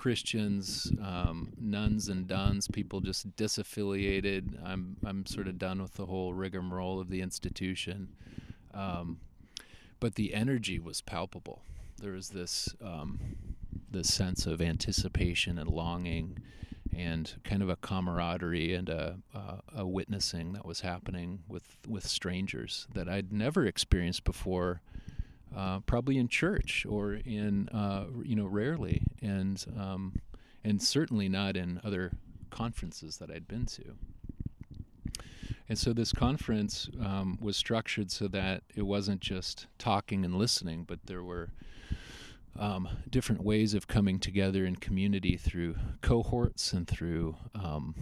Christians, 0.00 0.90
um, 1.02 1.52
nuns 1.60 2.08
and 2.08 2.26
duns, 2.26 2.66
people 2.66 3.02
just 3.02 3.36
disaffiliated. 3.36 4.58
I'm, 4.64 4.96
I'm 5.04 5.26
sort 5.26 5.46
of 5.46 5.58
done 5.58 5.82
with 5.82 5.92
the 5.92 6.06
whole 6.06 6.32
rigmarole 6.32 6.98
of 7.00 7.10
the 7.10 7.20
institution. 7.20 8.08
Um, 8.72 9.18
but 10.00 10.14
the 10.14 10.32
energy 10.32 10.78
was 10.78 11.02
palpable. 11.02 11.60
There 12.00 12.12
was 12.12 12.30
this, 12.30 12.74
um, 12.82 13.18
this 13.90 14.10
sense 14.10 14.46
of 14.46 14.62
anticipation 14.62 15.58
and 15.58 15.68
longing 15.68 16.38
and 16.96 17.34
kind 17.44 17.62
of 17.62 17.68
a 17.68 17.76
camaraderie 17.76 18.72
and 18.72 18.88
a, 18.88 19.18
a, 19.34 19.80
a, 19.80 19.86
witnessing 19.86 20.54
that 20.54 20.64
was 20.64 20.80
happening 20.80 21.40
with, 21.46 21.76
with 21.86 22.06
strangers 22.06 22.86
that 22.94 23.06
I'd 23.06 23.34
never 23.34 23.66
experienced 23.66 24.24
before, 24.24 24.80
uh, 25.56 25.80
probably 25.80 26.18
in 26.18 26.28
church 26.28 26.86
or 26.88 27.14
in, 27.14 27.68
uh, 27.70 28.06
you 28.22 28.36
know, 28.36 28.46
rarely, 28.46 29.02
and, 29.20 29.64
um, 29.78 30.14
and 30.64 30.82
certainly 30.82 31.28
not 31.28 31.56
in 31.56 31.80
other 31.84 32.12
conferences 32.50 33.18
that 33.18 33.30
I'd 33.30 33.48
been 33.48 33.66
to. 33.66 33.94
And 35.68 35.78
so 35.78 35.92
this 35.92 36.12
conference 36.12 36.88
um, 37.00 37.38
was 37.40 37.56
structured 37.56 38.10
so 38.10 38.26
that 38.28 38.64
it 38.74 38.82
wasn't 38.82 39.20
just 39.20 39.68
talking 39.78 40.24
and 40.24 40.34
listening, 40.34 40.84
but 40.84 40.98
there 41.06 41.22
were 41.22 41.50
um, 42.58 42.88
different 43.08 43.44
ways 43.44 43.72
of 43.74 43.86
coming 43.86 44.18
together 44.18 44.66
in 44.66 44.76
community 44.76 45.36
through 45.36 45.76
cohorts 46.02 46.72
and 46.72 46.88
through 46.88 47.36
um, 47.54 47.94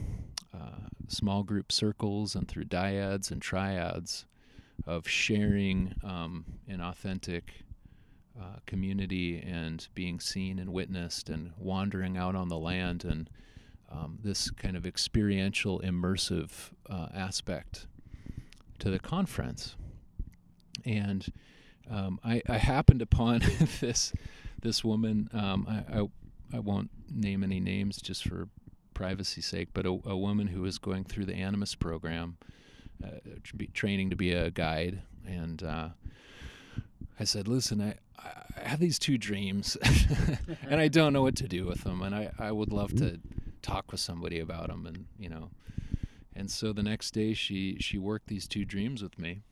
uh, 0.55 0.89
small 1.09 1.43
group 1.43 1.71
circles 1.71 2.35
and 2.35 2.49
through 2.49 2.65
dyads 2.65 3.31
and 3.31 3.43
triads 3.43 4.25
of 4.87 5.09
sharing 5.09 5.95
um, 6.03 6.45
an 6.67 6.81
authentic 6.81 7.53
uh, 8.41 8.57
community 8.67 9.43
and 9.45 9.89
being 9.95 10.21
seen 10.21 10.59
and 10.59 10.73
witnessed 10.73 11.29
and 11.29 11.53
wandering 11.59 12.17
out 12.17 12.35
on 12.35 12.49
the 12.49 12.59
land 12.59 13.05
and 13.05 13.29
um, 13.91 14.19
this 14.23 14.51
kind 14.51 14.77
of 14.77 14.87
experiential, 14.87 15.81
immersive 15.81 16.51
uh, 16.89 17.09
aspect 17.15 17.87
to 18.79 18.91
the 18.91 18.99
conference. 18.99 19.77
And 20.85 21.27
um, 21.91 22.21
I, 22.23 22.43
I, 22.49 22.59
happened 22.59 23.03
upon 23.03 23.41
this 23.81 24.13
this 24.61 24.85
woman. 24.85 25.29
Um, 25.33 25.67
I, 25.69 26.01
I, 26.01 26.09
I 26.57 26.59
won't 26.61 26.91
name 27.11 27.43
any 27.43 27.61
names 27.61 28.01
just 28.01 28.25
for 28.29 28.49
privacy's 28.95 29.47
sake, 29.47 29.69
but 29.73 29.87
a, 29.87 29.99
a 30.05 30.17
woman 30.17 30.49
who 30.49 30.63
was 30.63 30.79
going 30.79 31.05
through 31.05 31.25
the 31.25 31.35
Animas 31.35 31.75
program, 31.75 32.37
training 33.75 34.11
to 34.11 34.17
be 34.17 34.33
a 34.33 34.51
guide, 34.51 35.03
and 35.27 35.63
uh, 35.63 35.89
I 37.19 37.25
said, 37.25 37.49
"Listen, 37.49 37.81
I 37.81 37.95
I 38.65 38.69
have 38.69 38.81
these 38.81 38.99
two 38.99 39.19
dreams, 39.19 39.77
and 40.69 40.81
I 40.81 40.89
don't 40.89 41.13
know 41.13 41.23
what 41.23 41.37
to 41.37 41.49
do 41.49 41.65
with 41.65 41.85
them, 41.85 42.03
and 42.03 42.15
I, 42.15 42.31
I 42.39 42.53
would 42.53 42.73
love 42.73 42.95
to 42.97 43.21
talk 43.63 43.91
with 43.93 44.01
somebody 44.01 44.41
about 44.41 44.69
them, 44.69 44.87
and 44.87 45.07
you 45.19 45.29
know, 45.29 45.51
and 46.35 46.51
so 46.51 46.73
the 46.73 46.83
next 46.83 47.13
day 47.13 47.35
she 47.35 47.77
she 47.81 47.99
worked 47.99 48.29
these 48.29 48.49
two 48.49 48.65
dreams 48.65 49.03
with 49.03 49.19
me, 49.19 49.43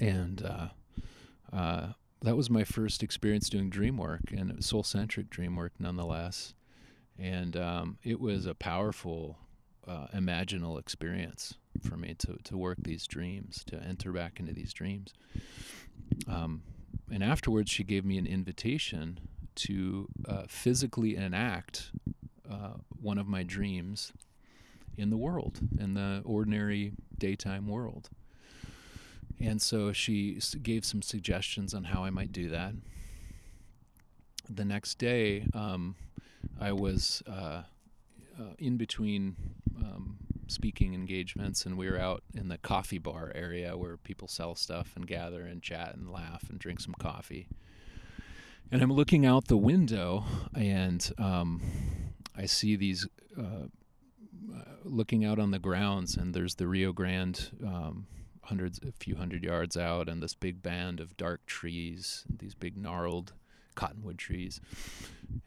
and 0.00 0.42
uh, 0.42 0.68
uh, 1.52 1.92
that 2.22 2.36
was 2.36 2.50
my 2.50 2.64
first 2.64 3.02
experience 3.02 3.48
doing 3.48 3.70
dream 3.70 3.96
work 3.96 4.32
and 4.36 4.64
soul 4.64 4.82
centric 4.82 5.30
dream 5.30 5.56
work, 5.56 5.72
nonetheless, 5.78 6.54
and 7.18 7.56
um, 7.56 7.98
it 8.02 8.20
was 8.20 8.46
a 8.46 8.54
powerful 8.54 9.38
uh, 9.86 10.08
imaginal 10.14 10.78
experience 10.78 11.54
for 11.82 11.96
me 11.96 12.14
to 12.18 12.38
to 12.44 12.56
work 12.56 12.78
these 12.82 13.06
dreams, 13.06 13.64
to 13.64 13.76
enter 13.82 14.12
back 14.12 14.40
into 14.40 14.52
these 14.52 14.72
dreams. 14.72 15.14
Um, 16.28 16.62
and 17.10 17.22
afterwards, 17.22 17.70
she 17.70 17.84
gave 17.84 18.04
me 18.04 18.18
an 18.18 18.26
invitation 18.26 19.20
to 19.56 20.08
uh, 20.28 20.42
physically 20.48 21.16
enact 21.16 21.90
uh, 22.50 22.74
one 23.00 23.18
of 23.18 23.26
my 23.26 23.42
dreams 23.42 24.12
in 24.96 25.10
the 25.10 25.16
world, 25.16 25.60
in 25.78 25.94
the 25.94 26.22
ordinary 26.24 26.92
daytime 27.18 27.66
world. 27.66 28.08
And 29.40 29.60
so 29.60 29.92
she 29.92 30.40
gave 30.62 30.84
some 30.84 31.02
suggestions 31.02 31.74
on 31.74 31.84
how 31.84 32.04
I 32.04 32.10
might 32.10 32.32
do 32.32 32.48
that. 32.50 32.72
The 34.48 34.64
next 34.64 34.98
day, 34.98 35.46
um, 35.52 35.96
I 36.60 36.72
was 36.72 37.22
uh, 37.26 37.62
uh 38.38 38.54
in 38.58 38.76
between 38.76 39.36
um, 39.78 40.18
speaking 40.46 40.94
engagements, 40.94 41.66
and 41.66 41.76
we 41.76 41.90
were 41.90 41.98
out 41.98 42.22
in 42.34 42.48
the 42.48 42.58
coffee 42.58 42.98
bar 42.98 43.32
area 43.34 43.76
where 43.76 43.96
people 43.96 44.28
sell 44.28 44.54
stuff 44.54 44.92
and 44.96 45.06
gather 45.06 45.42
and 45.42 45.62
chat 45.62 45.94
and 45.94 46.10
laugh 46.10 46.48
and 46.48 46.58
drink 46.58 46.80
some 46.80 46.94
coffee. 46.94 47.48
And 48.70 48.82
I'm 48.82 48.92
looking 48.92 49.24
out 49.24 49.48
the 49.48 49.56
window, 49.56 50.24
and 50.54 51.12
um, 51.18 51.62
I 52.36 52.46
see 52.46 52.76
these. 52.76 53.06
Uh, 53.38 53.68
uh, 54.54 54.60
looking 54.84 55.24
out 55.24 55.38
on 55.38 55.50
the 55.50 55.58
grounds, 55.58 56.16
and 56.16 56.32
there's 56.32 56.54
the 56.54 56.68
Rio 56.68 56.92
Grande, 56.92 57.50
um, 57.66 58.06
hundreds, 58.44 58.78
a 58.78 58.92
few 58.92 59.16
hundred 59.16 59.42
yards 59.42 59.76
out, 59.76 60.08
and 60.08 60.22
this 60.22 60.34
big 60.34 60.62
band 60.62 61.00
of 61.00 61.16
dark 61.16 61.44
trees, 61.46 62.24
these 62.38 62.54
big 62.54 62.76
gnarled 62.76 63.32
cottonwood 63.76 64.18
trees, 64.18 64.60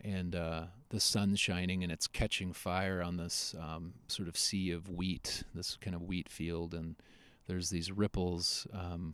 and 0.02 0.36
uh, 0.36 0.64
the 0.90 1.00
sun's 1.00 1.40
shining 1.40 1.84
and 1.84 1.92
it's 1.92 2.08
catching 2.08 2.54
fire 2.54 3.02
on 3.02 3.18
this 3.18 3.56
um, 3.60 3.94
sort 4.08 4.30
of 4.30 4.38
sea 4.38 4.72
of 4.72 4.88
wheat, 4.88 5.44
this 5.54 5.78
kind 5.82 5.96
of 5.96 6.02
wheat 6.02 6.30
field, 6.30 6.74
and 6.74 6.96
there's 7.48 7.70
these 7.70 7.92
ripples 7.92 8.66
um, 8.74 9.14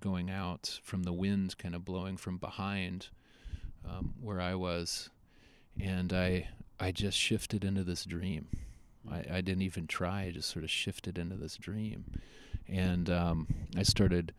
going 0.00 0.30
out 0.30 0.80
from 0.82 1.04
the 1.04 1.12
wind, 1.12 1.56
kind 1.58 1.74
of 1.74 1.84
blowing 1.84 2.16
from 2.16 2.38
behind 2.38 3.08
um, 3.88 4.14
where 4.20 4.40
I 4.40 4.54
was, 4.54 5.10
and 5.80 6.12
I 6.12 6.48
I 6.80 6.92
just 6.92 7.18
shifted 7.18 7.64
into 7.64 7.84
this 7.84 8.04
dream. 8.04 8.48
I, 9.10 9.24
I 9.34 9.40
didn't 9.40 9.62
even 9.62 9.86
try; 9.86 10.24
I 10.24 10.30
just 10.30 10.50
sort 10.50 10.64
of 10.64 10.70
shifted 10.70 11.18
into 11.18 11.36
this 11.36 11.56
dream, 11.56 12.04
and 12.68 13.08
um, 13.10 13.46
I 13.76 13.82
started. 13.82 14.32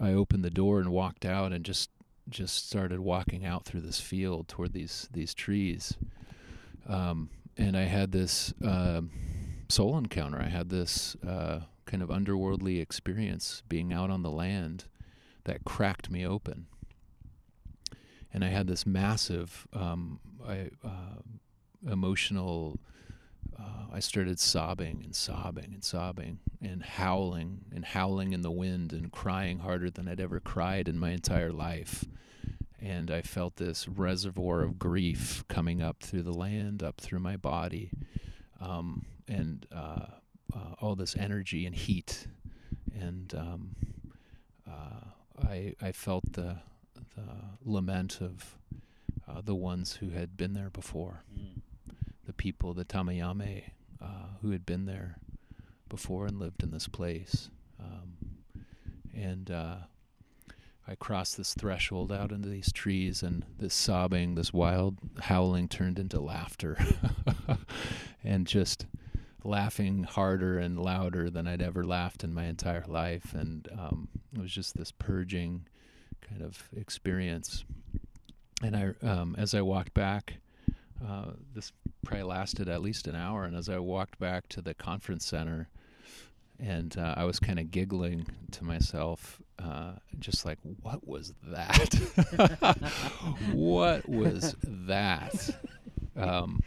I 0.00 0.14
opened 0.14 0.42
the 0.42 0.50
door 0.50 0.80
and 0.80 0.90
walked 0.90 1.24
out, 1.24 1.52
and 1.52 1.64
just 1.64 1.90
just 2.32 2.68
started 2.68 3.00
walking 3.00 3.44
out 3.44 3.64
through 3.64 3.82
this 3.82 4.00
field 4.00 4.48
toward 4.48 4.72
these 4.72 5.08
these 5.12 5.34
trees, 5.34 5.96
um, 6.88 7.30
and 7.56 7.76
I 7.76 7.82
had 7.82 8.12
this 8.12 8.52
uh, 8.64 9.02
soul 9.68 9.96
encounter. 9.96 10.40
I 10.40 10.48
had 10.48 10.70
this 10.70 11.16
uh, 11.26 11.60
kind 11.86 12.02
of 12.02 12.08
underworldly 12.08 12.80
experience 12.80 13.62
being 13.68 13.92
out 13.92 14.10
on 14.10 14.22
the 14.22 14.30
land 14.30 14.84
that 15.44 15.64
cracked 15.64 16.10
me 16.10 16.26
open, 16.26 16.66
and 18.32 18.44
I 18.44 18.48
had 18.48 18.66
this 18.66 18.86
massive 18.86 19.66
um, 19.72 20.20
I, 20.46 20.70
uh, 20.84 21.20
emotional. 21.90 22.78
Uh, 23.58 23.86
I 23.92 24.00
started 24.00 24.38
sobbing 24.40 25.02
and 25.04 25.14
sobbing 25.14 25.72
and 25.74 25.84
sobbing 25.84 26.38
and 26.60 26.82
howling 26.82 27.64
and 27.74 27.84
howling 27.84 28.32
in 28.32 28.42
the 28.42 28.50
wind 28.50 28.92
and 28.92 29.12
crying 29.12 29.60
harder 29.60 29.90
than 29.90 30.08
I'd 30.08 30.20
ever 30.20 30.40
cried 30.40 30.88
in 30.88 30.98
my 30.98 31.10
entire 31.10 31.52
life. 31.52 32.04
And 32.80 33.10
I 33.10 33.22
felt 33.22 33.56
this 33.56 33.86
reservoir 33.86 34.62
of 34.62 34.78
grief 34.78 35.44
coming 35.48 35.80
up 35.80 36.02
through 36.02 36.22
the 36.22 36.32
land, 36.32 36.82
up 36.82 37.00
through 37.00 37.20
my 37.20 37.36
body, 37.36 37.90
um, 38.60 39.04
and 39.28 39.66
uh, 39.72 40.06
uh, 40.54 40.74
all 40.80 40.94
this 40.94 41.16
energy 41.16 41.64
and 41.64 41.74
heat, 41.74 42.26
and 42.92 43.32
um, 43.34 43.76
uh, 44.68 45.46
I 45.48 45.74
I 45.80 45.92
felt 45.92 46.32
the 46.32 46.58
the 47.16 47.22
lament 47.64 48.20
of 48.20 48.58
uh, 49.28 49.40
the 49.42 49.54
ones 49.54 49.94
who 49.96 50.10
had 50.10 50.36
been 50.36 50.52
there 50.52 50.70
before, 50.70 51.22
mm. 51.32 51.60
The 52.26 52.32
people, 52.32 52.74
the 52.74 52.84
Tamayame, 52.84 53.64
uh, 54.00 54.36
who 54.40 54.50
had 54.50 54.66
been 54.66 54.86
there 54.86 55.16
before 55.88 56.26
and 56.26 56.38
lived 56.38 56.62
in 56.62 56.70
this 56.70 56.88
place, 56.88 57.50
um, 57.80 58.14
and 59.14 59.50
uh, 59.50 59.76
I 60.86 60.94
crossed 60.96 61.36
this 61.36 61.54
threshold 61.54 62.10
out 62.10 62.32
into 62.32 62.48
these 62.48 62.72
trees, 62.72 63.22
and 63.22 63.44
this 63.58 63.74
sobbing, 63.74 64.34
this 64.34 64.52
wild 64.52 64.98
howling 65.20 65.68
turned 65.68 65.98
into 65.98 66.20
laughter. 66.20 66.76
and 68.24 68.46
just 68.46 68.86
laughing 69.44 70.04
harder 70.04 70.58
and 70.58 70.78
louder 70.78 71.28
than 71.30 71.46
I'd 71.46 71.62
ever 71.62 71.84
laughed 71.84 72.24
in 72.24 72.34
my 72.34 72.44
entire 72.44 72.84
life. 72.86 73.34
And 73.34 73.68
um, 73.76 74.08
it 74.34 74.40
was 74.40 74.52
just 74.52 74.76
this 74.76 74.92
purging 74.92 75.66
kind 76.20 76.42
of 76.42 76.68
experience. 76.76 77.64
And 78.62 78.76
I, 78.76 79.06
um, 79.06 79.34
as 79.38 79.54
I 79.54 79.62
walked 79.62 79.94
back, 79.94 80.34
uh, 81.06 81.32
this 81.54 81.72
probably 82.04 82.24
lasted 82.24 82.68
at 82.68 82.82
least 82.82 83.06
an 83.06 83.16
hour. 83.16 83.44
And 83.44 83.56
as 83.56 83.68
I 83.68 83.78
walked 83.78 84.18
back 84.18 84.48
to 84.50 84.62
the 84.62 84.74
conference 84.74 85.24
center, 85.24 85.68
and 86.58 86.96
uh, 86.96 87.14
I 87.16 87.24
was 87.24 87.40
kind 87.40 87.58
of 87.58 87.70
giggling 87.70 88.26
to 88.52 88.64
myself, 88.64 89.40
uh, 89.58 89.92
just 90.18 90.44
like, 90.44 90.58
what 90.82 91.06
was 91.06 91.34
that? 91.44 91.94
what 93.52 94.08
was 94.08 94.54
that? 94.62 95.50
Um, 96.16 96.60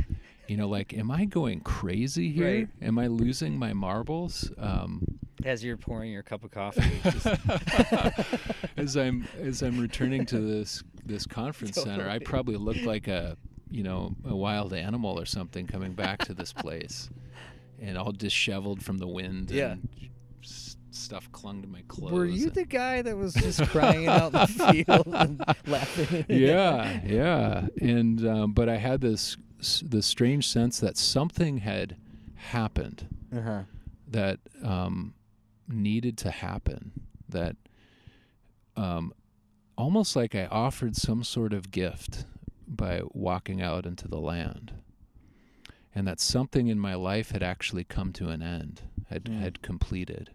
you 0.48 0.58
know, 0.58 0.68
like, 0.68 0.94
am 0.94 1.12
I 1.12 1.26
going 1.26 1.62
crazy 1.62 2.32
here? 2.32 2.58
Right. 2.58 2.68
Am 2.82 3.00
I 3.00 3.08
losing 3.08 3.58
my 3.58 3.74
marbles? 3.74 4.52
Um, 4.58 5.04
as 5.44 5.64
you're 5.64 5.78
pouring 5.78 6.12
your 6.12 6.24
cup 6.24 6.44
of 6.44 6.52
coffee, 6.52 6.82
as 8.78 8.96
I'm 8.98 9.28
as 9.40 9.62
I'm 9.62 9.80
returning 9.80 10.26
to 10.28 10.40
this 10.40 10.84
this 11.06 11.26
conference 11.26 11.76
totally. 11.76 11.96
center, 11.96 12.10
I 12.10 12.20
probably 12.20 12.58
looked 12.58 12.84
like 12.84 13.08
a 13.08 13.38
you 13.76 13.84
know 13.84 14.16
a 14.26 14.36
wild 14.36 14.74
animal 14.74 15.20
or 15.20 15.26
something 15.26 15.68
coming 15.68 15.94
back 15.94 16.24
to 16.26 16.34
this 16.34 16.54
place 16.54 17.10
and 17.82 17.98
all 17.98 18.14
disheveled 18.14 18.82
from 18.82 18.98
the 19.00 19.08
wind. 19.08 19.52
Yeah. 19.52 19.72
And 19.72 19.90
stuff 20.92 21.30
clung 21.34 21.62
to 21.62 21.68
my 21.68 21.84
clothes. 21.90 22.14
Were 22.14 22.26
you 22.26 22.50
the 22.50 22.64
guy 22.64 23.02
that 23.02 23.18
was 23.18 23.34
just 23.34 23.62
crying 23.70 24.08
out 24.08 24.34
in 24.34 24.40
the 24.40 24.48
field 24.48 25.08
and 25.14 25.44
laughing? 25.68 26.26
yeah, 26.30 27.02
yeah. 27.06 27.68
And 27.82 28.26
um, 28.26 28.54
but 28.54 28.70
I 28.70 28.78
had 28.78 29.02
this 29.02 29.36
this 29.84 30.06
strange 30.06 30.48
sense 30.48 30.80
that 30.80 30.96
something 30.96 31.58
had 31.58 31.98
happened 32.36 33.08
uh-huh. 33.36 33.64
that 34.08 34.40
um, 34.64 35.16
needed 35.68 36.18
to 36.20 36.32
happen. 36.32 36.94
That 37.28 37.58
um, 38.78 39.14
almost 39.78 40.16
like 40.16 40.34
I 40.34 40.46
offered 40.46 40.96
some 40.96 41.26
sort 41.26 41.52
of 41.52 41.72
gift 41.72 42.26
by 42.68 43.02
walking 43.14 43.62
out 43.62 43.86
into 43.86 44.08
the 44.08 44.20
land 44.20 44.74
and 45.96 46.06
that 46.06 46.20
something 46.20 46.68
in 46.68 46.78
my 46.78 46.94
life 46.94 47.32
had 47.32 47.42
actually 47.42 47.86
come 47.86 48.12
to 48.12 48.28
an 48.28 48.44
end, 48.44 48.82
had 49.10 49.24
mm. 49.24 49.40
had 49.40 49.62
completed, 49.62 50.30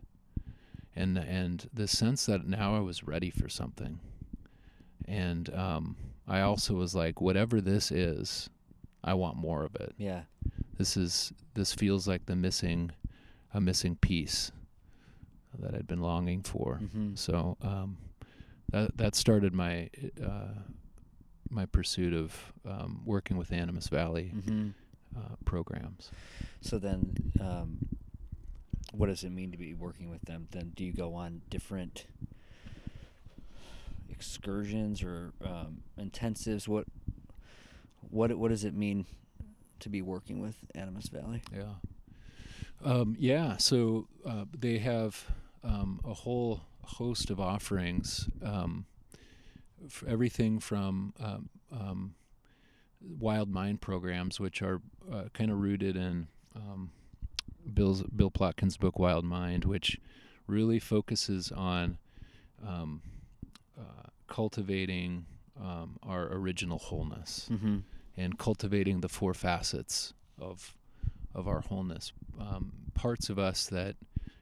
and 0.97 1.19
and 1.19 1.69
the 1.73 1.87
sense 1.87 2.25
that 2.27 2.47
now 2.47 2.75
I 2.75 2.81
was 2.81 3.05
ready 3.05 3.29
for 3.29 3.51
something, 3.51 4.01
and 5.07 5.55
um, 5.55 5.97
I 6.27 6.41
also 6.41 6.75
was 6.75 6.95
like, 6.95 7.21
whatever 7.21 7.61
this 7.61 7.93
is, 7.93 8.49
I 9.05 9.13
want 9.15 9.37
more 9.37 9.63
of 9.65 9.77
it. 9.77 9.95
Yeah, 9.99 10.23
this 10.79 10.97
is 10.97 11.33
this 11.53 11.75
feels 11.75 12.09
like 12.09 12.25
the 12.25 12.37
missing, 12.37 12.93
a 13.53 13.61
missing 13.61 13.97
piece 13.97 14.51
that 15.59 15.75
I'd 15.75 15.87
been 15.87 16.01
longing 16.01 16.43
for. 16.43 16.81
Mm-hmm. 16.83 17.17
So 17.17 17.59
um, 17.61 17.99
that 18.71 18.97
that 18.97 19.15
started 19.15 19.53
my. 19.53 19.91
Uh, 20.25 20.55
my 21.51 21.67
pursuit 21.67 22.15
of 22.15 22.53
um, 22.65 23.03
working 23.05 23.37
with 23.37 23.53
Animas 23.53 23.89
Valley 23.89 24.33
mm-hmm 24.35 24.69
uh, 25.17 25.37
programs. 25.45 26.11
So 26.61 26.79
then, 26.79 27.33
um, 27.41 27.79
what 28.93 29.07
does 29.07 29.25
it 29.25 29.31
mean 29.31 29.53
to 29.53 29.59
be 29.59 29.75
working 29.75 30.11
with 30.11 30.23
them? 30.23 30.49
Then, 30.51 30.73
do 30.75 30.85
you 30.85 30.93
go 30.93 31.15
on 31.15 31.43
different 31.51 32.07
excursions 34.09 35.03
or 35.03 35.33
um, 35.45 35.83
intensives? 35.99 36.69
What 36.69 36.87
what 38.11 38.37
what 38.37 38.49
does 38.49 38.65
it 38.65 38.75
mean 38.75 39.07
to 39.81 39.89
be 39.89 40.03
working 40.03 40.41
with 40.41 40.57
Animas 40.75 41.09
Valley? 41.09 41.43
Yeah, 41.55 41.75
um, 42.85 43.17
yeah. 43.19 43.57
So 43.57 44.09
uh, 44.27 44.45
they 44.59 44.79
have 44.79 45.25
um, 45.65 46.01
a 46.05 46.15
whole 46.15 46.63
host 46.83 47.31
of 47.31 47.41
offerings. 47.41 48.29
Everything 50.07 50.59
from 50.59 51.15
um, 51.21 51.49
um, 51.73 52.15
wild 53.01 53.49
mind 53.51 53.81
programs, 53.81 54.39
which 54.39 54.61
are 54.63 54.81
uh, 55.13 55.25
kind 55.33 55.51
of 55.51 55.59
rooted 55.61 55.97
in 55.97 56.29
um, 56.55 56.91
Bill's 57.73 58.03
Bill 58.03 58.31
Plotkin's 58.31 58.77
book 58.77 58.99
Wild 58.99 59.25
Mind, 59.25 59.65
which 59.65 59.99
really 60.47 60.79
focuses 60.79 61.51
on 61.53 61.99
um, 62.67 63.01
uh, 63.79 64.09
cultivating 64.29 65.25
um, 65.61 65.97
our 66.03 66.29
original 66.33 66.79
wholeness 66.79 67.49
Mm-hmm. 67.51 67.79
and 68.17 68.39
cultivating 68.39 69.01
the 69.01 69.09
four 69.09 69.35
facets 69.35 70.13
of 70.39 70.75
of 71.35 71.47
our 71.47 71.61
wholeness, 71.61 72.13
um, 72.41 72.73
parts 72.95 73.29
of 73.31 73.39
us 73.39 73.67
that 73.67 73.95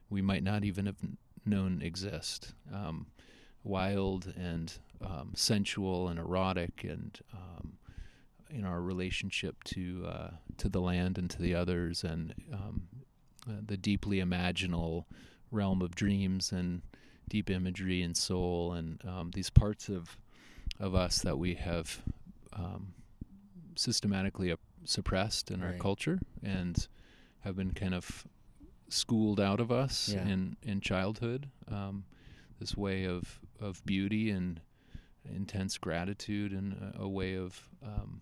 we 0.08 0.22
might 0.22 0.42
not 0.42 0.64
even 0.64 0.86
have 0.86 0.96
known 1.44 1.82
exist, 1.82 2.54
um, 2.72 3.06
wild 3.64 4.32
and 4.36 4.72
um, 5.04 5.32
sensual 5.34 6.08
and 6.08 6.18
erotic, 6.18 6.84
and 6.84 7.18
um, 7.32 7.78
in 8.50 8.64
our 8.64 8.80
relationship 8.80 9.62
to 9.64 10.04
uh, 10.08 10.30
to 10.56 10.68
the 10.68 10.80
land 10.80 11.18
and 11.18 11.30
to 11.30 11.40
the 11.42 11.54
others, 11.54 12.02
and 12.04 12.34
um, 12.52 12.82
uh, 13.48 13.52
the 13.64 13.76
deeply 13.76 14.18
imaginal 14.18 15.04
realm 15.50 15.80
of 15.82 15.94
dreams 15.94 16.52
and 16.52 16.82
deep 17.28 17.50
imagery 17.50 18.02
and 18.02 18.16
soul, 18.16 18.72
and 18.72 19.02
um, 19.06 19.30
these 19.34 19.50
parts 19.50 19.88
of 19.88 20.16
of 20.80 20.94
us 20.94 21.18
that 21.22 21.38
we 21.38 21.54
have 21.54 22.02
um, 22.52 22.94
systematically 23.76 24.50
up- 24.52 24.60
suppressed 24.84 25.50
in 25.50 25.62
our 25.62 25.72
culture 25.74 26.18
and 26.42 26.88
have 27.40 27.56
been 27.56 27.72
kind 27.72 27.94
of 27.94 28.24
schooled 28.88 29.38
out 29.40 29.60
of 29.60 29.70
us 29.70 30.08
Yeah. 30.08 30.26
in 30.26 30.56
in 30.62 30.80
childhood. 30.80 31.48
Um, 31.70 32.04
this 32.58 32.76
way 32.76 33.04
of 33.06 33.38
of 33.60 33.84
beauty 33.84 34.30
and 34.30 34.60
intense 35.24 35.78
gratitude 35.78 36.52
and 36.52 36.72
a, 36.96 37.02
a 37.02 37.08
way 37.08 37.34
of 37.36 37.68
um, 37.84 38.20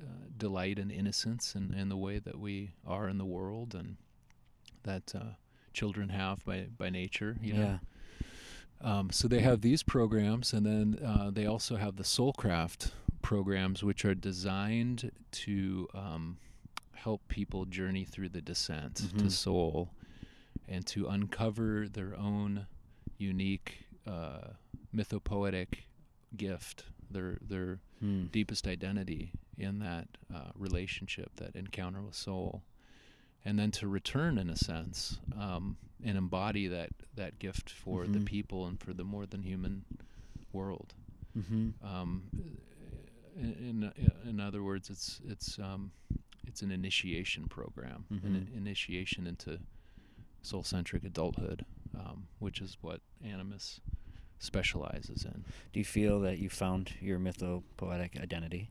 uh, 0.00 0.04
delight 0.36 0.78
and 0.78 0.92
innocence 0.92 1.54
and, 1.54 1.74
and 1.74 1.90
the 1.90 1.96
way 1.96 2.18
that 2.18 2.38
we 2.38 2.70
are 2.86 3.08
in 3.08 3.18
the 3.18 3.24
world 3.24 3.74
and 3.74 3.96
that 4.84 5.12
uh, 5.14 5.34
children 5.72 6.10
have 6.10 6.44
by, 6.44 6.66
by 6.76 6.90
nature. 6.90 7.36
You 7.42 7.52
know? 7.54 7.60
Yeah. 7.60 7.78
Um, 8.82 9.10
so 9.10 9.26
they 9.26 9.40
have 9.40 9.62
these 9.62 9.82
programs, 9.82 10.52
and 10.52 10.66
then 10.66 11.02
uh, 11.04 11.30
they 11.32 11.46
also 11.46 11.76
have 11.76 11.96
the 11.96 12.02
Soulcraft 12.04 12.90
programs, 13.22 13.82
which 13.82 14.04
are 14.04 14.14
designed 14.14 15.10
to 15.32 15.88
um, 15.94 16.36
help 16.94 17.26
people 17.28 17.64
journey 17.64 18.04
through 18.04 18.28
the 18.28 18.42
descent 18.42 18.94
Mhm. 19.14 19.18
to 19.18 19.30
soul 19.30 19.92
and 20.68 20.86
to 20.88 21.06
uncover 21.08 21.88
their 21.88 22.14
own 22.16 22.66
unique 23.16 23.85
uh, 24.06 24.48
mythopoetic 24.94 25.84
gift, 26.36 26.84
their 27.10 27.38
their 27.40 27.80
Mm. 28.04 28.30
deepest 28.30 28.66
identity 28.66 29.32
in 29.56 29.78
that 29.78 30.06
uh, 30.34 30.50
relationship, 30.54 31.30
that 31.36 31.56
encounter 31.56 32.02
with 32.02 32.14
soul, 32.14 32.62
and 33.42 33.58
then 33.58 33.70
to 33.70 33.88
return 33.88 34.36
in 34.36 34.50
a 34.50 34.56
sense 34.56 35.18
um, 35.34 35.78
and 36.04 36.18
embody 36.18 36.68
that 36.68 36.90
that 37.14 37.38
gift 37.38 37.70
for 37.70 38.06
the 38.06 38.18
Mhm. 38.18 38.26
people 38.26 38.66
and 38.66 38.78
for 38.78 38.92
the 38.92 39.02
more 39.04 39.24
than 39.24 39.42
human 39.42 39.86
world. 40.52 40.92
Mm-hmm. 41.34 41.70
Um, 41.82 42.30
in, 43.34 43.92
in 43.94 44.10
in 44.28 44.40
other 44.40 44.62
words, 44.62 44.90
it's 44.90 45.20
it's 45.26 45.58
um, 45.58 45.92
it's 46.46 46.60
an 46.62 46.70
initiation 46.70 47.48
program, 47.48 48.04
an 48.10 48.20
Mhm. 48.52 48.56
initiation 48.56 49.26
into 49.26 49.58
soul 50.42 50.62
centric 50.62 51.02
adulthood, 51.04 51.64
um, 51.98 52.28
which 52.38 52.60
is 52.60 52.76
what 52.80 53.00
Animas 53.24 53.80
specializes 54.38 55.24
in. 55.24 55.44
Do 55.72 55.78
you 55.80 55.84
feel 55.84 56.20
that 56.20 56.38
you 56.38 56.48
found 56.50 56.92
your 57.00 57.18
mythopoetic 57.18 58.20
identity? 58.20 58.70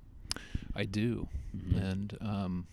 I 0.76 0.86
do. 0.86 1.28
Mhm. 1.56 1.82
and 1.92 2.18
um, 2.22 2.68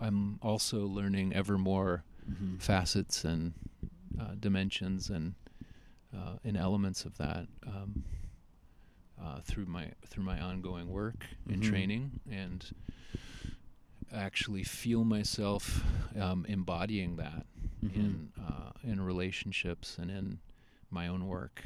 I'm 0.00 0.38
also 0.42 0.86
learning 0.86 1.32
ever 1.34 1.56
more 1.58 2.04
Mhm. 2.30 2.60
facets 2.60 3.24
and 3.24 3.54
uh, 4.20 4.34
dimensions 4.38 5.08
and 5.10 5.34
uh, 6.14 6.36
and 6.44 6.56
elements 6.56 7.04
of 7.04 7.16
that 7.18 7.46
um, 7.66 8.04
uh, 9.20 9.40
through 9.40 9.66
my 9.66 9.92
through 10.06 10.24
my 10.24 10.38
ongoing 10.40 10.88
work 10.90 11.24
and 11.48 11.62
Mhm. 11.62 11.68
training 11.70 12.20
and 12.30 12.70
actually 14.12 14.62
feel 14.64 15.04
myself 15.04 15.84
um, 16.18 16.44
embodying 16.48 17.16
that 17.16 17.46
Mhm. 17.82 17.94
in 17.96 18.32
uh, 18.40 18.70
in 18.82 19.00
relationships 19.00 19.98
and 19.98 20.10
in 20.10 20.38
my 20.90 21.06
own 21.08 21.26
work 21.26 21.62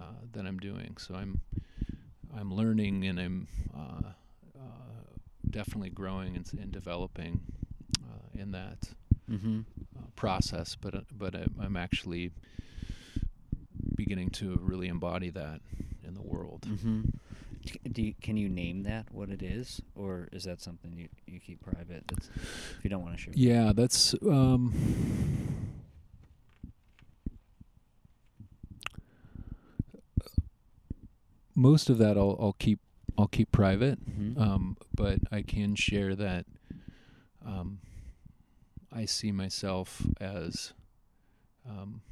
uh, 0.00 0.04
that 0.32 0.46
I'm 0.46 0.58
doing. 0.58 0.96
So 0.98 1.14
I'm 1.14 1.40
I'm 2.34 2.52
learning 2.52 3.04
and 3.06 3.18
I'm 3.20 3.48
uh, 3.74 4.12
uh, 4.58 4.60
definitely 5.48 5.90
growing 5.90 6.36
and, 6.36 6.50
and 6.60 6.70
developing 6.72 7.40
uh, 8.02 8.40
in 8.40 8.50
that 8.52 8.94
Mhm. 9.30 9.64
uh, 9.96 10.00
process. 10.16 10.76
But 10.76 10.94
uh, 10.94 11.00
but 11.12 11.34
I'm 11.60 11.76
actually 11.76 12.32
beginning 13.94 14.30
to 14.30 14.56
really 14.62 14.88
embody 14.88 15.30
that 15.30 15.60
in 16.06 16.14
the 16.14 16.22
world. 16.22 16.62
Mm-hmm. 16.68 17.02
Do 17.92 18.02
you, 18.02 18.14
can 18.20 18.36
you 18.36 18.48
name 18.48 18.82
that 18.84 19.06
what 19.10 19.28
it 19.30 19.42
is, 19.42 19.80
or 19.94 20.28
is 20.32 20.44
that 20.44 20.60
something 20.60 20.92
you, 20.96 21.08
you 21.26 21.40
keep 21.40 21.60
private? 21.60 22.04
That's, 22.08 22.28
if 22.28 22.80
you 22.84 22.90
don't 22.90 23.02
want 23.02 23.16
to 23.16 23.20
share. 23.22 23.32
Yeah, 23.36 23.72
that's 23.74 24.14
um, 24.22 24.72
most 31.54 31.88
of 31.90 31.98
that. 31.98 32.16
I'll, 32.16 32.36
I'll 32.40 32.56
keep 32.58 32.80
I'll 33.18 33.28
keep 33.28 33.50
private, 33.50 33.98
Mhm. 34.06 34.38
um, 34.38 34.76
but 34.94 35.20
I 35.32 35.40
can 35.42 35.74
share 35.74 36.14
that 36.16 36.44
um, 37.44 37.78
I 38.92 39.06
see 39.06 39.32
myself 39.32 40.02
as 40.20 40.74
um, 41.66 42.02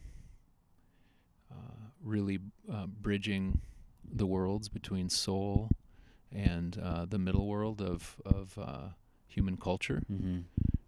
uh, 1.51 1.55
really 2.03 2.39
uh, 2.73 2.87
bridging 2.87 3.61
the 4.15 4.27
worlds 4.27 4.69
between 4.69 5.09
soul 5.11 5.69
and 6.33 6.79
uh, 6.83 7.05
the 7.05 7.19
middle 7.19 7.47
world 7.47 7.81
of 7.83 8.17
of 8.25 8.59
uh, 8.59 8.89
human 9.27 9.57
culture 9.57 10.03
Mm-hmm. 10.11 10.41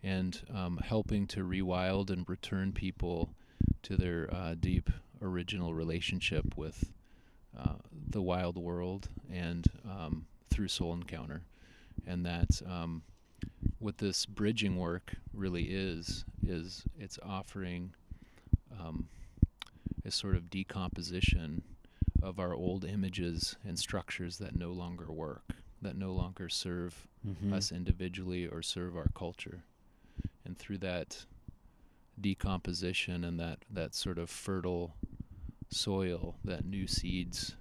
and 0.03 0.41
um, 0.55 0.79
helping 0.79 1.27
to 1.29 1.41
rewild 1.41 2.11
and 2.11 2.29
return 2.29 2.73
people 2.73 3.35
to 3.83 3.97
their 3.97 4.33
uh, 4.33 4.55
deep 4.59 4.91
original 5.21 5.75
relationship 5.75 6.57
with 6.57 6.93
uh, 7.59 7.75
the 8.11 8.23
wild 8.23 8.57
world 8.57 9.09
and 9.33 9.67
um, 9.85 10.27
through 10.51 10.69
soul 10.69 10.93
encounter. 10.93 11.43
And 12.07 12.25
that 12.27 12.63
um, 12.67 13.03
what 13.79 13.99
this 13.99 14.27
bridging 14.27 14.77
work 14.77 15.15
really 15.33 15.65
is, 15.65 16.25
is 16.47 16.85
it's 16.99 17.19
offering 17.25 17.95
um, 18.79 19.09
a 20.05 20.11
sort 20.11 20.37
of 20.37 20.51
decomposition 20.51 21.63
of 22.23 22.39
our 22.39 22.55
old 22.55 22.85
images 22.85 23.57
and 23.67 23.79
structures 23.79 24.39
that 24.39 24.57
no 24.57 24.73
longer 24.73 25.11
work, 25.13 25.55
that 25.83 25.97
no 25.97 26.13
longer 26.13 26.49
serve 26.49 27.07
Mm-hmm. 27.27 27.53
us 27.55 27.73
individually 27.73 28.47
or 28.47 28.63
serve 28.63 28.97
our 28.97 29.09
culture. 29.13 29.65
And 30.45 30.57
through 30.57 30.79
that 30.79 31.25
decomposition 32.21 33.25
and 33.25 33.41
that, 33.41 33.59
that 33.69 33.97
sort 33.97 34.19
of 34.19 34.31
fertile 34.31 34.95
soil, 35.69 36.37
that 36.45 36.65
new 36.65 36.87
seeds, 36.87 37.57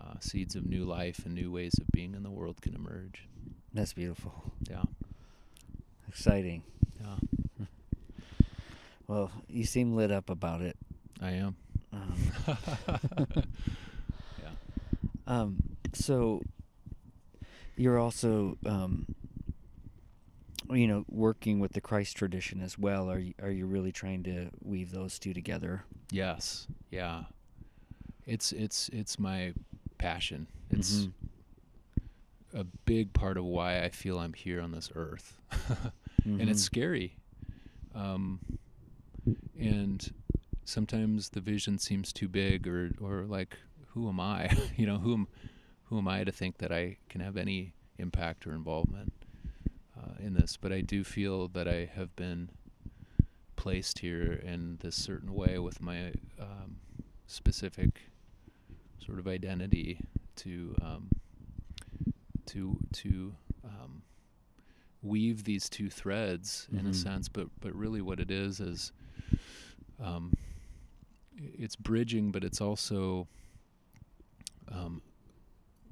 uh, 0.00 0.14
seeds 0.20 0.56
of 0.56 0.64
new 0.64 0.86
life 0.86 1.26
and 1.26 1.34
new 1.34 1.50
ways 1.52 1.74
of 1.78 1.88
being 1.92 2.14
in 2.14 2.22
the 2.22 2.30
world 2.30 2.62
can 2.62 2.74
emerge. 2.74 3.28
That's 3.74 3.92
beautiful. 3.92 4.50
Yeah, 4.70 4.84
Exciting. 6.08 6.62
yeah, 6.98 7.66
Well, 9.06 9.30
you 9.46 9.64
seem 9.64 9.94
lit 9.94 10.10
up 10.10 10.30
about 10.30 10.62
it. 10.62 10.76
I 11.20 11.32
am. 11.32 11.56
Um, 11.92 12.14
yeah. 14.38 14.50
um, 15.26 15.56
so 15.92 16.42
you're 17.76 17.98
also, 17.98 18.56
um, 18.64 19.06
you 20.70 20.86
know, 20.86 21.04
working 21.08 21.58
with 21.58 21.72
the 21.72 21.80
Christ 21.80 22.16
tradition 22.16 22.60
as 22.60 22.78
well. 22.78 23.10
Are 23.10 23.18
you, 23.18 23.34
are 23.42 23.50
you 23.50 23.66
really 23.66 23.90
trying 23.92 24.22
to 24.24 24.50
weave 24.62 24.92
those 24.92 25.18
two 25.18 25.34
together? 25.34 25.84
Yes. 26.12 26.66
Yeah. 26.90 27.24
It's 28.26 28.52
it's 28.52 28.88
it's 28.90 29.18
my 29.18 29.52
passion. 29.98 30.46
It's 30.70 31.06
Mhm. 31.06 31.12
a 32.54 32.64
big 32.84 33.12
part 33.12 33.36
of 33.36 33.44
why 33.44 33.82
I 33.82 33.88
feel 33.88 34.18
I'm 34.20 34.34
here 34.34 34.60
on 34.60 34.70
this 34.70 34.90
earth. 34.94 35.36
and 36.24 36.48
it's 36.48 36.62
Mhm. 36.62 36.66
scary. 36.66 37.16
Um, 37.94 38.38
and 39.58 40.12
sometimes 40.70 41.30
the 41.30 41.40
vision 41.40 41.78
seems 41.78 42.12
too 42.12 42.28
big, 42.28 42.66
or 42.66 42.90
or 43.00 43.24
like, 43.26 43.56
who 43.88 44.08
am 44.08 44.20
I? 44.20 44.48
you 44.76 44.86
know, 44.86 44.98
who 44.98 45.12
am 45.14 45.28
who 45.84 45.98
am 45.98 46.08
I 46.08 46.24
to 46.24 46.32
think 46.32 46.58
that 46.58 46.72
I 46.72 46.96
can 47.08 47.20
have 47.20 47.36
any 47.36 47.72
impact 47.98 48.46
or 48.46 48.52
involvement 48.52 49.12
uh, 49.98 50.14
in 50.20 50.34
this? 50.34 50.56
But 50.56 50.72
I 50.72 50.80
do 50.80 51.04
feel 51.04 51.48
that 51.48 51.66
I 51.68 51.90
have 51.94 52.14
been 52.16 52.50
placed 53.56 53.98
here 53.98 54.32
in 54.32 54.78
this 54.80 54.96
certain 54.96 55.34
way 55.34 55.58
with 55.58 55.80
my 55.82 56.12
um, 56.38 56.76
specific 57.26 58.00
sort 59.04 59.18
of 59.18 59.26
identity 59.26 60.00
to 60.36 60.74
um, 60.80 61.08
to 62.46 62.78
to 62.92 63.34
um, 63.64 64.02
weave 65.02 65.44
these 65.44 65.68
two 65.68 65.90
threads 65.90 66.68
in 66.72 66.86
a 66.86 66.90
Mhm. 66.90 66.94
sense, 66.94 67.28
but 67.28 67.48
but 67.60 67.74
really 67.74 68.00
what 68.00 68.20
it 68.20 68.30
is 68.30 68.60
is 68.60 68.92
um, 69.98 70.32
it's 71.40 71.76
bridging, 71.76 72.30
but 72.30 72.44
it's 72.44 72.60
also 72.60 73.28
um, 74.70 75.02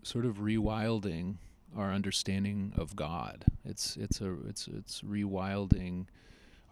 sort 0.02 0.24
of 0.24 0.38
rewilding 0.38 1.36
our 1.76 1.92
understanding 1.92 2.72
of 2.76 2.96
God. 2.96 3.44
It's 3.64 3.96
it's 3.96 4.20
a 4.20 4.36
it's 4.48 4.68
it's 4.68 5.02
rewilding 5.02 6.06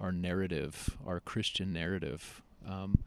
our 0.00 0.12
narrative, 0.12 0.96
our 1.06 1.20
Christian 1.20 1.72
narrative, 1.72 2.42
um, 2.68 3.04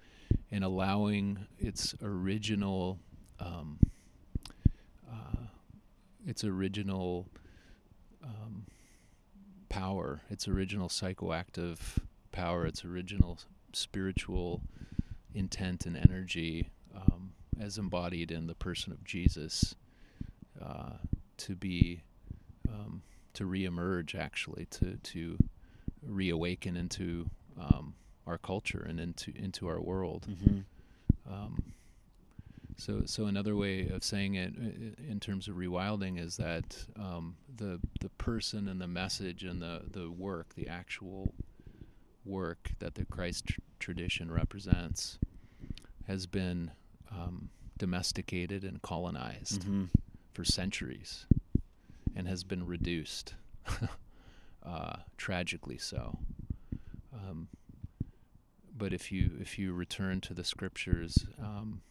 and 0.52 0.64
allowing 0.64 1.48
its 1.58 1.96
original 2.02 3.00
um, 3.40 3.80
uh, 5.10 5.46
its 6.26 6.44
original 6.44 7.28
um, 8.24 8.66
power, 9.70 10.22
its 10.30 10.48
original 10.48 10.90
psychoactive 10.90 11.80
power, 12.32 12.66
its 12.66 12.84
original 12.84 13.40
spiritual 13.74 14.62
intent 15.34 15.86
and 15.86 15.96
energy, 15.98 16.70
um, 16.96 17.32
as 17.60 17.78
embodied 17.78 18.32
in 18.32 18.48
the 18.48 18.56
person 18.56 18.92
of 18.92 19.04
Jesus, 19.04 19.76
uh, 20.62 20.94
to 21.38 21.56
be 21.56 22.02
um, 22.68 23.02
to 23.34 23.46
reemerge, 23.46 24.16
actually, 24.16 24.66
to 24.72 24.98
to 25.04 25.38
reawaken 26.06 26.76
into 26.78 27.30
um, 27.60 27.94
our 28.26 28.38
culture 28.38 28.86
and 28.88 29.00
into 29.00 29.32
into 29.36 29.68
our 29.68 29.80
world. 29.82 30.28
Mm-hmm. 30.30 30.60
Um, 31.32 31.74
so, 32.78 33.02
so 33.06 33.26
another 33.26 33.56
way 33.58 33.90
of 33.90 34.04
saying 34.06 34.36
it 34.36 34.54
i- 34.58 35.12
in 35.12 35.20
terms 35.20 35.48
of 35.50 35.56
rewilding 35.56 36.18
is 36.20 36.38
that 36.38 36.86
um, 36.98 37.36
the 37.58 37.80
the 38.00 38.10
person 38.10 38.68
and 38.68 38.80
the 38.80 38.88
message 38.88 39.44
and 39.44 39.62
the 39.62 39.82
the 39.92 40.10
work, 40.10 40.56
the 40.56 40.68
actual 40.68 41.34
work 42.26 42.72
that 42.80 42.96
the 42.96 43.06
Christ 43.06 43.48
tr- 43.48 43.60
tradition 43.80 44.32
represents, 44.32 45.20
has 46.08 46.26
been 46.28 46.72
um, 47.12 47.50
domesticated 47.78 48.64
and 48.64 48.82
colonized 48.82 49.62
Mm-hmm. 49.62 49.86
for 50.34 50.44
centuries, 50.46 51.26
and 52.16 52.28
has 52.28 52.44
been 52.44 52.66
reduced, 52.66 53.36
uh, 54.66 54.98
tragically 55.18 55.78
so. 55.78 56.18
Um, 57.14 57.48
but 58.76 58.94
if 58.94 59.12
you 59.12 59.32
if 59.42 59.58
you 59.60 59.74
return 59.74 60.22
to 60.22 60.34
the 60.34 60.44
scriptures 60.44 61.26
um, 61.42 61.82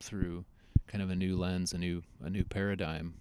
through 0.00 0.44
kind 0.86 1.02
of 1.02 1.08
a 1.10 1.16
new 1.16 1.36
lens, 1.36 1.72
a 1.72 1.78
new 1.78 2.02
a 2.22 2.28
new 2.28 2.44
paradigm, 2.44 3.14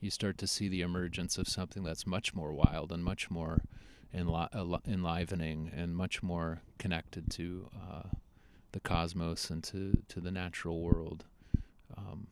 you 0.00 0.10
start 0.10 0.36
to 0.38 0.46
see 0.46 0.68
the 0.68 0.82
emergence 0.82 1.38
of 1.38 1.48
something 1.48 1.82
that's 1.82 2.06
much 2.06 2.34
more 2.34 2.52
wild 2.52 2.92
and 2.92 3.02
much 3.04 3.30
more 3.30 3.62
enli- 4.14 4.50
enli- 4.52 4.86
enlivening 4.88 5.70
and 5.74 5.96
much 5.96 6.22
more 6.22 6.60
connected 6.78 7.30
to 7.32 7.68
uh, 7.74 8.02
the 8.72 8.80
cosmos 8.80 9.50
and 9.50 9.62
to, 9.64 10.02
to 10.08 10.20
the 10.20 10.30
natural 10.30 10.80
world. 10.80 11.24
Um, 11.96 12.26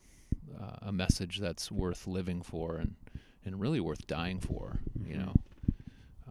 uh, 0.61 0.77
a 0.83 0.93
message 0.93 1.39
that's 1.39 1.71
worth 1.71 2.07
living 2.07 2.43
for 2.43 2.77
and, 2.77 2.95
and 3.45 3.61
really 3.61 3.81
worth 3.81 4.07
dying 4.07 4.41
for, 4.41 4.81
you 5.07 5.15
Mhm. 5.17 5.19
know. 5.27 5.35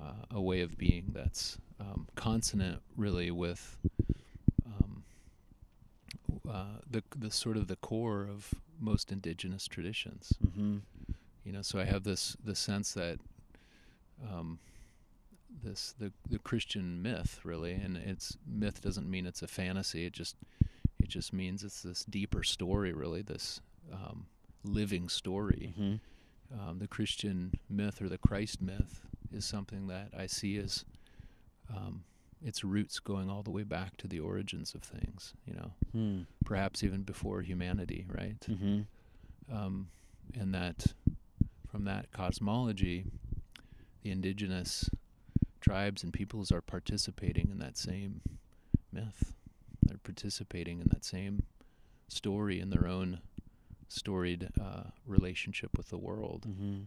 Uh, 0.01 0.25
a 0.31 0.41
way 0.41 0.61
of 0.61 0.77
being 0.77 1.11
that's 1.13 1.57
um, 1.79 2.07
consonant 2.15 2.81
really 2.95 3.29
with 3.31 3.77
um, 4.65 5.03
uh, 6.49 6.77
the 6.89 7.03
the 7.17 7.29
sort 7.29 7.57
of 7.57 7.67
the 7.67 7.75
core 7.75 8.21
of 8.23 8.53
most 8.79 9.11
indigenous 9.11 9.67
traditions. 9.67 10.33
Mm-hmm. 10.45 10.77
You 11.43 11.51
know, 11.51 11.61
so 11.61 11.79
I 11.79 11.83
have 11.85 12.03
this 12.03 12.37
the 12.43 12.55
sense 12.55 12.93
that 12.93 13.19
um, 14.23 14.59
this 15.63 15.93
the 15.99 16.11
the 16.29 16.39
Christian 16.39 17.01
myth 17.01 17.39
really, 17.43 17.73
and 17.73 17.97
it's 17.97 18.37
myth 18.47 18.81
doesn't 18.81 19.09
mean 19.09 19.25
it's 19.25 19.41
a 19.41 19.47
fantasy. 19.47 20.05
It 20.05 20.13
just 20.13 20.35
it 21.01 21.09
just 21.09 21.33
means 21.33 21.63
it's 21.63 21.81
this 21.81 22.03
deeper 22.05 22.43
story, 22.43 22.93
really. 22.93 23.21
This 23.21 23.61
um, 23.91 24.25
living 24.63 25.09
story. 25.09 25.73
Mm-hmm. 25.79 26.59
Um, 26.69 26.79
the 26.79 26.87
Christian 26.87 27.53
myth 27.69 28.01
or 28.01 28.09
the 28.09 28.17
Christ 28.17 28.61
myth 28.61 29.01
is 29.31 29.45
something 29.45 29.87
that 29.87 30.09
I 30.17 30.25
see 30.25 30.57
as 30.57 30.83
um, 31.69 32.03
its 32.43 32.63
roots 32.63 32.99
going 32.99 33.29
all 33.29 33.43
the 33.43 33.51
way 33.51 33.63
back 33.63 33.97
to 33.97 34.07
the 34.07 34.19
origins 34.19 34.73
of 34.73 34.81
things. 34.81 35.33
You 35.45 35.53
know, 35.53 35.71
Mm-hmm. 35.95 36.23
perhaps 36.45 36.83
even 36.83 37.03
before 37.03 37.41
humanity, 37.41 38.05
right? 38.07 38.39
Mm-hmm. 38.49 39.55
um, 39.55 39.89
and 40.39 40.53
that 40.53 40.93
from 41.71 41.85
that 41.85 42.11
cosmology, 42.11 43.05
the 44.03 44.11
indigenous 44.11 44.89
tribes 45.59 46.03
and 46.03 46.13
peoples 46.13 46.51
are 46.51 46.61
participating 46.61 47.49
in 47.51 47.59
that 47.59 47.77
same 47.77 48.21
myth. 48.91 49.33
They're 49.83 49.97
participating 49.97 50.79
in 50.79 50.87
that 50.91 51.03
same 51.05 51.43
story 52.07 52.59
in 52.59 52.69
their 52.69 52.87
own 52.87 53.19
storied 53.87 54.49
uh, 54.59 54.83
relationship 55.05 55.71
with 55.77 55.89
the 55.89 55.97
world. 55.97 56.45
Mm-hmm. 56.47 56.83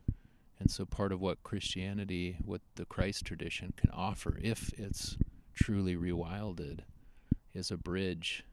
And 0.61 0.71
so, 0.71 0.85
part 0.85 1.11
of 1.11 1.21
what 1.21 1.43
Christianity, 1.43 2.37
what 2.45 2.61
the 2.77 2.85
Christ 2.85 3.25
tradition 3.25 3.73
can 3.77 3.91
offer, 3.91 4.39
if 4.41 4.73
it's 4.79 5.17
truly 5.55 5.97
rewilded, 5.97 6.81
is 7.53 7.71
a 7.73 7.77
bridge 7.77 8.45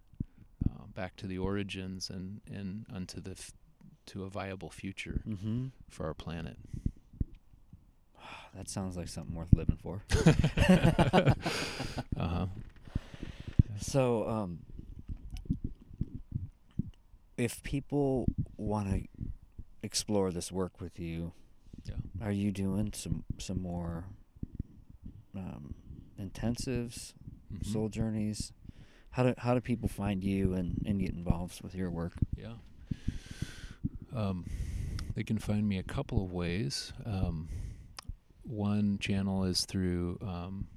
uh, 0.67 0.86
back 0.93 1.15
to 1.17 1.28
the 1.28 1.38
origins 1.38 2.09
and, 2.09 2.41
and 2.51 2.86
unto 2.91 3.22
the 3.22 3.32
f- 3.32 3.51
to 4.07 4.24
a 4.24 4.30
viable 4.30 4.72
future 4.72 5.22
Mm-hmm. 5.28 5.67
for 5.88 6.07
our 6.07 6.15
planet. 6.15 6.57
That 8.55 8.67
sounds 8.67 8.97
like 8.97 9.07
something 9.07 9.36
worth 9.36 9.53
living 9.53 9.77
for. 9.82 10.01
uh 12.17 12.27
huh. 12.27 12.45
So, 13.80 14.27
um, 14.27 14.59
if 17.38 17.63
people 17.63 18.25
want 18.57 18.89
to 18.89 19.07
explore 19.84 20.32
this 20.32 20.51
work 20.51 20.82
with 20.82 20.99
you, 20.99 21.32
Yeah. 21.86 21.95
are 22.21 22.32
you 22.32 22.51
doing 22.51 22.91
some 22.93 23.23
some 23.38 23.61
more 23.61 24.05
um, 25.35 25.73
intensives, 26.19 27.14
Mhm. 27.53 27.65
soul 27.65 27.88
journeys? 27.89 28.51
How 29.11 29.23
do 29.23 29.34
how 29.38 29.53
do 29.53 29.61
people 29.61 29.88
find 29.88 30.23
you 30.23 30.53
and, 30.53 30.81
and 30.85 30.99
get 30.99 31.11
involved 31.14 31.61
with 31.61 31.76
your 31.76 31.89
work? 31.89 32.14
Yeah. 32.35 32.56
Um, 34.14 34.45
they 35.15 35.23
can 35.23 35.38
find 35.38 35.68
me 35.68 35.77
a 35.77 35.84
couple 35.84 36.23
of 36.23 36.31
ways. 36.34 36.93
Um, 37.06 37.47
one 38.49 38.97
channel 38.99 39.43
is 39.43 39.65
through 39.65 40.17
um, 40.21 40.67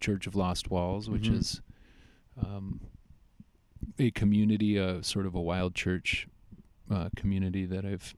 Church 0.00 0.26
of 0.26 0.34
Lost 0.34 0.70
Walls, 0.70 1.08
which 1.10 1.24
Mhm. 1.28 1.34
is 1.38 1.60
um, 2.42 2.80
a 3.98 4.10
community, 4.12 4.78
uh, 4.78 5.02
sort 5.02 5.26
of 5.26 5.34
a 5.34 5.40
wild 5.40 5.74
church 5.74 6.26
uh, 6.90 7.10
community 7.16 7.66
that 7.66 7.84
I've 7.84 8.14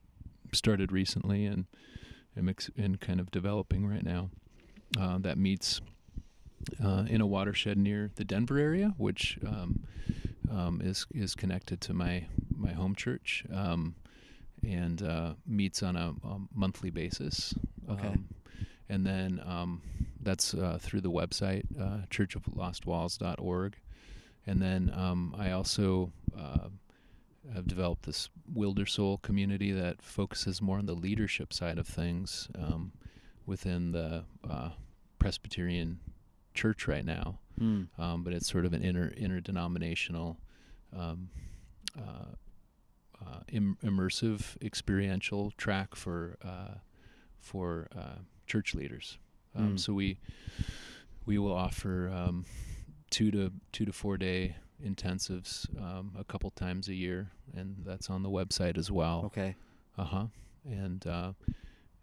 started 0.53 0.93
recently 0.93 1.45
and 1.47 1.67
am 2.37 2.49
ex- 2.49 2.71
and 2.77 3.01
kind 3.01 3.19
of 3.21 3.31
developing 3.31 3.87
right 3.87 4.05
now. 4.05 4.31
Uh, 4.99 5.19
that 5.19 5.39
meets 5.39 5.81
uh, 6.83 7.05
in 7.09 7.21
a 7.21 7.27
watershed 7.27 7.79
near 7.79 8.11
the 8.17 8.25
Denver 8.25 8.59
area, 8.59 8.95
which 8.99 9.39
um, 9.47 9.81
um, 10.51 10.81
is 10.83 11.07
is 11.15 11.35
connected 11.35 11.81
to 11.83 11.95
my 11.95 12.27
my 12.55 12.73
home 12.73 12.95
church, 12.95 13.45
um, 13.53 13.95
and 14.63 15.03
uh, 15.03 15.35
meets 15.47 15.83
on 15.83 15.97
a, 15.97 16.15
a 16.25 16.39
monthly 16.55 16.91
basis. 16.91 17.55
Okay. 17.89 18.15
And 18.91 19.07
then 19.07 19.41
um, 19.47 19.83
that's 20.21 20.53
uh, 20.53 20.79
through 20.81 21.01
the 21.03 21.11
website 21.11 21.63
uh, 21.81 22.07
churchoflostwalls.org. 22.11 23.77
And 24.47 24.61
then 24.61 24.93
um, 24.95 25.35
I 25.39 25.51
also 25.53 26.13
uh, 26.39 26.69
have 27.55 27.67
developed 27.67 28.05
this 28.05 28.29
Wilder 28.53 28.87
Soul 28.87 29.19
community 29.19 29.73
that 29.73 30.03
focuses 30.03 30.61
more 30.61 30.79
on 30.79 30.87
the 30.87 30.95
leadership 30.95 31.53
side 31.53 31.79
of 31.79 31.87
things 31.87 32.49
um, 32.59 32.93
within 33.47 33.93
the 33.93 34.25
uh, 34.49 34.71
Presbyterian 35.19 36.01
Church 36.55 36.87
right 36.89 37.05
now 37.05 37.39
Mm. 37.61 37.89
um, 37.99 38.25
but 38.25 38.33
it's 38.33 38.51
sort 38.51 38.65
of 38.65 38.73
an 38.73 38.83
inter 38.83 39.13
interdenominational, 39.15 40.39
um, 40.97 41.29
uh, 41.99 42.33
uh, 43.23 43.41
Im- 43.53 43.77
immersive, 43.85 44.57
experiential 44.63 45.51
track 45.59 45.95
for 45.95 46.39
uh, 46.43 46.79
for 47.39 47.89
uh, 47.95 48.21
church 48.51 48.75
leaders. 48.75 49.19
Um, 49.55 49.75
Mm. 49.75 49.81
So 49.81 49.93
we 49.95 50.19
we 51.27 51.39
will 51.39 51.55
offer 51.55 52.09
um, 52.21 52.45
two 53.11 53.31
to 53.31 53.53
two 53.73 53.85
to 53.87 53.93
four 53.93 54.17
day 54.19 54.57
intensives 54.85 55.53
um, 55.87 56.13
a 56.19 56.25
couple 56.25 56.51
times 56.51 56.89
a 56.89 56.95
year, 56.95 57.31
and 57.57 57.77
that's 57.87 58.09
on 58.11 58.23
the 58.23 58.31
website 58.31 58.77
as 58.79 58.91
well. 58.91 59.23
Okay. 59.27 59.55
Uh 59.99 60.05
huh. 60.05 60.27
And 60.65 61.07
uh, 61.07 61.33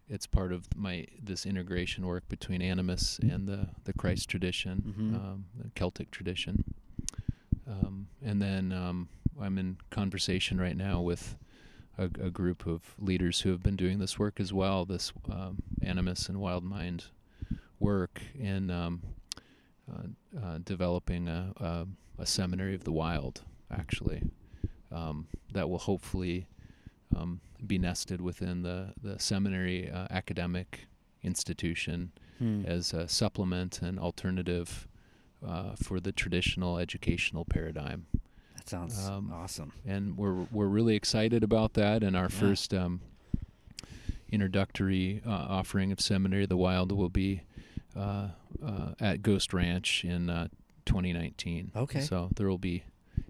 it's 0.08 0.26
part 0.26 0.52
of 0.52 0.62
my 0.76 1.06
this 1.22 1.44
integration 1.46 2.06
work 2.06 2.24
between 2.28 2.62
animas 2.62 3.18
and 3.22 3.46
the 3.48 3.68
the 3.84 3.92
Christ 3.92 4.28
tradition, 4.30 4.74
Mhm. 4.98 5.14
um, 5.14 5.44
the 5.62 5.70
Celtic 5.74 6.10
tradition. 6.10 6.64
Um, 7.66 8.08
and 8.24 8.40
then 8.40 8.72
um, 8.72 9.08
I'm 9.40 9.58
in 9.58 9.76
conversation 9.90 10.60
right 10.60 10.76
now 10.76 11.00
with 11.02 11.36
a, 11.98 12.04
a 12.04 12.30
group 12.30 12.66
of 12.66 12.94
leaders 12.98 13.40
who 13.40 13.50
have 13.50 13.62
been 13.62 13.76
doing 13.76 13.98
this 13.98 14.18
work 14.18 14.40
as 14.40 14.52
well, 14.52 14.84
this 14.84 15.12
um, 15.30 15.58
animas 15.82 16.28
and 16.28 16.40
wild 16.40 16.64
mind 16.64 17.06
work 17.80 18.22
in 18.38 18.70
um, 18.70 19.02
uh, 19.90 20.38
uh, 20.42 20.58
developing 20.64 21.28
a, 21.28 21.52
a, 21.56 21.86
a, 22.18 22.26
seminary 22.26 22.74
of 22.74 22.84
the 22.84 22.92
wild, 22.92 23.42
actually, 23.70 24.22
um, 24.92 25.26
that 25.52 25.68
will 25.68 25.78
hopefully 25.78 26.46
um, 27.16 27.40
be 27.66 27.78
nested 27.78 28.20
within 28.20 28.62
the, 28.62 28.92
the 29.02 29.18
seminary 29.18 29.90
uh, 29.90 30.06
academic 30.10 30.86
institution 31.22 32.12
Hmm. 32.38 32.64
as 32.64 32.92
a 32.94 33.08
supplement 33.08 33.82
and 33.82 33.98
alternative 33.98 34.86
uh, 35.44 35.72
for 35.74 35.98
the 35.98 36.12
traditional 36.12 36.78
educational 36.78 37.44
paradigm. 37.44 38.06
Sounds 38.68 39.08
Um, 39.08 39.32
awesome. 39.32 39.72
and 39.86 40.16
we're 40.16 40.46
we're 40.52 40.66
really 40.68 40.94
excited 40.94 41.42
about 41.42 41.74
that. 41.74 42.02
And 42.02 42.14
our 42.16 42.24
Yeah. 42.30 42.40
first 42.40 42.74
um, 42.74 43.00
introductory 44.30 45.22
uh, 45.26 45.30
offering 45.30 45.92
of 45.92 46.00
Seminary 46.00 46.42
of 46.44 46.48
the 46.48 46.56
Wild 46.56 46.92
will 46.92 47.08
be 47.08 47.42
uh, 47.96 48.28
uh, 48.64 48.92
at 49.00 49.22
Ghost 49.22 49.52
Ranch 49.52 50.04
in 50.04 50.28
uh, 50.30 50.48
2019. 50.84 51.72
Okay. 51.74 52.00
So 52.00 52.28
there 52.36 52.48
will 52.48 52.58
be 52.58 52.84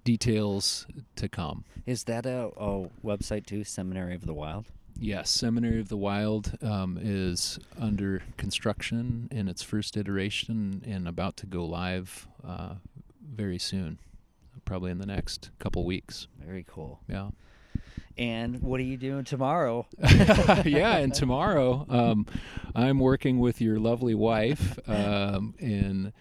details 0.04 0.86
to 1.16 1.28
come. 1.28 1.64
Is 1.86 2.04
that 2.04 2.26
a, 2.26 2.50
a 2.56 2.88
website 3.04 3.46
too? 3.46 3.64
Seminary 3.64 4.14
of 4.14 4.26
the 4.26 4.34
Wild. 4.34 4.66
Yes, 5.00 5.30
Seminary 5.30 5.78
of 5.80 5.88
the 5.88 5.96
Wild 5.96 6.58
um, 6.60 6.98
is 7.00 7.60
under 7.78 8.22
construction 8.36 9.28
in 9.30 9.46
its 9.46 9.62
first 9.62 9.96
iteration 9.96 10.82
and 10.84 11.06
about 11.06 11.36
to 11.38 11.46
go 11.46 11.64
live 11.64 12.26
uh, 12.44 12.74
very 13.22 13.58
soon, 13.60 14.00
probably 14.68 14.90
in 14.90 14.98
the 14.98 15.06
next 15.06 15.50
couple 15.58 15.82
weeks. 15.82 16.28
Very 16.44 16.62
cool. 16.68 17.00
Yeah. 17.08 17.30
And 18.18 18.60
what 18.60 18.80
are 18.80 18.84
you 18.84 18.98
doing 18.98 19.24
tomorrow? 19.24 19.86
yeah, 20.66 20.98
and 20.98 21.14
tomorrow 21.14 21.86
um, 21.88 22.26
I'm 22.74 22.98
working 22.98 23.38
with 23.38 23.62
your 23.62 23.78
lovely 23.78 24.14
wife 24.14 24.78
um, 24.86 25.54
in 25.58 26.12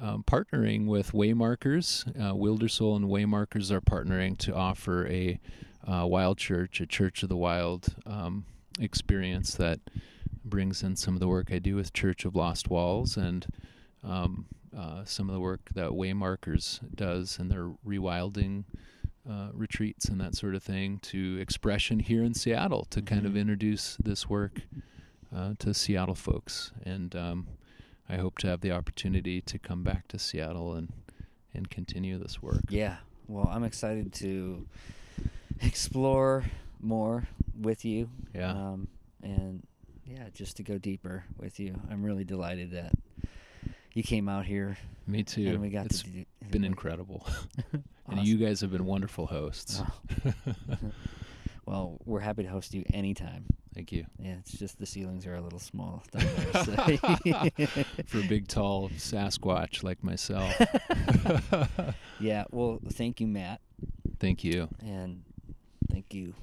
um, 0.00 0.24
partnering 0.26 0.86
with 0.86 1.12
Waymarkers. 1.12 2.08
Uh, 2.18 2.32
Wildersoul 2.32 2.96
and 2.96 3.04
Waymarkers 3.04 3.70
are 3.70 3.82
partnering 3.82 4.38
to 4.38 4.54
offer 4.54 5.06
a 5.06 5.38
uh, 5.86 6.06
wild 6.06 6.38
church, 6.38 6.80
a 6.80 6.86
Church 6.86 7.22
of 7.22 7.28
the 7.28 7.36
Wild 7.36 7.96
um, 8.06 8.46
experience 8.80 9.54
that 9.56 9.80
brings 10.42 10.82
in 10.82 10.96
some 10.96 11.12
of 11.12 11.20
the 11.20 11.28
work 11.28 11.52
I 11.52 11.58
do 11.58 11.76
with 11.76 11.92
Church 11.92 12.24
of 12.24 12.34
Lost 12.34 12.70
Walls 12.70 13.18
and 13.18 13.46
um, 14.02 14.46
uh, 14.76 15.04
some 15.04 15.28
of 15.28 15.34
the 15.34 15.40
work 15.40 15.70
that 15.74 15.90
Waymarkers 15.90 16.80
does 16.94 17.38
and 17.38 17.50
their 17.50 17.70
rewilding 17.86 18.64
uh, 19.28 19.48
retreats 19.52 20.06
and 20.06 20.20
that 20.20 20.34
sort 20.34 20.54
of 20.54 20.62
thing 20.62 20.98
to 21.00 21.38
expression 21.40 21.98
here 22.00 22.22
in 22.22 22.32
Seattle 22.34 22.86
to 22.90 23.02
kind 23.02 23.26
of 23.26 23.32
Mhm. 23.32 23.40
introduce 23.40 23.96
this 23.96 24.28
work 24.28 24.62
uh, 25.34 25.54
to 25.58 25.74
Seattle 25.74 26.14
folks. 26.14 26.72
And 26.84 27.14
um, 27.14 27.46
I 28.08 28.16
hope 28.16 28.38
to 28.38 28.46
have 28.48 28.60
the 28.62 28.72
opportunity 28.72 29.40
to 29.42 29.58
come 29.58 29.82
back 29.84 30.08
to 30.08 30.18
Seattle 30.18 30.74
and 30.74 30.92
and 31.52 31.68
continue 31.68 32.16
this 32.16 32.40
work. 32.40 32.62
Yeah. 32.70 32.98
Well, 33.26 33.48
I'm 33.48 33.64
excited 33.64 34.12
to 34.14 34.66
explore 35.60 36.44
more 36.80 37.28
with 37.60 37.84
you. 37.84 38.08
Yeah. 38.34 38.52
Um, 38.52 38.88
and 39.22 39.66
yeah, 40.06 40.28
just 40.32 40.56
to 40.58 40.62
go 40.62 40.78
deeper 40.78 41.24
with 41.38 41.58
you. 41.60 41.74
I'm 41.90 42.02
really 42.02 42.24
delighted 42.24 42.70
that 42.72 42.92
you 43.94 44.02
came 44.02 44.28
out 44.28 44.44
here 44.46 44.76
Me 45.06 45.22
too. 45.22 45.48
and 45.48 45.60
we 45.60 45.68
got 45.70 45.86
It's 45.86 46.02
to 46.02 46.10
do. 46.10 46.24
been 46.50 46.64
incredible. 46.64 47.26
and 48.08 48.26
you 48.26 48.36
guys 48.36 48.60
have 48.60 48.70
been 48.72 48.84
wonderful 48.86 49.26
hosts. 49.26 49.82
Oh. 50.26 50.42
well, 51.66 51.98
we're 52.04 52.20
happy 52.20 52.42
to 52.44 52.48
host 52.48 52.74
you 52.74 52.84
anytime. 52.92 53.46
Thank 53.74 53.92
you. 53.92 54.04
Yeah, 54.18 54.34
it's 54.40 54.52
just 54.52 54.78
the 54.78 54.86
ceilings 54.86 55.26
are 55.26 55.36
a 55.36 55.40
little 55.40 55.60
small 55.60 56.02
down 56.10 56.26
there. 56.52 56.64
So. 56.64 57.72
For 58.06 58.18
a 58.18 58.26
big, 58.28 58.48
tall 58.48 58.88
Sasquatch 58.90 59.84
like 59.84 60.02
myself. 60.02 60.52
yeah. 62.20 62.44
Well, 62.50 62.80
thank 62.92 63.20
you, 63.20 63.28
Matt, 63.28 63.60
Thank 64.18 64.42
you. 64.42 64.68
and 64.80 65.22
thank 65.90 66.12
you, 66.12 66.34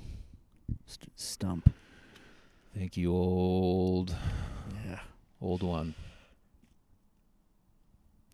St- 0.86 1.12
Stump. 1.20 1.70
Thank 2.74 2.96
you, 2.96 3.12
old, 3.14 4.16
Yeah. 4.86 5.00
old 5.42 5.64
one. 5.64 5.96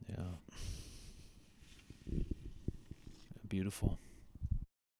Yeah. 0.10 0.16
Beautiful. 3.48 3.98